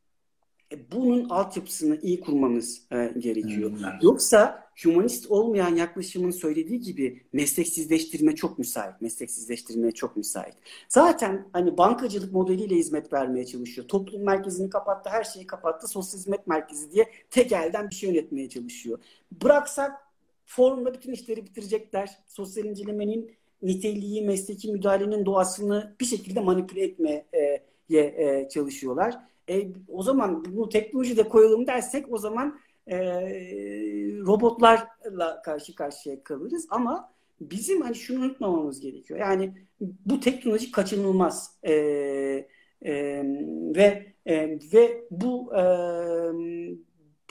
bunun 0.92 1.30
altyapısını 1.30 2.00
iyi 2.02 2.20
kurmamız 2.20 2.82
e, 2.92 3.14
gerekiyor. 3.20 3.72
Hmm. 3.72 3.88
Yoksa 4.02 4.64
humanist 4.84 5.32
olmayan 5.32 5.76
yaklaşımın 5.76 6.32
söylediği 6.32 6.80
gibi 6.80 7.24
mesleksizleştirme 7.34 8.36
çok 8.36 8.60
müsait. 8.60 9.02
Mesleksizleştirmeye 9.02 9.92
çok 9.92 10.18
müsait. 10.18 10.54
Zaten 10.90 11.48
hani 11.54 11.78
bankacılık 11.78 12.34
modeliyle 12.34 12.76
hizmet 12.76 13.14
vermeye 13.14 13.46
çalışıyor. 13.46 13.88
Toplum 13.88 14.24
merkezini 14.24 14.70
kapattı, 14.70 15.10
her 15.10 15.24
şeyi 15.24 15.48
kapattı. 15.48 15.88
Sosyal 15.88 16.20
hizmet 16.20 16.48
merkezi 16.48 16.92
diye 16.92 17.10
tek 17.30 17.52
elden 17.52 17.90
bir 17.90 17.96
şey 17.96 18.10
yönetmeye 18.10 18.50
çalışıyor. 18.50 19.00
Bıraksak 19.44 19.92
formla 20.46 20.94
bütün 20.94 21.12
işleri 21.12 21.46
bitirecekler. 21.46 22.10
Sosyal 22.28 22.66
incelemenin 22.66 23.32
niteliği, 23.62 24.22
mesleki 24.22 24.72
müdahalenin 24.72 25.26
doğasını 25.26 25.96
bir 26.00 26.06
şekilde 26.06 26.40
manipüle 26.40 26.84
etmeye 26.84 27.26
e, 27.34 27.98
e, 27.98 28.50
çalışıyorlar. 28.50 29.33
E, 29.50 29.68
o 29.88 30.04
zaman 30.04 30.46
bunu 30.46 30.70
teknolojide 30.70 31.24
koyalım 31.24 31.68
dersek 31.68 32.14
o 32.14 32.18
zaman 32.18 32.60
e, 32.88 32.98
robotlarla 34.26 35.41
karşı 35.41 35.76
karşıya 35.76 36.24
kalırız 36.24 36.68
ama 36.70 37.14
bizim 37.41 37.82
hani 37.82 37.96
şunu 37.96 38.26
unutmamamız 38.26 38.80
gerekiyor. 38.80 39.20
Yani 39.20 39.54
bu 39.82 40.20
teknoloji 40.20 40.72
kaçınılmaz 40.72 41.58
e, 41.64 41.74
e, 42.86 43.24
ve 43.76 44.14
e, 44.26 44.60
ve 44.74 45.04
bu 45.12 45.56
e, 45.56 45.64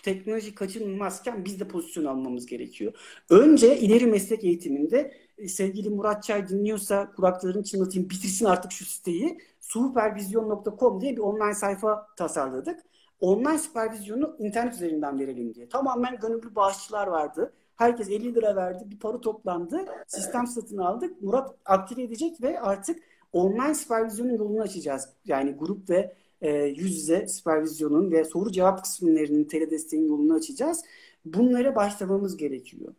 teknoloji 0.02 0.54
kaçınılmazken 0.54 1.44
biz 1.44 1.60
de 1.60 1.68
pozisyon 1.68 2.04
almamız 2.04 2.46
gerekiyor. 2.46 2.92
Önce 3.30 3.78
ileri 3.78 4.06
meslek 4.06 4.44
eğitiminde 4.44 5.14
sevgili 5.48 5.90
Murat 5.90 6.22
Çay 6.22 6.48
dinliyorsa 6.48 7.12
kulaklarını 7.16 7.64
çınlatayım 7.64 8.10
bitirsin 8.10 8.44
artık 8.44 8.72
şu 8.72 8.84
siteyi 8.84 9.38
supervizyon.com 9.60 11.00
diye 11.00 11.16
bir 11.16 11.20
online 11.20 11.54
sayfa 11.54 12.06
tasarladık. 12.16 12.80
Online 13.20 13.58
süpervizyonu 13.58 14.36
internet 14.38 14.74
üzerinden 14.74 15.18
verelim 15.18 15.54
diye. 15.54 15.68
Tamamen 15.68 16.18
gönüllü 16.18 16.54
bağışçılar 16.54 17.06
vardı. 17.06 17.52
Herkes 17.76 18.08
50 18.08 18.34
lira 18.34 18.56
verdi. 18.56 18.84
Bir 18.86 18.98
para 18.98 19.20
toplandı. 19.20 19.84
Sistem 20.06 20.46
satın 20.46 20.78
aldık. 20.78 21.22
Murat 21.22 21.54
aktive 21.64 22.02
edecek 22.02 22.42
ve 22.42 22.60
artık 22.60 23.02
online 23.32 23.74
süpervizyonun 23.74 24.32
yolunu 24.32 24.62
açacağız. 24.62 25.08
Yani 25.24 25.52
grup 25.52 25.90
ve 25.90 26.14
e, 26.40 26.50
yüz 26.64 26.96
yüze 26.96 27.28
süpervizyonun 27.28 28.10
ve 28.10 28.24
soru 28.24 28.52
cevap 28.52 28.82
kısımlarının 28.82 29.44
teledesteğin 29.44 30.08
yolunu 30.08 30.34
açacağız. 30.34 30.84
Bunlara 31.24 31.76
başlamamız 31.76 32.36
gerekiyor. 32.36 32.94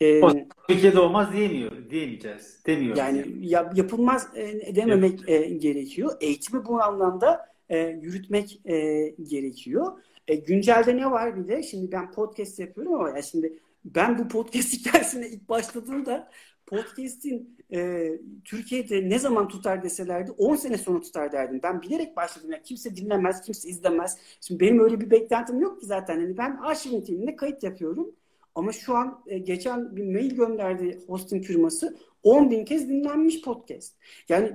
Ee, 0.00 0.20
Türkiye'de 0.68 1.00
olmaz 1.00 1.32
diyemiyor, 1.32 1.72
diyemeyeceğiz. 1.90 2.60
Demiyoruz. 2.66 2.98
Yani, 2.98 3.18
yani. 3.18 3.48
Yap, 3.48 3.78
yapılmaz 3.78 4.28
e, 4.36 4.76
dememek 4.76 5.20
evet. 5.26 5.50
e, 5.50 5.54
gerekiyor. 5.54 6.16
Eğitimi 6.20 6.66
bu 6.66 6.82
anlamda 6.82 7.46
e, 7.68 7.78
yürütmek 7.78 8.60
e, 8.64 9.08
gerekiyor. 9.22 9.92
E, 10.28 10.34
güncelde 10.34 10.96
ne 10.96 11.10
var 11.10 11.36
bir 11.36 11.48
de? 11.48 11.62
Şimdi 11.62 11.92
ben 11.92 12.12
podcast 12.12 12.58
yapıyorum 12.58 12.94
ama 12.94 13.10
ya 13.10 13.22
şimdi 13.22 13.58
ben 13.84 14.18
bu 14.18 14.28
podcast 14.28 14.72
hikayesine 14.72 15.28
ilk 15.30 15.48
başladığımda 15.48 16.30
podcast'in 16.66 17.57
e, 17.72 18.10
Türkiye'de 18.44 19.08
ne 19.08 19.18
zaman 19.18 19.48
tutar 19.48 19.82
deselerdi 19.82 20.30
10 20.30 20.56
sene 20.56 20.78
sonra 20.78 21.00
tutar 21.00 21.32
derdim. 21.32 21.60
Ben 21.62 21.82
bilerek 21.82 22.16
başladım. 22.16 22.50
Yani 22.52 22.62
kimse 22.62 22.96
dinlemez, 22.96 23.40
kimse 23.40 23.68
izlemez. 23.68 24.18
Şimdi 24.40 24.60
benim 24.60 24.80
öyle 24.80 25.00
bir 25.00 25.10
beklentim 25.10 25.60
yok 25.60 25.80
ki 25.80 25.86
zaten. 25.86 26.20
Yani 26.20 26.38
ben 26.38 26.56
arşiv 26.56 26.92
niteliğinde 26.92 27.36
kayıt 27.36 27.62
yapıyorum. 27.62 28.14
Ama 28.54 28.72
şu 28.72 28.96
an 28.96 29.22
e, 29.26 29.38
geçen 29.38 29.96
bir 29.96 30.04
mail 30.04 30.34
gönderdi 30.34 31.00
hosting 31.06 31.44
firması 31.44 31.96
10 32.22 32.50
bin 32.50 32.64
kez 32.64 32.88
dinlenmiş 32.88 33.42
podcast. 33.42 33.94
Yani 34.28 34.52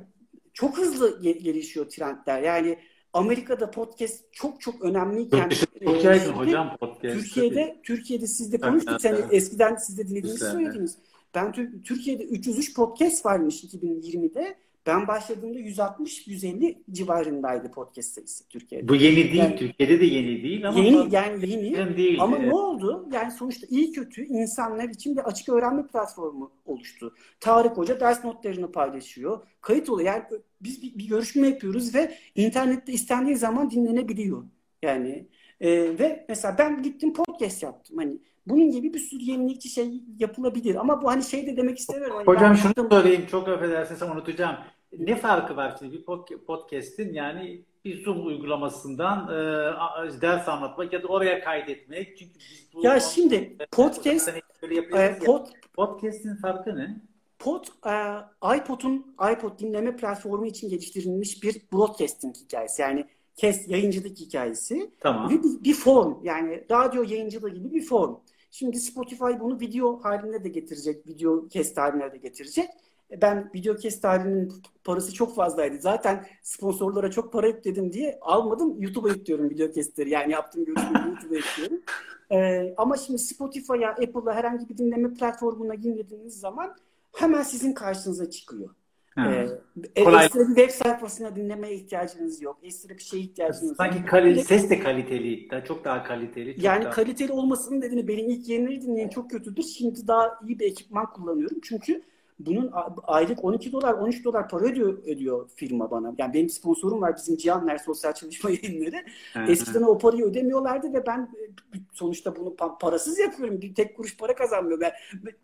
çok 0.53 0.78
hızlı 0.78 1.22
gelişiyor 1.22 1.89
trendler. 1.89 2.41
Yani 2.41 2.78
Amerika'da 3.14 3.72
podcast 3.72 4.24
çok 4.32 4.61
çok 4.61 4.82
önemliyken 4.82 5.49
çok 5.49 5.82
e, 5.82 6.28
hocam 6.28 6.78
podcast. 6.78 7.16
Türkiye'de. 7.16 7.80
Türkiye'de 7.84 8.28
siz 8.28 8.53
de 8.53 8.57
konuştuk. 8.57 9.01
Sen 9.01 9.18
eskiden 9.32 9.76
siz 9.76 9.97
de 9.97 10.07
dinlediğinizi 10.07 10.45
söylediniz. 10.45 10.97
Ben 11.36 11.51
Türkiye'de 11.84 12.23
303 12.23 12.73
podcast 12.73 13.25
varmış 13.25 13.63
2020'de. 13.63 14.55
Ben 14.86 15.07
başladığımda 15.07 15.59
160-150 15.59 16.75
civarındaydı 16.91 17.71
podcast 17.71 18.13
sayısı 18.13 18.47
Türkiye'de. 18.49 18.88
Bu 18.88 18.95
yeni 18.95 19.15
değil. 19.15 19.36
Yani, 19.36 19.55
Türkiye'de 19.55 19.99
de 19.99 20.05
yeni 20.05 20.43
değil 20.43 20.67
ama 20.67 20.79
yeni 20.79 21.15
yani 21.15 21.49
yeni. 21.49 21.97
Değil. 21.97 22.21
Ama 22.21 22.38
ne 22.38 22.53
oldu? 22.53 23.09
Yani 23.13 23.31
sonuçta 23.31 23.67
iyi 23.69 23.91
kötü 23.91 24.25
insanlar 24.25 24.89
için 24.89 25.17
bir 25.17 25.21
açık 25.21 25.49
öğrenme 25.49 25.88
platformu 25.88 26.51
oluştu. 26.65 27.15
Tarık 27.39 27.77
Hoca 27.77 27.99
ders 27.99 28.23
notlarını 28.23 28.71
paylaşıyor. 28.71 29.39
Kayıt 29.61 29.89
oluyor. 29.89 30.07
Yani 30.07 30.23
biz 30.61 30.84
bir, 30.84 30.97
bir 30.97 31.07
görüşme 31.07 31.47
yapıyoruz 31.47 31.95
ve 31.95 32.17
internette 32.36 32.93
istendiği 32.93 33.36
zaman 33.36 33.71
dinlenebiliyor. 33.71 34.43
Yani 34.81 35.27
E, 35.61 35.99
ve 35.99 36.25
mesela 36.29 36.55
ben 36.57 36.84
gittim 36.84 37.13
podcast 37.13 37.63
yaptım. 37.63 37.97
Hani 37.97 38.17
bunun 38.48 38.72
gibi 38.72 38.94
bir 38.94 39.00
sürü 39.00 39.24
yenilikçi 39.24 39.70
şey 39.70 40.04
yapılabilir. 40.20 40.76
Ama 40.76 41.02
bu 41.02 41.08
hani 41.08 41.24
şey 41.24 41.48
de 41.48 41.58
demek 41.58 41.80
istemiyorum. 41.80 42.16
Hani 42.16 42.26
Hocam 42.26 42.56
şunu 42.56 42.68
yaptım... 42.68 42.88
sorayım. 42.91 43.26
Çok 43.26 43.48
affedersiniz 43.48 44.02
unutacağım. 44.02 44.56
Ne 45.00 45.16
farkı 45.16 45.56
var 45.56 45.76
şimdi 45.80 45.94
bir 45.94 46.06
podcast'in 46.46 47.14
yani 47.14 47.66
bir 47.86 48.04
Zoom 48.04 48.28
uygulamasından 48.28 49.28
e, 49.28 50.22
ders 50.22 50.50
anlatmak 50.50 50.94
ya 50.94 51.04
da 51.04 51.08
oraya 51.08 51.44
kaydetmek. 51.44 52.18
Çünkü 52.18 52.34
biz 52.39 52.68
bu 52.74 52.86
ya 52.86 53.00
şimdi 53.00 53.58
podcast 53.72 54.32
e, 54.94 55.20
pod, 55.26 55.48
podcast'in 55.74 56.36
farkı 56.36 56.76
ne? 56.76 57.02
Pod, 57.39 57.66
e, 57.86 58.56
iPod'un 58.58 59.16
iPod 59.34 59.60
dinleme 59.60 59.96
platformu 59.96 60.46
için 60.46 60.70
geliştirilmiş 60.70 61.44
bir 61.44 61.62
broadcasting 61.74 62.36
hikayesi. 62.36 62.82
Yani 62.82 63.06
kes 63.36 63.70
yayıncılık 63.70 64.20
hikayesi. 64.20 64.91
Tamam. 65.00 65.30
Ve 65.30 65.44
bir, 65.44 65.64
bir 65.64 65.74
form 65.74 66.24
yani 66.24 66.64
radyo 66.72 67.04
yayıncılığı 67.04 67.50
gibi 67.50 67.72
bir 67.72 67.82
form. 67.82 68.16
Şimdi 68.54 68.80
Spotify 68.80 69.39
bunu 69.39 69.60
video 69.60 70.04
haline 70.04 70.43
de 70.43 70.49
getirecek, 70.49 71.08
video 71.08 71.47
kes 71.47 71.78
haline 71.78 72.12
de 72.12 72.18
getirecek. 72.18 72.70
E, 73.12 73.22
ben 73.22 73.51
video 73.56 73.76
kes 73.76 74.01
tarihinin 74.01 74.54
parası 74.84 75.14
çok 75.14 75.36
fazlaydı. 75.36 75.78
Zaten 75.80 76.26
sponsorlara 76.41 77.12
çok 77.12 77.34
para 77.34 77.47
yükledim 77.47 77.93
diye 77.93 78.18
almadım. 78.22 78.82
YouTube'a 78.82 79.10
yüklüyorum 79.10 79.49
video 79.49 79.72
kesitleri. 79.72 80.10
Yani 80.10 80.32
yaptığım 80.32 80.66
görüşmeyi 80.66 81.08
YouTube'a 81.08 81.36
yüklüyorum. 81.36 81.80
Ee, 82.32 82.74
ama 82.78 82.97
şimdi 82.97 83.20
Spotify'a, 83.20 83.89
Apple'a 83.89 84.34
herhangi 84.34 84.70
bir 84.70 84.78
dinleme 84.78 85.14
platformuna 85.14 85.76
girdiğiniz 85.76 86.39
zaman 86.39 86.76
hemen 87.16 87.43
sizin 87.43 87.74
karşınıza 87.74 88.30
çıkıyor. 88.30 88.70
Ee, 89.18 89.47
ekstra 89.95 90.39
bir 90.39 90.55
web 90.55 90.70
sayfasına 90.70 91.36
dinlemeye 91.36 91.76
ihtiyacınız 91.76 92.41
yok. 92.41 92.57
Ekstra 92.64 92.89
bir 92.89 93.03
şeye 93.03 93.20
ihtiyacınız 93.20 93.70
yok. 93.70 93.78
Sanki 93.78 94.43
ses 94.43 94.70
de 94.70 94.80
kaliteli. 94.80 95.49
Daha, 95.49 95.64
çok 95.64 95.86
daha 95.86 96.03
kaliteli. 96.03 96.55
Çok 96.55 96.64
yani 96.64 96.84
daha... 96.84 96.93
kaliteli 96.93 97.32
olmasının 97.32 97.82
nedeni 97.82 98.07
benim 98.07 98.30
ilk 98.30 98.49
yayınları 98.49 98.82
dinleyen 98.82 99.09
çok 99.09 99.32
kötüdür. 99.32 99.64
Şimdi 99.64 100.07
daha 100.07 100.39
iyi 100.47 100.59
bir 100.59 100.66
ekipman 100.66 101.05
kullanıyorum. 101.14 101.57
Çünkü 101.64 102.03
bunun 102.39 102.72
aylık 103.03 103.43
12 103.43 103.72
dolar 103.72 103.93
13 103.93 104.26
dolar 104.26 104.49
para 104.49 104.66
ödüyor, 104.66 105.03
ödüyor 105.03 105.49
firma 105.55 105.91
bana. 105.91 106.14
Yani 106.18 106.34
benim 106.34 106.49
sponsorum 106.49 107.01
var 107.01 107.16
bizim 107.16 107.38
Cihanler 107.38 107.78
Sosyal 107.78 108.14
Çalışma 108.14 108.49
Yayınları. 108.64 109.05
Eskiden 109.47 109.82
o 109.82 109.97
parayı 109.97 110.26
ödemiyorlardı 110.26 110.93
ve 110.93 111.05
ben 111.05 111.20
e, 111.20 111.78
sonuçta 111.94 112.36
bunu 112.36 112.56
parasız 112.56 113.20
yapıyorum. 113.20 113.62
Bir 113.62 113.76
tek 113.76 113.98
kuruş 113.98 114.18
para 114.18 114.36
kazanmıyor. 114.36 114.82
Ben 114.82 114.94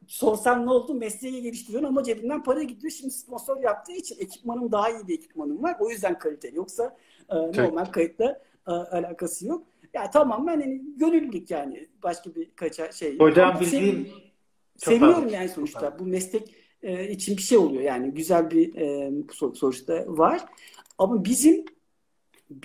sorsam 0.07 0.65
ne 0.65 0.71
oldu? 0.71 0.93
Mesleği 0.93 1.41
geliştiriyorum 1.41 1.87
ama 1.89 2.03
cebimden 2.03 2.43
para 2.43 2.63
gidiyor. 2.63 2.91
Şimdi 2.91 3.13
sponsor 3.13 3.61
yaptığı 3.61 3.91
için 3.91 4.15
ekipmanım 4.19 4.71
daha 4.71 4.89
iyi 4.89 5.07
bir 5.07 5.13
ekipmanım 5.13 5.63
var. 5.63 5.75
O 5.79 5.89
yüzden 5.89 6.19
kaliteli. 6.19 6.55
Yoksa 6.55 6.97
e, 7.29 7.35
normal 7.35 7.85
kayıtla 7.85 8.41
e, 8.67 8.71
alakası 8.71 9.47
yok. 9.47 9.63
Ya 9.93 10.01
yani 10.01 10.11
tamamen 10.11 10.59
hani 10.59 10.81
gönüllülük 10.97 11.51
yani. 11.51 11.87
Başka 12.03 12.35
bir 12.35 12.51
kaça 12.55 12.91
şey. 12.91 13.19
Hocam 13.19 13.59
bildiğim 13.59 14.09
seviyorum 14.77 15.29
yani 15.29 15.49
sonuçta. 15.49 15.99
Bu 15.99 16.05
meslek 16.05 16.55
e, 16.83 17.09
için 17.09 17.37
bir 17.37 17.41
şey 17.41 17.57
oluyor. 17.57 17.81
Yani 17.81 18.11
güzel 18.11 18.51
bir 18.51 18.75
e, 18.75 19.11
sonuçta 19.33 20.03
var. 20.07 20.45
Ama 20.97 21.25
bizim 21.25 21.65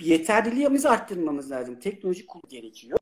yeterliliğimizi 0.01 0.89
arttırmamız 0.89 1.51
lazım. 1.51 1.79
Teknoloji 1.79 2.25
kul 2.25 2.41
gerekiyor. 2.49 2.99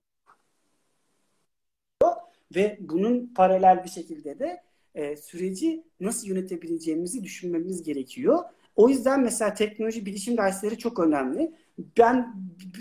Ve 2.55 2.77
bunun 2.81 3.33
paralel 3.35 3.83
bir 3.83 3.89
şekilde 3.89 4.39
de 4.39 4.61
e, 4.95 5.17
süreci 5.17 5.83
nasıl 5.99 6.27
yönetebileceğimizi 6.27 7.23
düşünmemiz 7.23 7.83
gerekiyor. 7.83 8.39
O 8.75 8.89
yüzden 8.89 9.21
mesela 9.21 9.53
teknoloji 9.53 10.05
bilişim 10.05 10.37
dersleri 10.37 10.77
çok 10.77 10.99
önemli. 10.99 11.51
Ben 11.97 12.35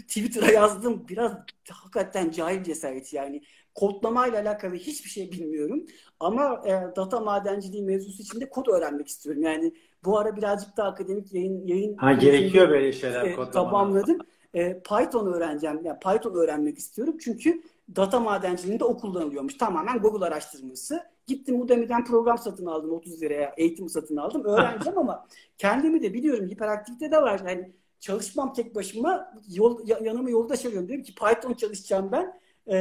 Twitter'a 0.08 0.52
yazdım 0.52 1.04
biraz 1.08 1.32
hakikaten 1.70 2.30
cahil 2.30 2.62
cesaret 2.62 3.12
yani 3.12 3.42
kodlamayla 3.74 4.40
alakalı 4.40 4.74
hiçbir 4.74 5.10
şey 5.10 5.32
bilmiyorum. 5.32 5.86
Ama 6.20 6.62
e, 6.66 6.96
data 6.96 7.20
madenciliği 7.20 7.82
mevzusu 7.82 8.22
için 8.22 8.40
de 8.40 8.48
kod 8.48 8.66
öğrenmek 8.66 9.08
istiyorum. 9.08 9.42
Yani 9.42 9.72
bu 10.04 10.18
ara 10.18 10.36
birazcık 10.36 10.76
da 10.76 10.84
akademik 10.84 11.34
yayın 11.34 11.66
yayın 11.66 11.96
ha, 11.96 12.12
gerekiyor 12.12 12.70
böyle 12.70 12.92
şeyler 12.92 13.24
e, 13.24 13.50
tamamladım. 13.50 14.18
E, 14.54 14.82
Python 14.82 15.32
öğreneceğim. 15.32 15.80
Yani 15.84 15.98
Python 15.98 16.34
öğrenmek 16.34 16.78
istiyorum. 16.78 17.16
Çünkü 17.20 17.62
data 17.96 18.20
madenciliğinde 18.20 18.84
o 18.84 18.96
kullanılıyormuş. 18.96 19.56
Tamamen 19.56 19.98
Google 19.98 20.26
araştırması. 20.26 21.02
Gittim 21.26 21.60
Udemy'den 21.60 22.04
program 22.04 22.38
satın 22.38 22.66
aldım 22.66 22.90
30 22.90 23.22
liraya. 23.22 23.54
Eğitim 23.56 23.88
satın 23.88 24.16
aldım. 24.16 24.44
Öğreneceğim 24.44 24.98
ama 24.98 25.26
kendimi 25.58 26.02
de 26.02 26.14
biliyorum. 26.14 26.48
Hiperaktivite 26.48 27.10
de 27.10 27.22
var. 27.22 27.40
Yani 27.48 27.72
çalışmam 28.00 28.52
tek 28.52 28.74
başıma. 28.74 29.34
Yol, 29.48 29.88
yanıma 29.88 30.30
yoldaş 30.30 30.66
arıyorum. 30.66 30.88
Diyorum 30.88 31.04
ki 31.04 31.14
Python 31.14 31.54
çalışacağım 31.54 32.12
ben. 32.12 32.40
E, 32.66 32.76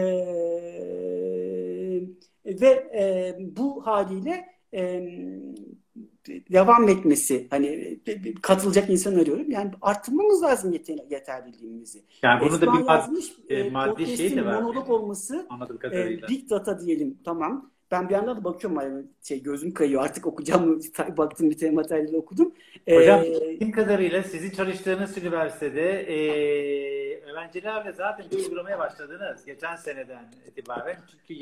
ve 2.45 2.69
e, 2.95 3.35
bu 3.39 3.85
haliyle 3.87 4.45
e, 4.73 5.07
devam 6.27 6.89
etmesi 6.89 7.47
hani 7.49 7.99
katılacak 8.41 8.89
insan 8.89 9.15
arıyorum. 9.15 9.51
Yani 9.51 9.71
arttırmamız 9.81 10.43
lazım 10.43 10.73
yeter, 10.73 10.97
yeterliliğimizi. 11.09 12.03
Yani 12.23 12.41
bunu 12.41 12.61
da 12.61 12.73
bir 12.73 12.87
yazmış, 12.87 13.25
e, 13.49 13.69
maddi 13.69 14.17
şey 14.17 14.35
de 14.35 14.45
var. 14.45 14.61
Monolog 14.61 14.89
olması 14.89 15.47
e, 15.91 16.27
big 16.29 16.49
data 16.49 16.79
diyelim 16.79 17.17
tamam. 17.25 17.71
Ben 17.91 18.09
bir 18.09 18.13
yandan 18.13 18.37
da 18.37 18.43
bakıyorum 18.43 18.81
yani 18.81 19.05
şey 19.23 19.43
gözüm 19.43 19.73
kayıyor. 19.73 20.03
Artık 20.03 20.27
okuyacağım 20.27 20.81
baktım 21.17 21.49
bir 21.49 21.57
tane 21.57 21.71
materyali 21.71 22.17
okudum. 22.17 22.53
Hocam 22.89 23.21
ee, 23.59 23.71
kadarıyla 23.71 24.23
sizin 24.23 24.49
çalıştığınız 24.49 25.17
üniversitede 25.17 26.01
e, 26.01 26.17
öğrencilerle 27.21 27.93
zaten 27.93 28.25
uygulamaya 28.37 28.79
başladınız 28.79 29.45
geçen 29.45 29.75
seneden 29.75 30.31
itibaren. 30.47 30.97
Çünkü 31.11 31.33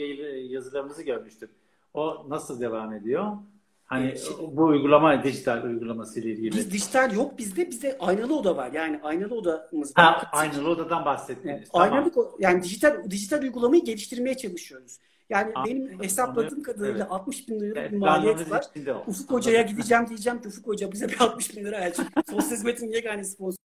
yazılarınızı 0.53 1.03
görmüştüm. 1.03 1.49
O 1.93 2.25
nasıl 2.29 2.61
devam 2.61 2.93
ediyor? 2.93 3.31
Hani 3.89 4.17
şey, 4.19 4.35
bu 4.51 4.63
uygulama 4.63 5.23
dijital 5.23 5.63
uygulaması 5.63 6.19
ile 6.19 6.31
ilgili. 6.31 6.57
Biz 6.57 6.71
dijital 6.71 7.15
yok 7.15 7.37
bizde. 7.37 7.71
Bizde 7.71 7.97
aynalı 7.99 8.39
oda 8.39 8.57
var. 8.57 8.71
Yani 8.73 8.99
aynalı 9.03 9.35
odamız 9.35 9.97
var. 9.97 10.05
Ha, 10.05 10.29
aynalı 10.31 10.69
odadan 10.69 11.05
bahsettiniz. 11.05 11.55
Evet, 11.57 11.69
tamam. 11.73 11.93
Aynalı 11.93 12.11
yani 12.39 12.63
dijital 12.63 13.09
dijital 13.09 13.41
uygulamayı 13.41 13.83
geliştirmeye 13.83 14.37
çalışıyoruz. 14.37 14.97
Yani 15.29 15.51
Anladım. 15.55 15.75
benim 15.75 16.03
hesapladığım 16.03 16.63
kadarıyla 16.63 17.03
evet. 17.03 17.11
60 17.11 17.47
bin 17.49 17.59
lira 17.59 17.79
evet, 17.79 17.91
bir 17.91 17.97
maliyet 17.97 18.51
var. 18.51 18.65
Ufuk 19.07 19.31
Hoca'ya 19.31 19.61
gideceğim 19.61 20.07
diyeceğim 20.09 20.41
ki 20.41 20.47
Ufuk 20.47 20.67
Hoca 20.67 20.91
bize 20.91 21.07
bir 21.09 21.19
60 21.19 21.57
bin 21.57 21.65
lira 21.65 21.79
ver. 21.79 21.93
Sosyal 22.29 22.51
hizmetin 22.51 22.91
yegane 22.91 23.23
sponsor. 23.23 23.59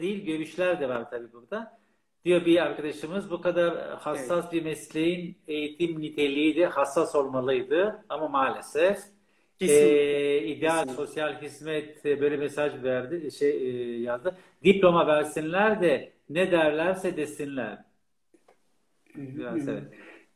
değil 0.00 0.24
görüşler 0.24 0.80
de 0.80 0.88
var 0.88 1.10
tabii 1.10 1.32
burada. 1.32 1.83
Diyor 2.24 2.44
bir 2.44 2.62
arkadaşımız 2.62 3.30
bu 3.30 3.40
kadar 3.40 3.98
hassas 3.98 4.44
evet. 4.44 4.52
bir 4.52 4.62
mesleğin 4.62 5.36
eğitim 5.48 6.00
niteliği 6.00 6.56
de 6.56 6.66
hassas 6.66 7.14
olmalıydı 7.14 8.04
ama 8.08 8.28
maalesef 8.28 8.98
e, 9.60 10.38
ideal 10.38 10.78
Kesinlikle. 10.78 11.06
sosyal 11.06 11.42
hizmet 11.42 12.06
e, 12.06 12.20
böyle 12.20 12.36
mesaj 12.36 12.82
verdi 12.82 13.30
şey 13.32 13.50
e, 13.50 14.00
yazdı. 14.00 14.36
Diploma 14.64 15.06
versinler 15.06 15.80
de 15.80 16.12
ne 16.30 16.52
derlerse 16.52 17.16
desinler. 17.16 17.84
Biraz, 19.14 19.68
evet. 19.68 19.82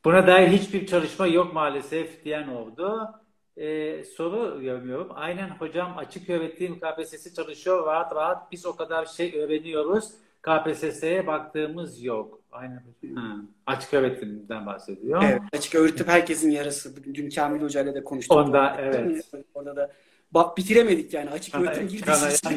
Buna 0.04 0.26
dair 0.26 0.48
hiçbir 0.48 0.86
çalışma 0.86 1.26
yok 1.26 1.54
maalesef 1.54 2.24
diyen 2.24 2.48
oldu 2.48 3.14
e, 3.56 4.04
soru 4.04 4.60
görmüyorum. 4.60 5.08
Aynen 5.14 5.48
hocam 5.48 5.98
açık 5.98 6.30
öğretim 6.30 6.80
KPSS 6.80 7.34
çalışıyor 7.34 7.86
rahat 7.86 8.14
rahat. 8.14 8.52
Biz 8.52 8.66
o 8.66 8.76
kadar 8.76 9.06
şey 9.06 9.40
öğreniyoruz. 9.40 10.14
KPSS'ye 10.42 11.26
baktığımız 11.26 12.04
yok. 12.04 12.40
Aynen. 12.52 12.82
Ha. 13.14 13.36
Açık 13.66 13.94
öğretimden 13.94 14.66
bahsediyor. 14.66 15.22
Evet, 15.22 15.42
açık 15.52 15.74
öğretim 15.74 16.06
herkesin 16.06 16.50
yarası. 16.50 17.04
Dün 17.14 17.30
Kamil 17.30 17.62
Hoca 17.62 17.82
ile 17.82 17.94
de 17.94 18.04
konuştuk. 18.04 18.36
Onda 18.36 18.76
evet. 18.80 19.30
Orada 19.54 19.76
da 19.76 19.92
bak 20.30 20.56
bitiremedik 20.56 21.14
yani 21.14 21.30
açık 21.30 21.54
öğretim 21.54 21.88
girdi. 21.88 22.10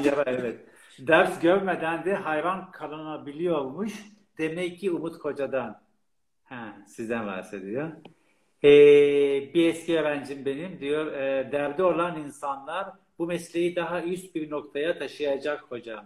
yara, 0.08 0.24
evet. 0.26 0.60
Ders 1.00 1.40
görmeden 1.40 2.06
de 2.06 2.16
hayvan 2.16 2.72
kalınabiliyormuş. 2.72 3.94
Demek 4.38 4.80
ki 4.80 4.92
Umut 4.92 5.20
Koca'dan. 5.20 5.82
Ha, 6.44 6.78
sizden 6.88 7.28
bahsediyor. 7.28 7.92
Ee, 8.64 9.54
bir 9.54 9.70
eski 9.70 10.00
öğrencim 10.00 10.46
benim 10.46 10.80
diyor 10.80 11.14
e, 11.14 11.52
derdi 11.52 11.84
olan 11.84 12.20
insanlar 12.20 12.88
bu 13.20 13.28
mesleği 13.28 13.76
daha 13.76 14.04
üst 14.04 14.36
bir 14.36 14.52
noktaya 14.52 14.98
taşıyacak 14.98 15.62
hocam. 15.62 16.06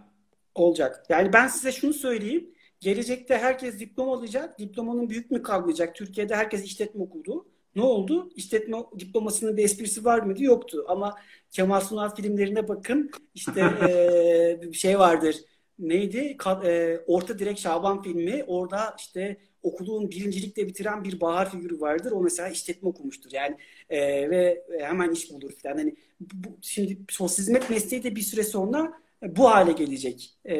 Olacak. 0.56 1.04
Yani 1.08 1.32
ben 1.32 1.48
size 1.48 1.72
şunu 1.72 1.94
söyleyeyim. 1.94 2.50
Gelecekte 2.80 3.38
herkes 3.38 3.78
diploma 3.78 4.14
alacak. 4.14 4.58
Diplomanın 4.58 5.10
büyük 5.10 5.30
mü 5.30 5.42
kalmayacak? 5.42 5.94
Türkiye'de 5.94 6.36
herkes 6.36 6.64
işletme 6.64 7.02
okudu. 7.02 7.46
Ne 7.76 7.82
oldu? 7.82 8.30
İşletme 8.36 8.76
diplomasının 8.98 9.56
bir 9.56 9.64
esprisi 9.64 10.04
var 10.04 10.18
mıydı? 10.20 10.42
Yoktu. 10.42 10.84
Ama 10.88 11.14
Kemal 11.50 11.80
Sunal 11.80 12.14
filmlerine 12.14 12.68
bakın. 12.68 13.10
İşte 13.34 13.60
e, 14.62 14.72
şey 14.72 14.98
vardır. 14.98 15.36
neydi? 15.78 16.36
Ka- 16.38 16.66
e, 16.68 17.00
Orta 17.06 17.38
Direk 17.38 17.58
Şaban 17.58 18.02
filmi. 18.02 18.44
Orada 18.46 18.94
işte 18.98 19.36
okulun 19.62 20.10
birincilikle 20.10 20.66
bitiren 20.68 21.04
bir 21.04 21.20
bahar 21.20 21.50
figürü 21.50 21.80
vardır. 21.80 22.12
O 22.12 22.20
mesela 22.22 22.48
işletme 22.48 22.88
okumuştur. 22.88 23.30
Yani 23.32 23.56
e, 23.90 24.30
ve 24.30 24.64
hemen 24.80 25.10
iş 25.10 25.30
bulur 25.32 25.52
falan. 25.62 25.76
Hani 25.76 25.96
bu, 26.20 26.58
şimdi 26.62 26.98
sosyal 27.10 27.44
hizmet 27.46 27.70
mesleği 27.70 28.02
de 28.02 28.16
bir 28.16 28.20
süre 28.22 28.42
sonra 28.42 28.92
bu 29.36 29.50
hale 29.50 29.72
gelecek. 29.72 30.38
E, 30.48 30.56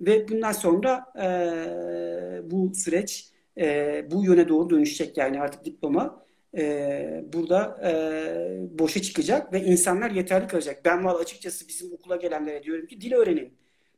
ve 0.00 0.28
bundan 0.28 0.52
sonra 0.52 1.04
e, 1.22 2.50
bu 2.50 2.74
süreç 2.74 3.28
e, 3.58 4.04
bu 4.10 4.24
yöne 4.24 4.48
doğru 4.48 4.70
dönüşecek. 4.70 5.16
Yani 5.16 5.40
artık 5.40 5.64
diploma 5.64 6.24
e, 6.56 7.24
burada 7.32 7.80
e, 7.84 8.78
boşa 8.78 9.02
çıkacak 9.02 9.52
ve 9.52 9.62
insanlar 9.62 10.10
yeterli 10.10 10.46
kalacak. 10.46 10.80
Ben 10.84 11.04
var 11.04 11.20
açıkçası 11.20 11.68
bizim 11.68 11.92
okula 11.92 12.16
gelenlere 12.16 12.62
diyorum 12.62 12.86
ki 12.86 13.00
dil 13.00 13.12
öğrenin. 13.12 13.52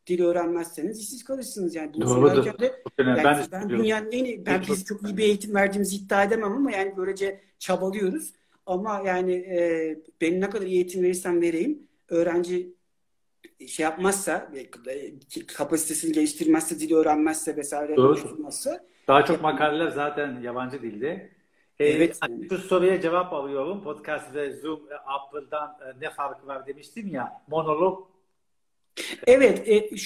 Dil 0.07 0.23
öğrenmezseniz 0.23 1.01
işsiz 1.01 1.25
kalırsınız. 1.25 1.75
Yani 1.75 1.95
bunu 1.95 2.05
Doğrudur. 2.05 2.59
De, 2.59 2.83
yani 2.99 3.25
ben, 3.25 3.47
ben 3.53 3.69
dünyanın 3.69 4.13
en 4.13 4.25
iyi, 4.25 4.47
ben 4.47 4.63
biz 4.69 4.85
çok 4.85 5.03
iyi 5.03 5.17
bir 5.17 5.23
eğitim 5.23 5.55
verdiğimizi 5.55 5.97
iddia 5.97 6.25
edemem 6.25 6.53
ama 6.53 6.73
yani 6.73 6.95
böylece 6.97 7.41
çabalıyoruz. 7.59 8.33
Ama 8.67 9.03
yani 9.07 9.33
e, 9.33 9.99
ben 10.21 10.41
ne 10.41 10.51
kadar 10.51 10.67
iyi 10.67 10.75
eğitim 10.75 11.03
verirsem 11.03 11.41
vereyim 11.41 11.83
öğrenci 12.09 12.75
şey 13.67 13.85
yapmazsa 13.85 14.53
kapasitesini 15.57 16.13
geliştirmezse 16.13 16.81
dili 16.81 16.95
öğrenmezse 16.95 17.57
vesaire 17.57 17.95
geliştirmezse 17.95 18.81
daha 19.09 19.25
çok 19.25 19.43
makaleler 19.43 19.89
zaten 19.89 20.41
yabancı 20.41 20.83
dilde. 20.83 21.31
Ee, 21.79 21.87
evet. 21.87 22.19
Ee, 22.29 22.49
şu 22.49 22.59
soruya 22.59 23.01
cevap 23.01 23.33
alıyorum. 23.33 23.83
Podcast 23.83 24.35
ve 24.35 24.53
Zoom 24.53 24.81
e, 24.93 24.95
Apple'dan 24.95 25.69
e, 25.69 26.01
ne 26.01 26.11
farkı 26.11 26.47
var 26.47 26.67
demiştim 26.67 27.09
ya. 27.09 27.43
Monolog 27.49 28.11
Evet, 29.27 29.69
e, 29.69 29.97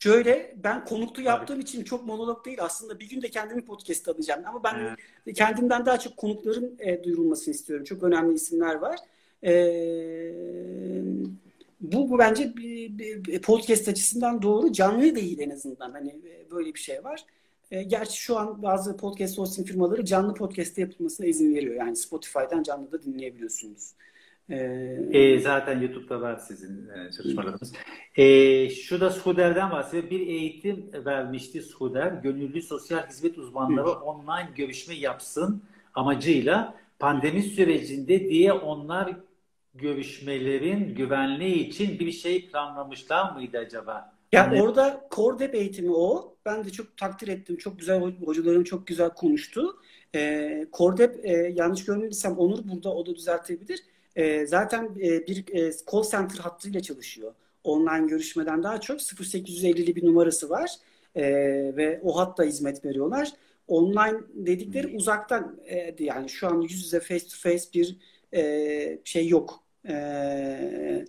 şöyle 0.00 0.54
ben 0.64 0.84
konuklu 0.84 1.22
yaptığım 1.22 1.60
için 1.60 1.84
çok 1.84 2.06
monolog 2.06 2.44
değil 2.44 2.58
aslında 2.60 3.00
bir 3.00 3.08
gün 3.08 3.22
de 3.22 3.28
kendimi 3.28 3.64
podcast 3.64 4.08
alacağım 4.08 4.42
ama 4.46 4.64
ben 4.64 4.96
evet. 5.26 5.36
kendimden 5.36 5.86
daha 5.86 5.98
çok 5.98 6.16
konukların 6.16 6.76
e, 6.78 7.04
duyurulmasını 7.04 7.54
istiyorum. 7.54 7.84
Çok 7.84 8.02
önemli 8.02 8.34
isimler 8.34 8.74
var. 8.74 8.98
E, 9.44 9.52
bu, 11.82 12.10
bu 12.10 12.18
bence 12.18 12.56
bir, 12.56 12.98
bir 12.98 13.42
podcast 13.42 13.88
açısından 13.88 14.42
doğru. 14.42 14.72
Canlı 14.72 15.16
değil 15.16 15.38
en 15.38 15.50
azından. 15.50 15.92
Hani 15.92 16.08
e, 16.10 16.50
böyle 16.50 16.74
bir 16.74 16.80
şey 16.80 17.04
var. 17.04 17.24
E, 17.70 17.82
gerçi 17.82 18.16
şu 18.16 18.38
an 18.38 18.62
bazı 18.62 18.96
podcast 18.96 19.38
hosting 19.38 19.68
firmaları 19.68 20.04
canlı 20.04 20.34
podcast'te 20.34 20.80
yapılmasına 20.80 21.26
izin 21.26 21.54
veriyor. 21.54 21.74
Yani 21.74 21.96
Spotify'dan 21.96 22.62
canlı 22.62 22.92
da 22.92 23.02
dinleyebiliyorsunuz. 23.02 23.92
E, 24.50 24.56
e, 25.12 25.40
zaten 25.40 25.80
YouTube'da 25.80 26.20
var 26.20 26.36
sizin 26.36 26.88
e, 26.88 27.10
çalışmalarınız. 27.10 27.72
E, 28.16 28.68
şu 28.70 29.00
da 29.00 29.10
Suder'den 29.10 29.70
bahsediyor. 29.70 30.10
Bir 30.10 30.26
eğitim 30.26 30.90
vermişti 31.04 31.62
Suder. 31.62 32.12
Gönüllü 32.12 32.62
sosyal 32.62 33.08
hizmet 33.08 33.38
uzmanları 33.38 33.86
Hı. 33.86 33.92
online 33.92 34.48
görüşme 34.56 34.94
yapsın 34.94 35.62
amacıyla 35.94 36.74
pandemi 36.98 37.42
sürecinde 37.42 38.20
diye 38.20 38.52
onlar 38.52 39.16
görüşmelerin 39.74 40.94
güvenliği 40.94 41.68
için 41.68 41.98
bir 41.98 42.12
şey 42.12 42.48
planlamışlar 42.48 43.32
mıydı 43.32 43.58
acaba? 43.58 44.12
Ya 44.32 44.40
yani... 44.44 44.62
orada 44.62 45.08
Cordep 45.10 45.54
eğitimi 45.54 45.92
o. 45.92 46.36
Ben 46.46 46.64
de 46.64 46.70
çok 46.70 46.96
takdir 46.96 47.28
ettim. 47.28 47.56
Çok 47.56 47.78
güzel 47.78 48.00
hocalarım 48.00 48.64
çok 48.64 48.86
güzel 48.86 49.10
konuştu. 49.10 49.76
E, 50.14 50.66
Cordep 50.72 51.24
e, 51.24 51.32
yanlış 51.32 51.84
görmediysem 51.84 52.38
Onur 52.38 52.58
burada 52.64 52.94
o 52.94 53.06
da 53.06 53.14
düzeltebilir. 53.14 53.80
E, 54.16 54.46
zaten 54.46 54.84
e, 54.84 55.26
bir 55.26 55.44
e, 55.54 55.72
call 55.92 56.02
center 56.02 56.38
hattıyla 56.38 56.80
çalışıyor. 56.80 57.34
Online 57.64 58.06
görüşmeden 58.06 58.62
daha 58.62 58.80
çok 58.80 59.00
0850'li 59.00 59.96
bir 59.96 60.06
numarası 60.06 60.50
var. 60.50 60.70
E, 61.14 61.22
ve 61.76 62.00
o 62.02 62.18
hatta 62.18 62.44
hizmet 62.44 62.84
veriyorlar. 62.84 63.32
Online 63.68 64.18
dedikleri 64.34 64.88
hmm. 64.88 64.96
uzaktan 64.96 65.58
e, 65.66 65.94
yani 65.98 66.28
şu 66.28 66.46
an 66.46 66.60
yüz 66.60 66.72
yüze 66.72 67.00
face 67.00 67.24
to 67.24 67.36
face 67.36 67.64
bir 67.74 67.96
e, 68.34 68.98
şey 69.04 69.28
yok. 69.28 69.61
E, 69.88 71.06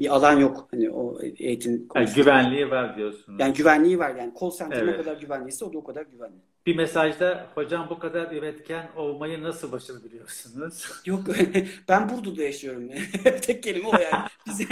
bir 0.00 0.14
alan 0.14 0.38
yok. 0.38 0.68
Hani 0.70 0.90
o 0.90 1.22
eğitim 1.22 1.88
yani 1.94 2.08
güvenliği 2.14 2.70
var 2.70 2.96
diyorsunuz. 2.96 3.40
Yani 3.40 3.54
güvenliği 3.54 3.98
var. 3.98 4.14
Yani 4.14 4.32
call 4.40 4.50
center 4.50 4.82
evet. 4.82 4.98
ne 4.98 5.04
kadar 5.04 5.20
güvenliyse 5.20 5.64
o 5.64 5.72
da 5.72 5.78
o 5.78 5.84
kadar 5.84 6.02
güvenli. 6.02 6.36
Bir 6.66 6.76
mesajda 6.76 7.46
hocam 7.54 7.86
bu 7.90 7.98
kadar 7.98 8.32
üretken 8.32 8.88
olmayı 8.96 9.42
nasıl 9.42 9.72
başarabiliyorsunuz? 9.72 10.90
Yok 11.06 11.20
ben 11.88 12.08
Burdur'da 12.08 12.42
yaşıyorum. 12.42 12.88
Tek 13.42 13.62
kelime 13.62 13.88
o 13.88 13.92
yani. 13.92 14.24
Bize, 14.46 14.64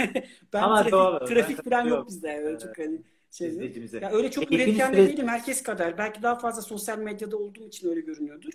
ben 0.53 0.61
Ama 0.61 0.75
trafik, 0.75 0.91
doğru. 0.91 1.25
trafik 1.25 1.63
falan 1.63 1.85
yok 1.85 2.07
bizde. 2.07 2.41
Öyle 2.43 2.59
çok 2.59 2.77
hani 2.77 3.01
şey. 3.31 3.73
Ya 4.01 4.11
öyle 4.11 4.31
çok 4.31 4.51
üretken 4.51 4.93
de 4.93 4.97
değilim 4.97 5.27
herkes 5.27 5.63
kadar. 5.63 5.97
Belki 5.97 6.23
daha 6.23 6.35
fazla 6.35 6.61
sosyal 6.61 6.99
medyada 6.99 7.37
olduğum 7.37 7.67
için 7.67 7.89
öyle 7.89 8.01
görünüyordur. 8.01 8.51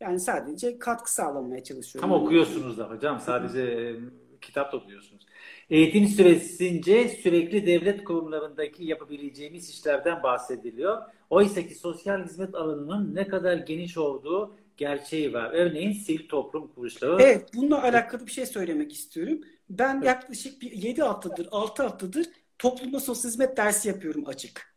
Yani 0.00 0.20
sadece 0.20 0.78
katkı 0.78 1.14
sağlamaya 1.14 1.64
çalışıyorum. 1.64 2.10
Tam 2.10 2.22
okuyorsunuz 2.22 2.78
da 2.78 2.90
hocam. 2.90 3.20
Sadece 3.20 3.96
kitap 4.40 4.70
topluyorsunuz. 4.70 5.26
Eğitim 5.70 6.08
süresince 6.08 7.08
sürekli 7.08 7.66
devlet 7.66 8.04
kurumlarındaki 8.04 8.84
yapabileceğimiz 8.84 9.70
işlerden 9.70 10.22
bahsediliyor. 10.22 11.02
Oysa 11.30 11.62
ki 11.62 11.74
sosyal 11.74 12.24
hizmet 12.24 12.54
alanının 12.54 13.14
ne 13.14 13.28
kadar 13.28 13.56
geniş 13.56 13.98
olduğu 13.98 14.54
gerçeği 14.76 15.32
var. 15.32 15.50
Örneğin 15.52 15.92
sivil 15.92 16.28
toplum 16.28 16.68
kuruluşları. 16.68 17.22
Evet, 17.22 17.50
bununla 17.54 17.82
alakalı 17.82 18.26
bir 18.26 18.32
şey 18.32 18.46
söylemek 18.46 18.92
istiyorum. 18.92 19.40
Ben 19.70 19.96
evet. 19.96 20.06
yaklaşık 20.06 20.62
bir 20.62 20.72
7 20.72 21.02
haftadır, 21.02 21.48
6 21.50 21.82
haftadır 21.82 22.26
toplumda 22.58 23.00
sosyal 23.00 23.30
hizmet 23.30 23.56
dersi 23.56 23.88
yapıyorum 23.88 24.24
açık. 24.26 24.74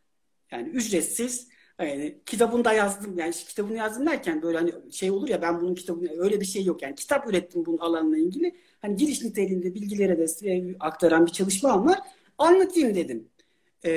Yani 0.50 0.68
ücretsiz. 0.68 1.51
Yani 1.84 2.18
kitabında 2.26 2.72
yazdım. 2.72 3.18
Yani 3.18 3.32
kitabını 3.32 3.76
yazdım 3.76 4.06
derken 4.06 4.42
böyle 4.42 4.58
hani 4.58 4.72
şey 4.92 5.10
olur 5.10 5.28
ya 5.28 5.42
ben 5.42 5.60
bunun 5.60 5.74
kitabını 5.74 6.08
öyle 6.18 6.40
bir 6.40 6.46
şey 6.46 6.64
yok. 6.64 6.82
Yani 6.82 6.94
kitap 6.94 7.30
ürettim 7.30 7.66
bunun 7.66 7.78
alanla 7.78 8.18
ilgili 8.18 8.56
hani 8.82 8.96
giriş 8.96 9.22
niteliğinde 9.22 9.74
bilgilere 9.74 10.18
de 10.18 10.50
e, 10.50 10.76
aktaran 10.80 11.26
bir 11.26 11.32
çalışma 11.32 11.84
var. 11.84 11.98
Anlatayım 12.38 12.94
dedim. 12.94 13.28
E, 13.84 13.90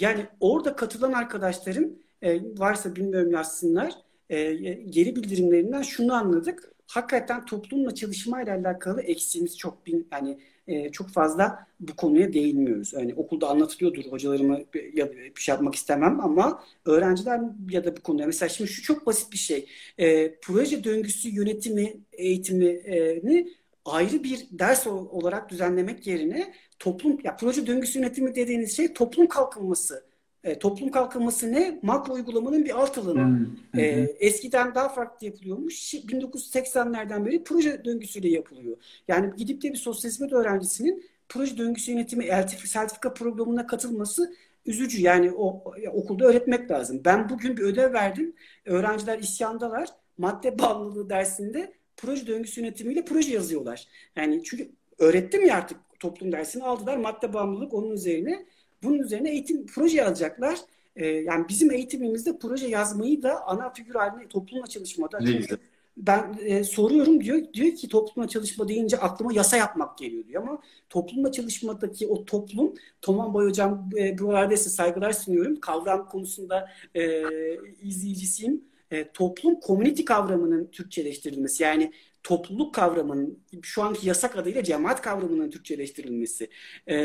yani 0.00 0.26
orada 0.40 0.76
katılan 0.76 1.12
arkadaşlarım 1.12 1.98
e, 2.22 2.40
varsa 2.58 2.96
bilmiyorum 2.96 3.30
yazsınlar. 3.32 3.92
E, 4.30 4.52
geri 4.74 5.16
bildirimlerinden 5.16 5.82
şunu 5.82 6.14
anladık. 6.14 6.72
Hakikaten 6.86 7.44
toplumla 7.44 7.94
çalışmayla 7.94 8.56
alakalı 8.56 9.02
eksiğimiz 9.02 9.58
çok 9.58 9.86
bin 9.86 10.08
yani 10.12 10.38
e, 10.66 10.92
çok 10.92 11.10
fazla 11.10 11.66
bu 11.80 11.96
konuya 11.96 12.32
değinmiyoruz. 12.32 12.92
Yani 12.92 13.14
okulda 13.14 13.48
anlatılıyordur 13.48 14.04
hocalarıma 14.04 14.58
ya 14.94 15.12
bir 15.12 15.40
şey 15.40 15.52
yapmak 15.52 15.74
istemem 15.74 16.20
ama 16.20 16.64
öğrenciler 16.84 17.40
ya 17.70 17.84
da 17.84 17.96
bu 17.96 18.00
konuya 18.02 18.26
mesela 18.26 18.48
şimdi 18.48 18.70
şu 18.70 18.82
çok 18.82 19.06
basit 19.06 19.32
bir 19.32 19.38
şey. 19.38 19.68
E, 19.98 20.34
proje 20.40 20.84
döngüsü 20.84 21.28
yönetimi 21.28 21.96
eğitimini 22.12 23.46
ayrı 23.84 24.24
bir 24.24 24.46
ders 24.52 24.86
olarak 24.86 25.50
düzenlemek 25.50 26.06
yerine 26.06 26.54
toplum 26.78 27.20
ya 27.24 27.36
proje 27.36 27.66
döngüsü 27.66 27.98
yönetimi 27.98 28.34
dediğiniz 28.34 28.76
şey 28.76 28.92
toplum 28.94 29.26
kalkınması. 29.28 30.13
E, 30.44 30.58
toplum 30.58 30.90
kalkınması 30.90 31.52
ne? 31.52 31.78
Makro 31.82 32.12
uygulamanın 32.12 32.64
bir 32.64 32.80
alt 32.80 32.98
alanı. 32.98 33.20
Hmm. 33.20 33.80
E, 33.80 33.84
eskiden 34.20 34.74
daha 34.74 34.88
farklı 34.88 35.26
yapılıyormuş. 35.26 35.94
1980'lerden 35.94 37.26
beri 37.26 37.44
proje 37.44 37.84
döngüsüyle 37.84 38.28
yapılıyor. 38.28 38.76
Yani 39.08 39.36
gidip 39.36 39.62
de 39.62 39.72
bir 39.72 39.76
sosyal 39.76 40.10
hizmet 40.10 40.32
öğrencisinin 40.32 41.04
proje 41.28 41.58
döngüsü 41.58 41.92
yönetimi 41.92 42.24
sertifika 42.64 43.14
programına 43.14 43.66
katılması 43.66 44.34
üzücü. 44.66 45.02
Yani 45.02 45.32
o 45.32 45.72
okulda 45.92 46.24
öğretmek 46.24 46.70
lazım. 46.70 47.02
Ben 47.04 47.28
bugün 47.28 47.56
bir 47.56 47.62
ödev 47.62 47.92
verdim. 47.92 48.34
Öğrenciler 48.64 49.18
isyandalar. 49.18 49.88
Madde 50.18 50.58
bağımlılığı 50.58 51.10
dersinde 51.10 51.72
proje 51.96 52.26
döngüsü 52.26 52.60
yönetimiyle 52.60 53.04
proje 53.04 53.32
yazıyorlar. 53.32 53.88
Yani 54.16 54.44
çünkü 54.44 54.70
öğrettim 54.98 55.46
ya 55.46 55.56
artık 55.56 55.78
toplum 56.00 56.32
dersini 56.32 56.64
aldılar. 56.64 56.96
Madde 56.96 57.32
bağımlılık 57.32 57.74
onun 57.74 57.90
üzerine. 57.90 58.46
Bunun 58.84 58.98
üzerine 58.98 59.30
eğitim 59.30 59.66
proje 59.66 59.96
yazacaklar. 59.96 60.58
Ee, 60.96 61.06
yani 61.06 61.48
bizim 61.48 61.70
eğitimimizde 61.70 62.38
proje 62.38 62.66
yazmayı 62.66 63.22
da 63.22 63.46
ana 63.46 63.72
figür 63.72 63.94
haline 63.94 64.28
toplumla 64.28 64.66
çalışmada. 64.66 65.18
Ne 65.20 65.32
güzel. 65.32 65.58
Ben 65.96 66.36
e, 66.44 66.64
soruyorum 66.64 67.20
diyor 67.24 67.52
diyor 67.52 67.76
ki 67.76 67.88
toplumla 67.88 68.28
çalışma 68.28 68.68
deyince 68.68 68.96
aklıma 68.96 69.32
yasa 69.32 69.56
yapmak 69.56 69.98
geliyor 69.98 70.26
diyor 70.26 70.42
ama 70.42 70.62
toplumla 70.90 71.32
çalışmadaki 71.32 72.06
o 72.06 72.24
toplum 72.24 72.74
Toman 73.02 73.34
Boy 73.34 73.48
hocam 73.48 73.90
e, 73.98 74.18
buralarda 74.18 74.56
size 74.56 74.70
saygılar 74.70 75.12
sunuyorum. 75.12 75.60
Kavram 75.60 76.08
konusunda 76.08 76.70
e, 76.94 77.22
izleyicisiyim 77.82 78.64
e, 78.90 79.12
toplum 79.12 79.60
community 79.60 80.04
kavramının 80.04 80.66
Türkçeleştirilmesi 80.66 81.62
yani 81.62 81.92
topluluk 82.24 82.74
kavramının 82.74 83.38
şu 83.62 83.82
anki 83.82 84.08
yasak 84.08 84.36
adıyla 84.36 84.62
cemaat 84.62 85.02
kavramının 85.02 85.50
Türkçeleştirilmesi. 85.50 86.50
E, 86.86 86.96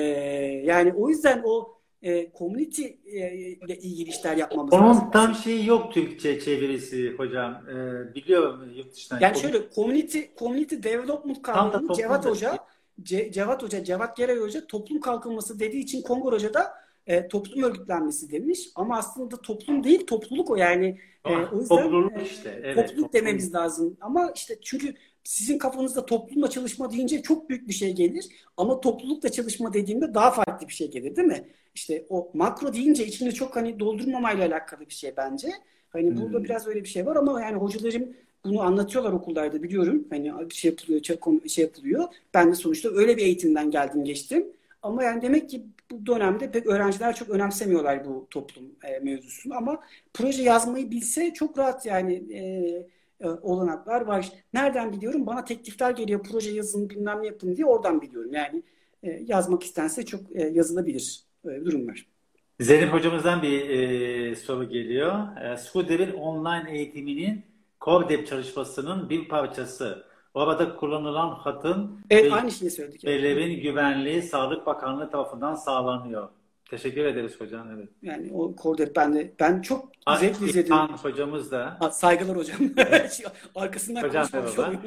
yani 0.66 0.94
o 0.94 1.10
yüzden 1.10 1.42
o 1.46 1.80
e, 2.02 2.32
community 2.38 2.84
e, 3.06 3.32
ile 3.34 3.78
ilgili 3.78 4.10
işler 4.10 4.38
yapmamız 4.38 4.74
Onun 4.74 4.88
lazım. 4.88 5.04
Onun 5.04 5.12
tam 5.12 5.36
şeyi 5.36 5.68
yok 5.68 5.94
Türkçe 5.94 6.40
çevirisi 6.40 7.14
hocam. 7.18 7.70
E, 7.70 7.76
biliyorum 8.16 8.72
yurt 8.76 8.94
dışından. 8.94 9.20
Yani 9.20 9.40
şöyle 9.40 9.70
community 9.76 10.20
community 10.38 10.76
development 10.76 11.42
kavramını 11.42 11.94
Cevat 11.94 12.26
Hoca 12.26 12.58
Ce- 13.04 13.32
Cevat 13.32 13.64
Hoca, 13.64 13.84
Cevat 13.84 14.18
Geray 14.18 14.38
Hoca 14.38 14.68
toplum 14.68 15.00
kalkınması 15.00 15.60
dediği 15.60 15.84
için 15.84 16.02
Kongor 16.02 16.34
Hoca 16.34 16.54
da 16.54 16.74
e, 17.08 17.28
toplum 17.28 17.64
örgütlenmesi 17.64 18.32
demiş. 18.32 18.60
Ama 18.76 18.98
aslında 18.98 19.42
toplum 19.42 19.84
değil, 19.84 20.08
topluluk 20.08 20.50
o 20.50 20.56
yani. 20.56 21.00
E, 21.26 21.36
o 21.36 21.60
yüzden 21.60 21.78
topluluk 21.78 22.18
e, 22.18 22.24
işte. 22.24 22.60
Evet, 22.64 22.76
topluluk 22.76 22.90
topluluk. 22.90 23.14
dememiz 23.14 23.54
lazım. 23.54 23.98
Ama 24.02 24.32
işte 24.36 24.58
çünkü 24.62 24.96
sizin 25.24 25.58
kafanızda 25.58 26.06
toplumla 26.06 26.50
çalışma 26.50 26.92
deyince 26.92 27.22
çok 27.22 27.50
büyük 27.50 27.68
bir 27.68 27.74
şey 27.74 27.94
gelir. 27.96 28.26
Ama 28.58 28.80
toplulukla 28.82 29.30
çalışma 29.32 29.74
dediğimde 29.74 30.14
daha 30.14 30.32
farklı 30.32 30.68
bir 30.68 30.74
şey 30.74 30.92
gelir 30.92 31.16
değil 31.16 31.28
mi? 31.28 31.48
İşte 31.76 32.06
o 32.10 32.32
makro 32.34 32.74
deyince 32.74 33.06
içinde 33.06 33.32
çok 33.32 33.56
hani 33.56 33.80
doldurmamayla 33.80 34.48
alakalı 34.48 34.80
bir 34.90 34.94
şey 34.94 35.14
bence. 35.18 35.50
Hani 35.90 36.18
burada 36.18 36.38
Hmm. 36.38 36.44
biraz 36.44 36.68
öyle 36.68 36.84
bir 36.84 36.88
şey 36.90 37.06
var 37.06 37.16
ama 37.16 37.42
yani 37.42 37.56
hocalarım 37.58 38.14
bunu 38.46 38.62
anlatıyorlar 38.62 39.12
okullarda 39.14 39.64
biliyorum. 39.64 40.08
Hani 40.10 40.34
şey 40.52 40.72
yapılıyor, 40.72 41.02
şey 41.48 41.64
yapılıyor. 41.66 42.08
Ben 42.34 42.52
de 42.52 42.56
sonuçta 42.56 42.90
öyle 42.90 43.18
bir 43.18 43.22
eğitimden 43.22 43.72
geldim 43.72 44.04
geçtim. 44.04 44.48
Ama 44.82 45.04
yani 45.04 45.22
demek 45.22 45.50
ki 45.50 45.64
bu 45.92 46.06
dönemde 46.06 46.52
pek 46.52 46.66
öğrenciler 46.68 47.16
çok 47.16 47.30
önemsemiyorlar 47.30 48.06
bu 48.06 48.28
toplum 48.30 48.66
e, 48.84 49.00
mevzusunu. 49.00 49.56
Ama 49.56 49.80
proje 50.14 50.44
yazmayı 50.44 50.92
bilse 50.92 51.34
çok 51.34 51.58
rahat 51.58 51.86
yani 51.86 52.14
e, 52.34 52.88
e, 53.22 53.28
olanaklar 53.28 54.02
var. 54.02 54.30
Nereden 54.54 54.92
biliyorum? 54.94 55.26
Bana 55.28 55.46
teklifler 55.46 55.92
geliyor. 55.92 56.24
Proje 56.32 56.52
yazın 56.52 56.90
bilmem 56.90 57.22
ne 57.22 57.28
yapın 57.28 57.56
diye 57.56 57.66
oradan 57.66 58.02
biliyorum. 58.02 58.34
Yani 58.34 58.64
e, 59.04 59.10
yazmak 59.28 59.64
istense 59.64 60.06
çok 60.06 60.22
e, 60.36 60.48
yazılabilir. 60.48 61.24
Öyle 61.44 61.62
bir 61.62 61.66
durum 61.66 61.88
var. 61.88 62.06
Zeynep 62.60 62.94
hocamızdan 62.94 63.42
bir 63.42 63.70
e, 63.70 64.36
soru 64.36 64.70
geliyor. 64.70 65.38
E, 65.38 65.58
Scudder'in 65.58 66.14
online 66.14 66.78
eğitiminin 66.78 67.42
CoreDep 67.82 68.28
çalışmasının 68.28 69.10
bir 69.10 69.28
parçası. 69.28 70.04
Orada 70.34 70.76
kullanılan 70.76 71.30
hatın 71.30 72.00
Evet 72.10 72.32
ve 72.32 72.36
aynı 72.36 72.52
şeyi 72.52 72.72
söyledik. 72.72 73.06
verilerin 73.06 73.62
güvenliği 73.62 74.22
Sağlık 74.22 74.66
Bakanlığı 74.66 75.10
tarafından 75.12 75.56
sağlanıyor. 75.56 76.30
Teşekkür 76.70 77.06
ederiz 77.06 77.42
hocam. 77.42 77.68
Evet. 77.76 77.90
Yani 78.02 78.32
o 78.34 78.56
koordinat 78.56 78.96
ben 78.96 79.16
de 79.16 79.34
ben 79.40 79.62
çok 79.62 79.92
zevkle 80.20 80.46
izledim. 80.46 80.74
İlhan 80.74 80.88
hocamız 80.88 81.52
da. 81.52 81.78
Ha, 81.80 81.92
Saygılar 81.92 82.38
hocam. 82.38 82.58
Arkasından 83.56 84.04
Hocam 84.04 84.28
konuşmamış 84.28 84.60
olayım. 84.60 84.82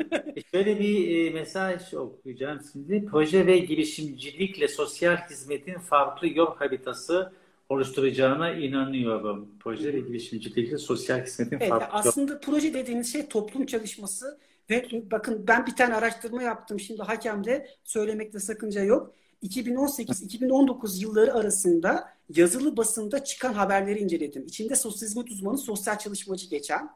Şöyle 0.51 0.81
bir 0.81 1.27
e, 1.27 1.31
mesaj 1.31 1.95
okuyacağım 1.95 2.61
şimdi. 2.73 3.07
Proje 3.07 3.47
ve 3.47 3.59
girişimcilikle 3.59 4.69
sosyal 4.69 5.17
hizmetin 5.17 5.79
farklı 5.79 6.29
yol 6.29 6.57
haritası 6.57 7.33
oluşturacağına 7.69 8.53
inanıyorum. 8.53 9.49
Proje 9.61 9.93
ve 9.93 10.01
girişimcilikle 10.01 10.79
sosyal 10.79 11.25
hizmetin 11.25 11.57
Evet, 11.57 11.69
farklı 11.69 11.87
aslında 11.91 12.41
proje 12.41 12.75
dediğiniz 12.75 13.13
şey 13.13 13.27
toplum 13.27 13.67
çalışması 13.67 14.39
ve 14.71 14.89
bakın 15.11 15.45
ben 15.49 15.67
bir 15.67 15.77
tane 15.77 15.95
araştırma 15.95 16.43
yaptım 16.43 16.81
şimdi 16.81 17.03
hakemde 17.03 17.67
söylemekte 17.85 18.39
sakınca 18.39 18.83
yok. 18.83 19.15
2018-2019 19.43 21.01
yılları 21.01 21.35
arasında 21.35 22.09
yazılı 22.29 22.77
basında 22.77 23.25
çıkan 23.25 23.53
haberleri 23.53 23.99
inceledim. 23.99 24.47
İçinde 24.47 24.77
sosyal 24.77 25.09
hizmet 25.09 25.31
uzmanı, 25.31 25.59
sosyal 25.59 25.99
çalışmacı 25.99 26.49
geçen. 26.49 26.91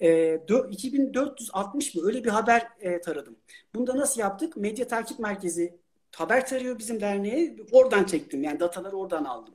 E, 0.00 0.08
dö- 0.48 0.70
2460 0.70 1.94
mı 1.94 2.02
öyle 2.06 2.24
bir 2.24 2.30
haber 2.30 2.68
e, 2.80 3.00
taradım. 3.00 3.36
Bunda 3.74 3.96
nasıl 3.96 4.20
yaptık? 4.20 4.56
Medya 4.56 4.88
Takip 4.88 5.18
Merkezi 5.18 5.78
haber 6.16 6.46
tarıyor 6.46 6.78
bizim 6.78 7.00
derneğe. 7.00 7.56
Oradan 7.72 8.04
çektim 8.04 8.42
yani 8.42 8.60
dataları 8.60 8.96
oradan 8.96 9.24
aldım. 9.24 9.54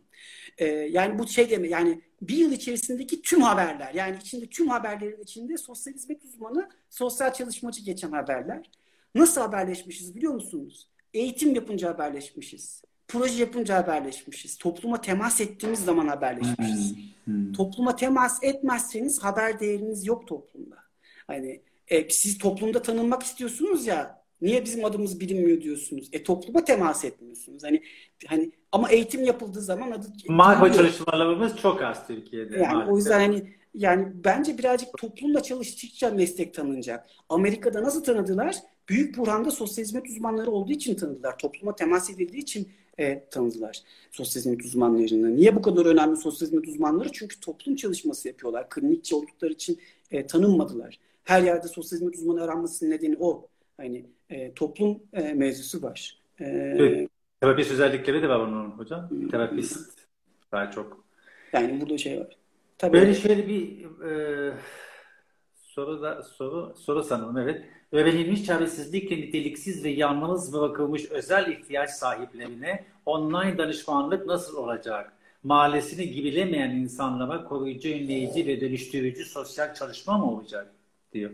E, 0.58 0.66
yani 0.66 1.20
bu 1.20 1.28
şey 1.28 1.50
deme 1.50 1.68
yani 1.68 2.02
bir 2.22 2.38
yıl 2.38 2.52
içerisindeki 2.52 3.22
tüm 3.22 3.42
haberler 3.42 3.94
yani 3.94 4.18
içinde 4.22 4.48
tüm 4.48 4.68
haberlerin 4.68 5.22
içinde 5.22 5.58
sosyal 5.58 5.94
hizmet 5.94 6.24
uzmanı, 6.26 6.70
sosyal 6.90 7.34
çalışmacı 7.34 7.82
geçen 7.82 8.12
haberler. 8.12 8.70
Nasıl 9.16 9.42
haberleşmişiz 9.42 10.16
biliyor 10.16 10.34
musunuz? 10.34 10.90
Eğitim 11.16 11.56
yapınca 11.56 11.90
haberleşmişiz. 11.90 12.82
Proje 13.08 13.40
yapınca 13.40 13.76
haberleşmişiz. 13.76 14.58
Topluma 14.58 15.02
temas 15.02 15.42
ettiğimiz 15.42 15.80
zaman 15.80 16.08
haberleşmişiz. 16.08 16.96
Hmm. 17.26 17.54
Topluma 17.54 17.96
temas 17.96 18.44
etmezseniz 18.44 19.24
haber 19.24 19.60
değeriniz 19.60 20.06
yok 20.08 20.28
toplumda. 20.28 20.76
Hani 21.28 21.62
e, 21.88 22.10
siz 22.10 22.38
toplumda 22.38 22.82
tanınmak 22.82 23.24
istiyorsunuz 23.24 23.88
ya 23.88 24.22
niye 24.42 24.66
bizim 24.66 24.86
adımız 24.86 25.20
bilinmiyor 25.20 25.62
diyorsunuz. 25.62 26.10
E 26.14 26.24
topluma 26.24 26.64
temas 26.64 27.06
etmiyorsunuz. 27.06 27.64
Hani 27.64 27.84
hani 28.28 28.52
ama 28.72 28.90
eğitim 28.90 29.24
yapıldığı 29.24 29.62
zaman 29.62 29.92
adı 29.92 30.08
tanınıyor. 30.08 30.74
çalışmalarımız 30.74 31.58
çok 31.58 31.82
az 31.82 32.08
Türkiye'de 32.08 32.58
Yani 32.58 32.74
o 32.74 32.78
maalesef. 32.78 32.98
yüzden 32.98 33.20
hani 33.20 33.54
yani 33.74 34.08
bence 34.24 34.58
birazcık 34.58 34.98
toplumla 34.98 35.44
çalıştıkça 35.44 36.10
meslek 36.10 36.54
tanınacak. 36.54 37.10
Amerika'da 37.30 37.84
nasıl 37.84 38.04
tanıdılar? 38.04 38.56
Büyük 38.90 39.18
Burhan'da 39.18 39.52
sosyal 39.52 39.86
hizmet 39.86 40.10
uzmanları 40.10 40.52
olduğu 40.52 40.72
için 40.72 40.96
tanıdılar. 40.96 41.38
Topluma 41.38 41.76
temas 41.76 42.10
edildiği 42.10 42.42
için 42.42 42.70
e, 42.98 43.24
tanıdılar 43.30 43.82
sosyal 44.12 44.42
hizmet 44.42 44.66
uzmanlarını. 44.66 45.36
Niye 45.36 45.56
bu 45.56 45.62
kadar 45.62 45.86
önemli 45.86 46.18
sosyal 46.18 46.48
hizmet 46.48 46.68
uzmanları? 46.68 47.12
Çünkü 47.12 47.40
toplum 47.40 47.76
çalışması 47.76 48.28
yapıyorlar. 48.28 48.70
Klinikçi 48.70 49.16
oldukları 49.16 49.54
için 49.54 49.80
e, 50.12 50.28
tanınmadılar. 50.28 51.00
Her 51.24 51.42
yerde 51.44 51.68
sosyal 51.68 51.98
hizmet 52.00 52.16
uzmanı 52.16 52.44
aranmasının 52.44 52.92
nedeni 52.92 53.18
o. 53.20 53.48
Hani 53.78 54.06
e, 54.30 54.54
toplum 54.54 55.00
e, 55.14 55.34
mevzusu 55.34 55.82
var. 55.82 56.22
E, 56.40 56.46
Evet. 56.78 57.10
Terapist 57.42 57.72
özellikleri 57.72 58.22
de 58.22 58.30
var 58.30 58.40
onun 58.40 58.70
hocam. 58.72 59.10
Terapist 59.32 59.90
daha 60.52 60.72
çok. 60.72 61.06
yani 61.54 61.82
burada 61.82 61.98
şey 61.98 62.20
var. 62.20 62.38
Tabii. 62.78 62.94
Böyle 62.94 63.14
şöyle 63.14 63.48
bir 63.48 63.86
e, 64.06 64.54
soru 65.56 66.02
da 66.02 66.24
soru 66.24 66.76
soru 66.78 67.04
sanırım 67.04 67.38
evet. 67.38 67.66
Öğrenilmiş 67.96 68.46
çaresizlikle 68.46 69.18
niteliksiz 69.18 69.84
ve 69.84 69.90
yalnız 69.90 70.54
bırakılmış 70.54 71.12
özel 71.12 71.52
ihtiyaç 71.52 71.90
sahiplerine 71.90 72.84
online 73.06 73.58
danışmanlık 73.58 74.26
nasıl 74.26 74.58
olacak? 74.58 75.14
Mahallesini 75.44 76.12
gibilemeyen 76.12 76.70
insanlara 76.70 77.44
koruyucu, 77.44 77.90
önleyici 77.90 78.48
ve 78.48 78.62
dönüştürücü 78.62 79.26
sosyal 79.26 79.74
çalışma 79.74 80.18
mı 80.18 80.32
olacak? 80.32 80.74
diyor. 81.14 81.32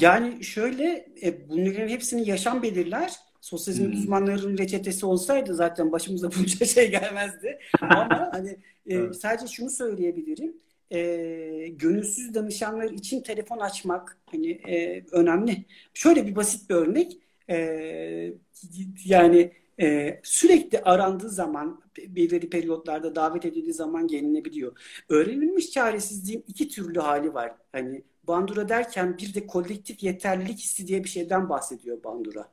Yani 0.00 0.44
şöyle 0.44 1.08
e, 1.22 1.48
bunların 1.48 1.88
hepsini 1.88 2.28
yaşam 2.28 2.62
belirler. 2.62 3.12
Sosyal 3.40 3.74
hizmet 3.74 3.92
Hmm. 3.92 3.98
uzmanlarının 4.00 4.58
reçetesi 4.58 5.06
olsaydı 5.06 5.54
zaten 5.54 5.92
başımıza 5.92 6.30
bunca 6.38 6.66
şey 6.74 6.90
gelmezdi. 6.90 7.58
Ama 7.80 8.30
hani 8.32 8.56
e, 8.86 9.12
sadece 9.12 9.46
şunu 9.46 9.70
söyleyebilirim. 9.70 10.56
E, 10.92 11.68
gönülsüz 11.68 12.34
danışanlar 12.34 12.90
için 12.90 13.22
telefon 13.22 13.58
açmak 13.58 14.18
hani 14.26 14.50
e, 14.50 15.04
önemli. 15.12 15.64
Şöyle 15.94 16.26
bir 16.26 16.36
basit 16.36 16.70
bir 16.70 16.74
örnek. 16.74 17.18
E, 17.50 18.34
yani 19.04 19.52
e, 19.80 20.20
sürekli 20.22 20.82
arandığı 20.82 21.30
zaman 21.30 21.82
belirli 22.08 22.50
periyotlarda 22.50 23.16
davet 23.16 23.44
edildiği 23.44 23.74
zaman 23.74 24.06
gelinebiliyor. 24.06 24.78
Öğrenilmiş 25.08 25.70
çaresizliğin 25.70 26.44
iki 26.48 26.68
türlü 26.68 27.00
hali 27.00 27.34
var. 27.34 27.52
Hani 27.72 28.02
Bandura 28.24 28.68
derken 28.68 29.18
bir 29.18 29.34
de 29.34 29.46
kolektif 29.46 30.02
yeterlilik 30.02 30.58
hissi 30.58 30.86
diye 30.86 31.04
bir 31.04 31.08
şeyden 31.08 31.48
bahsediyor 31.48 32.04
Bandura. 32.04 32.48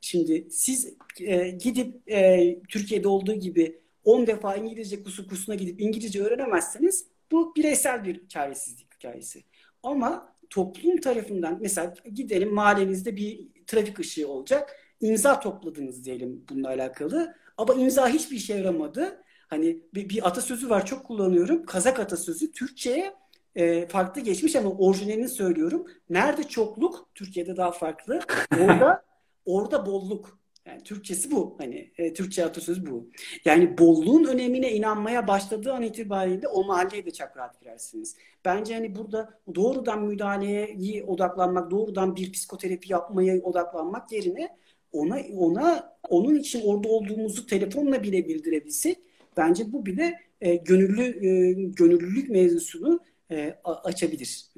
Şimdi 0.00 0.46
siz 0.50 0.94
e, 1.20 1.50
gidip 1.50 2.10
e, 2.12 2.58
Türkiye'de 2.68 3.08
olduğu 3.08 3.34
gibi 3.34 3.80
10 4.04 4.26
defa 4.26 4.56
İngilizce 4.56 5.02
kursu 5.02 5.28
kursuna 5.28 5.54
gidip 5.54 5.80
İngilizce 5.80 6.22
öğrenemezseniz 6.22 7.06
bu 7.32 7.54
bireysel 7.56 8.04
bir 8.04 8.28
çaresizlik 8.28 8.94
hikayesi. 8.94 9.44
Ama 9.82 10.36
toplum 10.50 10.96
tarafından 10.96 11.58
mesela 11.60 11.94
gidelim 12.14 12.54
mahallenizde 12.54 13.16
bir 13.16 13.48
trafik 13.66 13.98
ışığı 14.00 14.28
olacak. 14.28 14.76
İmza 15.00 15.40
topladınız 15.40 16.04
diyelim 16.04 16.44
bununla 16.48 16.68
alakalı. 16.68 17.34
Ama 17.56 17.74
imza 17.74 18.08
hiçbir 18.08 18.36
işe 18.36 18.54
yaramadı. 18.54 19.22
Hani 19.48 19.80
bir, 19.94 20.08
bir 20.08 20.26
atasözü 20.26 20.70
var 20.70 20.86
çok 20.86 21.06
kullanıyorum. 21.06 21.66
Kazak 21.66 22.00
atasözü 22.00 22.52
Türkçe'ye 22.52 23.14
e, 23.54 23.86
farklı 23.88 24.20
geçmiş 24.20 24.56
ama 24.56 24.70
orijinalini 24.70 25.28
söylüyorum. 25.28 25.86
Nerede 26.10 26.44
çokluk? 26.44 27.08
Türkiye'de 27.14 27.56
daha 27.56 27.72
farklı. 27.72 28.20
Orada 28.60 29.02
orada 29.44 29.86
bolluk. 29.86 30.39
Yani 30.66 30.82
Türkçesi 30.82 31.30
bu. 31.30 31.56
Hani 31.58 31.90
e, 31.98 32.12
Türkçe 32.12 32.44
atasözü 32.44 32.86
bu. 32.86 33.10
Yani 33.44 33.78
bolluğun 33.78 34.24
önemine 34.24 34.72
inanmaya 34.72 35.28
başladığı 35.28 35.72
an 35.72 35.82
itibariyle 35.82 36.48
o 36.48 36.64
mahalleye 36.64 37.06
de 37.06 37.10
çok 37.10 37.36
rahat 37.36 37.60
girersiniz. 37.60 38.16
Bence 38.44 38.74
hani 38.74 38.94
burada 38.94 39.40
doğrudan 39.54 40.02
müdahaleye 40.02 41.04
odaklanmak, 41.04 41.70
doğrudan 41.70 42.16
bir 42.16 42.32
psikoterapi 42.32 42.92
yapmaya 42.92 43.42
odaklanmak 43.42 44.12
yerine 44.12 44.56
ona 44.92 45.20
ona 45.36 45.96
onun 46.08 46.34
için 46.34 46.62
orada 46.64 46.88
olduğumuzu 46.88 47.46
telefonla 47.46 48.02
bile 48.02 48.28
bildirebilsek 48.28 48.98
bence 49.36 49.72
bu 49.72 49.86
bile 49.86 50.14
e, 50.40 50.56
gönüllü 50.56 51.02
e, 51.02 51.52
gönüllülük 51.52 52.30
mevzusunu 52.30 53.00
e, 53.30 53.54
açabilir. 53.64 54.49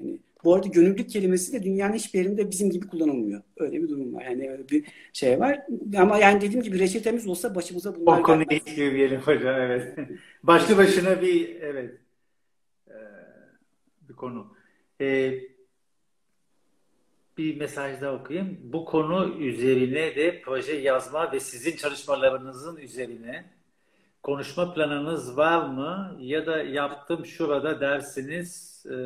Bu 0.45 0.55
arada 0.55 0.69
gönüllülük 0.69 1.11
kelimesi 1.11 1.53
de 1.53 1.63
dünyanın 1.63 1.95
hiçbir 1.95 2.19
yerinde 2.19 2.51
bizim 2.51 2.71
gibi 2.71 2.87
kullanılmıyor. 2.87 3.43
Öyle 3.57 3.83
bir 3.83 3.89
durum 3.89 4.15
var. 4.15 4.23
Yani 4.23 4.51
öyle 4.51 4.69
bir 4.69 4.85
şey 5.13 5.41
var. 5.41 5.61
Ama 5.97 6.19
yani 6.19 6.41
dediğim 6.41 6.63
gibi 6.63 6.79
reçetemiz 6.79 7.27
olsa 7.27 7.55
başımıza 7.55 7.97
bunlar 7.97 8.21
O 8.21 8.23
konuyu 8.23 8.47
girmeyelim 8.77 9.21
hocam 9.21 9.61
evet. 9.61 9.99
Başlı 10.43 10.77
başına 10.77 11.23
bir 11.23 11.61
evet 11.61 11.95
ee, 12.89 12.95
bir 14.09 14.15
konu. 14.15 14.57
Ee, 15.01 15.33
bir 17.39 17.57
mesaj 17.57 18.01
daha 18.01 18.13
okuyayım. 18.13 18.59
Bu 18.63 18.85
konu 18.85 19.37
üzerine 19.39 20.17
de 20.17 20.41
proje 20.45 20.73
yazma 20.73 21.33
ve 21.33 21.41
sizin 21.41 21.77
çalışmalarınızın 21.77 22.77
üzerine 22.77 23.45
konuşma 24.23 24.75
planınız 24.75 25.37
var 25.37 25.69
mı? 25.69 26.17
Ya 26.21 26.47
da 26.47 26.63
yaptım 26.63 27.27
şurada 27.27 27.81
dersiniz 27.81 28.73
e, 28.87 28.97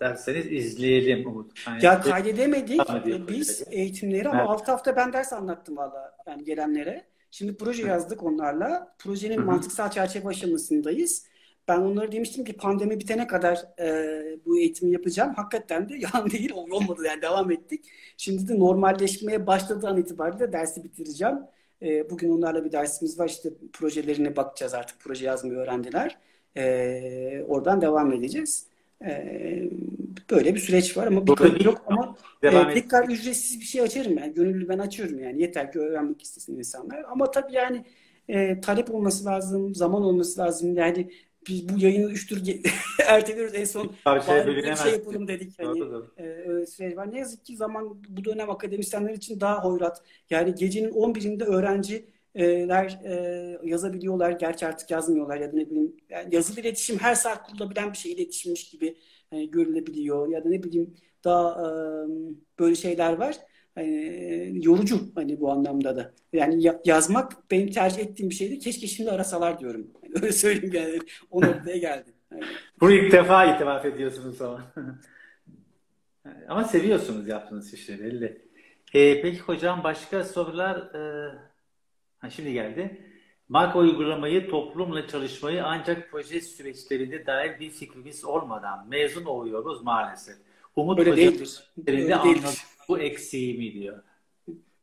derseniz 0.00 0.46
izleyelim 0.52 1.28
Umut. 1.28 1.66
Yani 1.66 1.84
ya 1.84 2.00
kaydedemedik 2.00 2.80
biz 3.28 3.62
eğitimleri 3.70 4.28
ama 4.28 4.40
evet. 4.40 4.50
6 4.50 4.70
hafta 4.70 4.96
ben 4.96 5.12
ders 5.12 5.32
anlattım 5.32 5.76
valla 5.76 6.16
yani 6.26 6.44
gelenlere. 6.44 7.04
Şimdi 7.30 7.56
proje 7.56 7.86
yazdık 7.86 8.22
onlarla. 8.22 8.94
Projenin 8.98 9.36
Hı-hı. 9.36 9.46
mantıksal 9.46 9.90
çerçeve 9.90 10.28
aşamasındayız. 10.28 11.26
Ben 11.68 11.78
onlara 11.78 12.12
demiştim 12.12 12.44
ki 12.44 12.52
pandemi 12.52 13.00
bitene 13.00 13.26
kadar 13.26 13.58
e, 13.78 13.86
bu 14.46 14.58
eğitimi 14.58 14.92
yapacağım. 14.92 15.34
Hakikaten 15.34 15.88
de 15.88 15.94
yalan 16.14 16.30
değil 16.30 16.52
olmadı 16.54 17.02
yani 17.06 17.22
devam 17.22 17.50
ettik. 17.50 17.84
Şimdi 18.16 18.48
de 18.48 18.58
normalleşmeye 18.58 19.46
başladığı 19.46 19.88
an 19.88 19.96
itibariyle 19.96 20.52
dersi 20.52 20.84
bitireceğim. 20.84 21.38
E, 21.82 22.10
bugün 22.10 22.30
onlarla 22.30 22.64
bir 22.64 22.72
dersimiz 22.72 23.18
var. 23.18 23.28
İşte 23.28 23.50
projelerine 23.72 24.36
bakacağız. 24.36 24.74
Artık 24.74 25.00
proje 25.00 25.26
yazmayı 25.26 25.58
öğrendiler. 25.58 26.18
E, 26.56 27.44
oradan 27.48 27.80
devam 27.80 28.12
edeceğiz. 28.12 28.66
E, 29.04 29.70
böyle 30.30 30.54
bir 30.54 30.60
süreç 30.60 30.96
var 30.96 31.06
ama 31.06 31.26
bir 31.26 31.32
konu 31.32 31.64
yok 31.64 31.82
ama 31.86 32.16
e, 32.42 32.74
tekrar 32.74 33.08
ücretsiz 33.08 33.60
bir 33.60 33.64
şey 33.64 33.80
açarım 33.80 34.18
yani. 34.18 34.34
Gönüllü 34.34 34.68
ben 34.68 34.78
açıyorum 34.78 35.18
yani. 35.18 35.42
Yeter 35.42 35.72
ki 35.72 35.78
öğrenmek 35.78 36.22
istesin 36.22 36.58
insanlar. 36.58 37.04
Ama 37.08 37.30
tabii 37.30 37.52
yani 37.54 37.84
e, 38.28 38.60
talep 38.60 38.94
olması 38.94 39.24
lazım 39.24 39.74
zaman 39.74 40.02
olması 40.02 40.40
lazım. 40.40 40.76
Yani 40.76 41.10
biz 41.48 41.68
bu 41.68 41.78
yayını 41.78 42.10
üç 42.10 42.26
tur 42.28 42.38
erteliyoruz. 43.06 43.54
En 43.54 43.64
son 43.64 43.92
şey, 44.26 44.46
bir 44.46 44.76
şey 44.76 44.92
yapalım 44.92 45.28
dedik. 45.28 45.58
Hani, 45.58 45.82
e, 46.16 46.22
öyle 46.22 46.66
şey 46.66 46.96
var. 46.96 47.12
Ne 47.12 47.18
yazık 47.18 47.44
ki 47.44 47.56
zaman 47.56 48.02
bu 48.08 48.24
dönem 48.24 48.50
akademisyenler 48.50 49.14
için 49.14 49.40
daha 49.40 49.64
hoyrat. 49.64 50.02
Yani 50.30 50.54
gecenin 50.54 50.90
11'inde 50.90 51.44
öğrenciler 51.44 52.98
e, 53.04 53.58
yazabiliyorlar. 53.64 54.30
Gerçi 54.30 54.66
artık 54.66 54.90
yazmıyorlar 54.90 55.36
ya 55.36 55.52
da 55.52 55.56
ne 55.56 55.70
bileyim. 55.70 55.96
Yani 56.10 56.34
yazılı 56.34 56.60
iletişim 56.60 56.98
her 56.98 57.14
saat 57.14 57.50
kurulabilen 57.50 57.92
bir 57.92 57.98
şey 57.98 58.12
iletişimmiş 58.12 58.70
gibi 58.70 58.96
hani, 59.30 59.50
görülebiliyor. 59.50 60.28
Ya 60.28 60.44
da 60.44 60.48
ne 60.48 60.62
bileyim 60.62 60.94
daha 61.24 61.50
e, 61.50 61.68
böyle 62.58 62.74
şeyler 62.74 63.12
var. 63.12 63.36
Yani, 63.76 64.60
yorucu 64.62 65.00
hani 65.14 65.40
bu 65.40 65.50
anlamda 65.50 65.96
da. 65.96 66.12
Yani 66.32 66.62
ya, 66.62 66.80
yazmak 66.84 67.50
benim 67.50 67.70
tercih 67.70 67.98
ettiğim 67.98 68.30
bir 68.30 68.34
şeydi. 68.34 68.58
Keşke 68.58 68.86
şimdi 68.86 69.10
arasalar 69.10 69.60
diyorum. 69.60 69.90
Öyle 70.22 70.32
söyleyeyim 70.32 70.74
yani. 70.74 70.98
O 71.30 71.40
noktaya 71.40 71.76
geldim. 71.76 72.14
Yani. 72.30 72.44
Bu 72.80 72.90
ilk 72.90 73.12
defa 73.12 73.44
itiraf 73.44 73.84
ediyorsunuz 73.84 74.42
ama. 74.42 74.72
ama 76.48 76.64
seviyorsunuz 76.64 77.28
yaptığınız 77.28 77.74
işleri 77.74 78.04
belli. 78.04 78.42
Ee, 78.94 79.22
peki 79.22 79.38
hocam 79.38 79.84
başka 79.84 80.24
sorular 80.24 80.76
e... 80.76 81.32
ha, 82.18 82.30
şimdi 82.30 82.52
geldi. 82.52 83.00
Marka 83.48 83.78
uygulamayı, 83.78 84.50
toplumla 84.50 85.08
çalışmayı 85.08 85.64
ancak 85.64 86.10
proje 86.10 86.40
süreçlerinde 86.40 87.26
dair 87.26 87.60
bir 87.60 87.70
fikrimiz 87.70 88.24
olmadan 88.24 88.88
mezun 88.88 89.24
oluyoruz 89.24 89.82
maalesef. 89.82 90.36
Umut 90.76 90.98
Öyle 90.98 91.16
değildir. 91.16 91.60
Öyle 91.86 92.08
değildir. 92.24 92.64
Bu 92.88 92.98
eksiği 92.98 93.58
mi 93.58 93.72
diyor. 93.72 94.02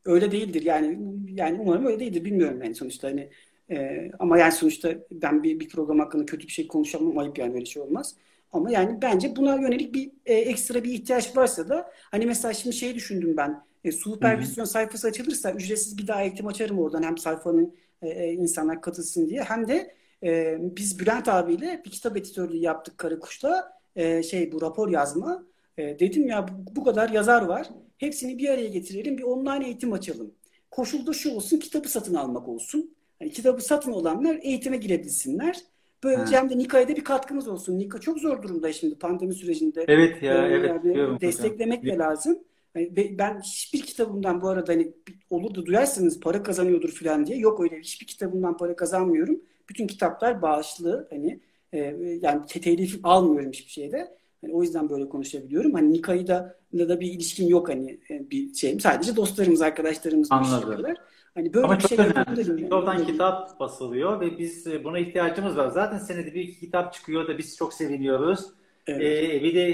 Öyle 0.04 0.32
değildir 0.32 0.62
yani 0.62 0.98
yani 1.28 1.58
umarım 1.60 1.86
öyle 1.86 2.00
değildir 2.00 2.24
bilmiyorum 2.24 2.62
yani 2.62 2.74
sonuçta 2.74 3.08
hani 3.08 3.30
e, 3.70 4.10
ama 4.18 4.38
yani 4.38 4.52
sonuçta 4.52 4.94
ben 5.10 5.42
bir, 5.42 5.60
bir 5.60 5.68
program 5.68 5.98
hakkında 5.98 6.26
kötü 6.26 6.46
bir 6.46 6.52
şey 6.52 6.68
konuşamam 6.68 7.18
ayıp 7.18 7.38
yani 7.38 7.54
öyle 7.54 7.64
şey 7.64 7.82
olmaz. 7.82 8.14
Ama 8.52 8.70
yani 8.70 9.02
bence 9.02 9.36
buna 9.36 9.54
yönelik 9.54 9.94
bir 9.94 10.10
e, 10.26 10.34
ekstra 10.34 10.84
bir 10.84 10.92
ihtiyaç 10.92 11.36
varsa 11.36 11.68
da 11.68 11.90
hani 12.10 12.26
mesela 12.26 12.54
şimdi 12.54 12.76
şey 12.76 12.94
düşündüm 12.94 13.36
ben 13.36 13.62
e, 13.84 13.92
süpervizyon 13.92 14.64
sayfası 14.64 15.08
açılırsa 15.08 15.52
ücretsiz 15.52 15.98
bir 15.98 16.06
daha 16.06 16.22
eğitim 16.22 16.46
açarım 16.46 16.78
oradan 16.78 17.02
hem 17.02 17.18
sayfanın 17.18 17.74
e, 18.02 18.08
e, 18.08 18.32
insanlar 18.32 18.80
katılsın 18.82 19.28
diye 19.28 19.42
hem 19.42 19.68
de 19.68 19.94
e, 20.22 20.58
biz 20.60 20.98
Bülent 20.98 21.28
abiyle 21.28 21.82
bir 21.84 21.90
kitap 21.90 22.16
editörlüğü 22.16 22.56
yaptık 22.56 22.98
Karakuş'ta 22.98 23.72
e, 23.96 24.22
şey 24.22 24.52
bu 24.52 24.62
rapor 24.62 24.88
yazma. 24.88 25.46
E, 25.78 25.98
dedim 25.98 26.26
ya 26.26 26.48
bu, 26.48 26.76
bu 26.76 26.84
kadar 26.84 27.10
yazar 27.10 27.42
var 27.42 27.68
hepsini 27.98 28.38
bir 28.38 28.48
araya 28.48 28.68
getirelim 28.68 29.18
bir 29.18 29.22
online 29.22 29.66
eğitim 29.66 29.92
açalım. 29.92 30.34
Koşulda 30.70 31.12
şu 31.12 31.34
olsun 31.34 31.58
kitabı 31.58 31.88
satın 31.88 32.14
almak 32.14 32.48
olsun 32.48 32.94
yani 33.20 33.32
kitabı 33.32 33.60
satın 33.60 33.92
olanlar 33.92 34.38
eğitime 34.42 34.76
girebilsinler 34.76 35.56
Böylece 36.04 36.36
hem 36.36 36.50
de 36.50 36.58
Nika'ya 36.58 36.88
da 36.88 36.96
bir 36.96 37.04
katkımız 37.04 37.48
olsun. 37.48 37.78
Nika 37.78 37.98
çok 37.98 38.18
zor 38.18 38.42
durumda 38.42 38.72
şimdi 38.72 38.94
pandemi 38.94 39.34
sürecinde. 39.34 39.84
Evet 39.88 40.22
ya, 40.22 40.48
ee, 40.48 40.52
evet. 40.52 40.70
Yani 40.84 41.20
desteklemek 41.20 41.84
de 41.84 41.98
lazım. 41.98 42.38
Yani 42.74 43.18
ben 43.18 43.40
hiçbir 43.40 43.80
kitabımdan 43.80 44.42
bu 44.42 44.48
arada 44.48 44.72
hani 44.72 44.92
olur 45.30 45.54
da 45.54 45.66
duyarsınız 45.66 46.20
para 46.20 46.42
kazanıyordur 46.42 46.88
falan 46.88 47.26
diye. 47.26 47.38
Yok 47.38 47.60
öyle 47.60 47.80
hiçbir 47.80 48.06
kitabımdan 48.06 48.56
para 48.56 48.76
kazanmıyorum. 48.76 49.40
Bütün 49.68 49.86
kitaplar 49.86 50.42
bağışlı 50.42 51.06
hani 51.10 51.40
e, 51.72 51.78
yani 52.22 52.46
telif 52.46 53.00
almıyorum 53.02 53.52
hiçbir 53.52 53.70
şeyde. 53.70 54.16
Hani 54.40 54.54
o 54.54 54.62
yüzden 54.62 54.90
böyle 54.90 55.08
konuşabiliyorum. 55.08 55.72
Hani 55.72 55.92
Nika'yı 55.92 56.26
da 56.26 56.56
da 56.74 57.00
bir 57.00 57.12
ilişkim 57.12 57.48
yok 57.48 57.68
hani 57.68 58.00
e, 58.10 58.30
bir 58.30 58.54
şeyim. 58.54 58.80
Sadece 58.80 59.16
dostlarımız, 59.16 59.62
arkadaşlarımız 59.62 60.28
Anladım. 60.30 60.94
Hani 61.40 61.54
böyle 61.54 61.66
Ama 61.66 61.76
bir 61.76 61.80
çok 61.80 61.88
şey 61.88 61.98
önemli. 61.98 62.74
Oradan 62.74 63.06
kitap 63.06 63.60
basılıyor 63.60 64.20
ve 64.20 64.38
biz 64.38 64.66
e, 64.66 64.84
buna 64.84 64.98
ihtiyacımız 64.98 65.56
var. 65.56 65.68
Zaten 65.68 65.98
senede 65.98 66.34
bir 66.34 66.54
kitap 66.54 66.94
çıkıyor 66.94 67.28
da 67.28 67.38
biz 67.38 67.56
çok 67.56 67.74
seviniyoruz. 67.74 68.40
Evet. 68.86 69.02
Ee, 69.02 69.42
bir 69.42 69.54
de 69.54 69.68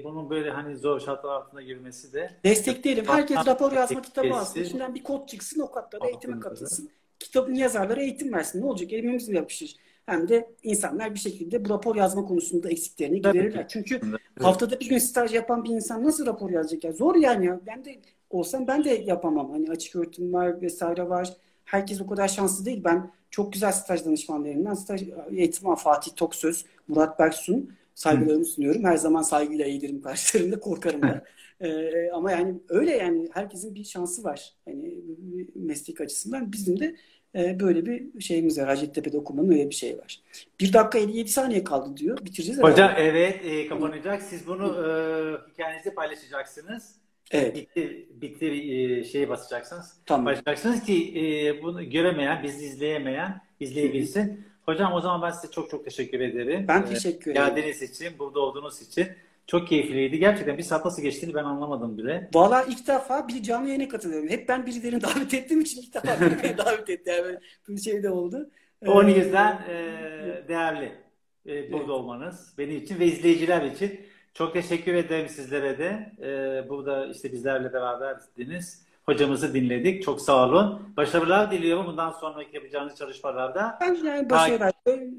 e, 0.00 0.04
bunun 0.04 0.30
böyle 0.30 0.50
hani 0.50 0.76
zor 0.76 1.00
şartlar 1.00 1.30
altında 1.30 1.62
girmesi 1.62 2.12
de 2.12 2.30
destekleyelim. 2.44 3.04
Herkes 3.08 3.46
rapor 3.46 3.72
yazma 3.72 4.02
kitabı 4.02 4.34
alsın. 4.34 4.60
İçinden 4.60 4.94
bir 4.94 5.02
kod 5.02 5.28
çıksın 5.28 5.60
o 5.60 5.70
kodla 5.70 6.00
da 6.00 6.06
eğitime 6.06 6.40
katılsın. 6.40 6.90
Kitabın 7.18 7.54
yazarları 7.54 8.02
eğitim 8.02 8.32
versin. 8.32 8.60
Ne 8.60 8.66
olacak? 8.66 8.92
Elimizle 8.92 9.36
yapışır. 9.36 9.76
Hem 10.10 10.28
de 10.28 10.50
insanlar 10.62 11.14
bir 11.14 11.18
şekilde 11.18 11.64
bu 11.64 11.68
rapor 11.68 11.96
yazma 11.96 12.24
konusunda 12.24 12.70
eksiklerini 12.70 13.16
giderirler. 13.16 13.68
Çünkü 13.68 14.00
evet. 14.04 14.20
haftada 14.40 14.80
bir 14.80 14.88
gün 14.88 14.98
staj 14.98 15.34
yapan 15.34 15.64
bir 15.64 15.70
insan 15.70 16.04
nasıl 16.04 16.26
rapor 16.26 16.50
yazacak? 16.50 16.84
Ya? 16.84 16.92
Zor 16.92 17.16
yani 17.16 17.46
ya. 17.46 17.60
Ben 17.66 17.84
de 17.84 18.00
olsam 18.30 18.66
ben 18.66 18.84
de 18.84 18.90
yapamam. 18.90 19.50
Hani 19.50 19.70
açık 19.70 19.96
öğretim 19.96 20.32
var 20.32 20.62
vesaire 20.62 21.08
var. 21.08 21.36
Herkes 21.64 22.00
o 22.00 22.06
kadar 22.06 22.28
şanslı 22.28 22.64
değil. 22.64 22.84
Ben 22.84 23.10
çok 23.30 23.52
güzel 23.52 23.72
staj 23.72 24.04
danışmanlarından 24.04 24.74
staj 24.74 25.02
eğitim 25.30 25.68
var. 25.68 25.76
Fatih 25.76 26.12
Toksöz, 26.16 26.64
Murat 26.88 27.18
Berksun 27.18 27.72
saygılarımı 27.94 28.44
sunuyorum. 28.44 28.84
Her 28.84 28.96
zaman 28.96 29.22
saygıyla 29.22 29.64
eğilirim 29.64 30.02
karşılarında 30.02 30.60
korkarım 30.60 31.02
da. 31.02 31.24
ee, 31.60 32.10
ama 32.10 32.32
yani 32.32 32.54
öyle 32.68 32.96
yani 32.96 33.28
herkesin 33.32 33.74
bir 33.74 33.84
şansı 33.84 34.24
var. 34.24 34.54
Hani 34.64 34.94
meslek 35.54 36.00
açısından 36.00 36.52
bizim 36.52 36.80
de 36.80 36.96
e, 37.34 37.60
böyle 37.60 37.86
bir 37.86 38.20
şeyimiz 38.20 38.58
var. 38.58 38.66
Hacettepe'de 38.66 39.18
okumanın 39.18 39.52
öyle 39.52 39.70
bir 39.70 39.74
şey 39.74 39.98
var. 39.98 40.20
Bir 40.60 40.72
dakika 40.72 40.98
57 40.98 41.28
saniye 41.28 41.64
kaldı 41.64 41.96
diyor. 41.96 42.18
Bitireceğiz 42.24 42.62
Hocam 42.62 42.88
herhalde. 42.88 43.08
evet 43.08 43.40
e, 43.44 43.68
kapanacak. 43.68 44.22
Siz 44.22 44.46
bunu 44.46 44.66
e, 44.66 44.90
hikayenizi 45.52 45.94
paylaşacaksınız. 45.94 46.94
Evet. 47.30 47.56
Bitti, 47.56 48.08
bitti 48.10 48.46
e, 48.46 49.04
şeye 49.04 49.28
basacaksınız. 49.28 49.96
Tamam. 50.06 50.24
Paylaşacaksınız 50.24 50.82
ki 50.82 51.14
e, 51.16 51.62
bunu 51.62 51.90
göremeyen, 51.90 52.42
bizi 52.42 52.64
izleyemeyen 52.64 53.40
izleyebilsin. 53.60 54.44
Hocam 54.62 54.92
o 54.92 55.00
zaman 55.00 55.22
ben 55.22 55.30
size 55.30 55.50
çok 55.52 55.70
çok 55.70 55.84
teşekkür 55.84 56.20
ederim. 56.20 56.64
Ben 56.68 56.86
teşekkür 56.86 57.30
ederim. 57.30 57.46
Geldiğiniz 57.46 57.82
için, 57.82 58.18
burada 58.18 58.40
olduğunuz 58.40 58.82
için. 58.82 59.08
Çok 59.50 59.68
keyifliydi. 59.68 60.18
Gerçekten 60.18 60.58
bir 60.58 60.62
saat 60.62 60.84
nasıl 60.84 61.02
geçtiğini 61.02 61.34
ben 61.34 61.44
anlamadım 61.44 61.98
bile. 61.98 62.30
Valla 62.34 62.62
ilk 62.62 62.86
defa 62.86 63.28
bir 63.28 63.42
canlı 63.42 63.68
yayına 63.68 63.88
katılıyorum. 63.88 64.28
Hep 64.28 64.48
ben 64.48 64.66
birilerini 64.66 65.02
davet 65.02 65.34
ettiğim 65.34 65.60
için 65.60 65.82
ilk 65.82 65.94
defa 65.94 66.20
birilerini 66.20 66.58
davet 66.66 66.90
etti. 66.90 67.10
Yani 67.10 67.38
bir 67.68 67.80
şey 67.80 68.02
de 68.02 68.10
oldu. 68.10 68.50
O 68.86 69.02
ee, 69.02 69.12
yüzden 69.12 69.52
e, 69.52 70.48
değerli 70.48 70.92
e, 71.46 71.72
burada 71.72 71.84
evet. 71.84 71.90
olmanız. 71.90 72.54
Benim 72.58 72.76
için 72.76 72.98
ve 72.98 73.06
izleyiciler 73.06 73.62
için. 73.62 74.00
Çok 74.34 74.52
teşekkür 74.52 74.94
ederim 74.94 75.28
sizlere 75.28 75.78
de. 75.78 76.12
E, 76.22 76.68
burada 76.68 77.06
işte 77.06 77.32
bizlerle 77.32 77.72
beraberdiniz. 77.72 78.86
Hocamızı 79.02 79.54
dinledik. 79.54 80.02
Çok 80.02 80.20
sağ 80.20 80.48
olun. 80.48 80.82
Başarılar 80.96 81.50
diliyorum 81.50 81.86
bundan 81.86 82.10
sonraki 82.10 82.56
yapacağınız 82.56 82.96
çalışmalarda. 82.96 83.78
Bence 83.80 84.08
yani 84.08 84.30
başarılar. 84.30 84.72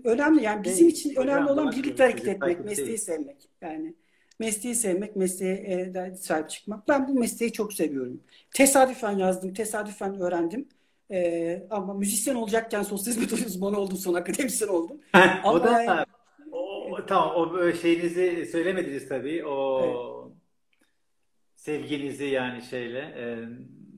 Önemli 0.04 0.44
yani 0.44 0.64
bizim 0.64 0.88
için 0.88 1.16
önemli 1.16 1.52
olan 1.52 1.72
birlikte 1.72 2.04
hareket 2.04 2.28
etmek, 2.28 2.66
mesleği 2.66 2.98
sevmek. 2.98 3.38
Yani 3.62 3.94
mesleği 4.42 4.76
sevmek, 4.76 5.16
mesleğe 5.16 5.56
e, 5.56 6.16
sahip 6.16 6.50
çıkmak. 6.50 6.88
Ben 6.88 7.08
bu 7.08 7.14
mesleği 7.14 7.54
çok 7.54 7.74
seviyorum. 7.74 8.24
Tesadüfen 8.54 9.12
yazdım, 9.12 9.54
tesadüfen 9.54 10.22
öğrendim. 10.22 10.68
Ee, 11.12 11.64
ama 11.70 11.94
müzisyen 11.94 12.36
olacakken 12.36 12.84
sosyal 12.84 13.14
hizmet 13.14 13.34
uzmanı 13.48 13.78
oldum, 13.78 13.98
sonra 13.98 14.20
akademisyen 14.20 14.68
oldum. 14.68 14.98
ama 15.14 15.52
o 15.52 15.64
da 15.64 15.84
yani, 15.84 16.06
o, 16.52 17.06
tamam 17.08 17.36
o 17.36 17.74
şeyinizi 17.74 18.50
söylemediniz 18.52 19.10
tabii. 19.10 19.46
O 19.46 19.82
evet. 19.84 20.38
sevginizi 21.56 22.26
yani 22.26 22.62
şeyle. 22.62 23.00
E, 23.00 23.24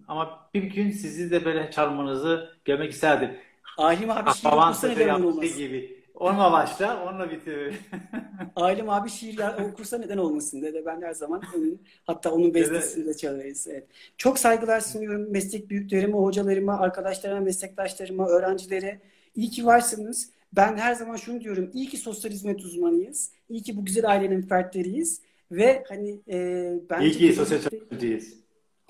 ama 0.07 0.49
bir 0.53 0.63
gün 0.63 0.91
sizi 0.91 1.31
de 1.31 1.45
böyle 1.45 1.71
çalmanızı 1.71 2.49
görmek 2.65 2.91
isterdim. 2.91 3.37
Alim 3.77 4.09
abi 4.09 4.29
şimdi 4.33 4.55
bu 4.55 4.73
sene 4.73 5.47
gibi 5.47 5.92
Onunla 6.13 6.51
başla, 6.51 7.03
onunla 7.07 7.31
bitir. 7.31 7.75
Ailem 8.55 8.89
abi 8.89 9.09
şiir 9.09 9.39
ya, 9.39 9.57
okursa 9.71 9.97
neden 9.97 10.17
olmasın 10.17 10.61
dedi. 10.61 10.83
Ben 10.85 11.01
her 11.01 11.13
zaman 11.13 11.41
onun, 11.55 11.81
hatta 12.03 12.31
onun 12.31 12.53
bestesini 12.53 13.05
de 13.05 13.17
çalarız. 13.17 13.67
Evet. 13.67 13.87
Çok 14.17 14.39
saygılar 14.39 14.79
sunuyorum 14.79 15.31
meslek 15.31 15.69
büyüklerime, 15.69 16.13
hocalarıma, 16.13 16.79
arkadaşlarıma, 16.79 17.41
meslektaşlarıma, 17.41 18.27
öğrencilere. 18.27 19.01
İyi 19.35 19.49
ki 19.49 19.65
varsınız. 19.65 20.29
Ben 20.53 20.77
her 20.77 20.93
zaman 20.93 21.15
şunu 21.15 21.41
diyorum. 21.41 21.71
İyi 21.73 21.89
ki 21.89 21.97
sosyal 21.97 22.31
hizmet 22.31 22.61
uzmanıyız. 22.61 23.31
İyi 23.49 23.63
ki 23.63 23.77
bu 23.77 23.85
güzel 23.85 24.09
ailenin 24.09 24.41
fertleriyiz. 24.41 25.21
Ve 25.51 25.83
hani 25.89 26.19
e, 26.27 26.69
ben 26.89 27.01
İyi 27.01 27.11
ki 27.11 27.33
sosyal 27.33 27.61
çalışmacıyız. 27.61 28.33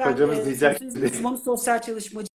Hocamız 0.01 0.39
e, 0.39 0.45
diyecek. 0.45 0.81
Uzmanı 1.13 1.37
sosyal 1.37 1.81
çalışmacı 1.81 2.32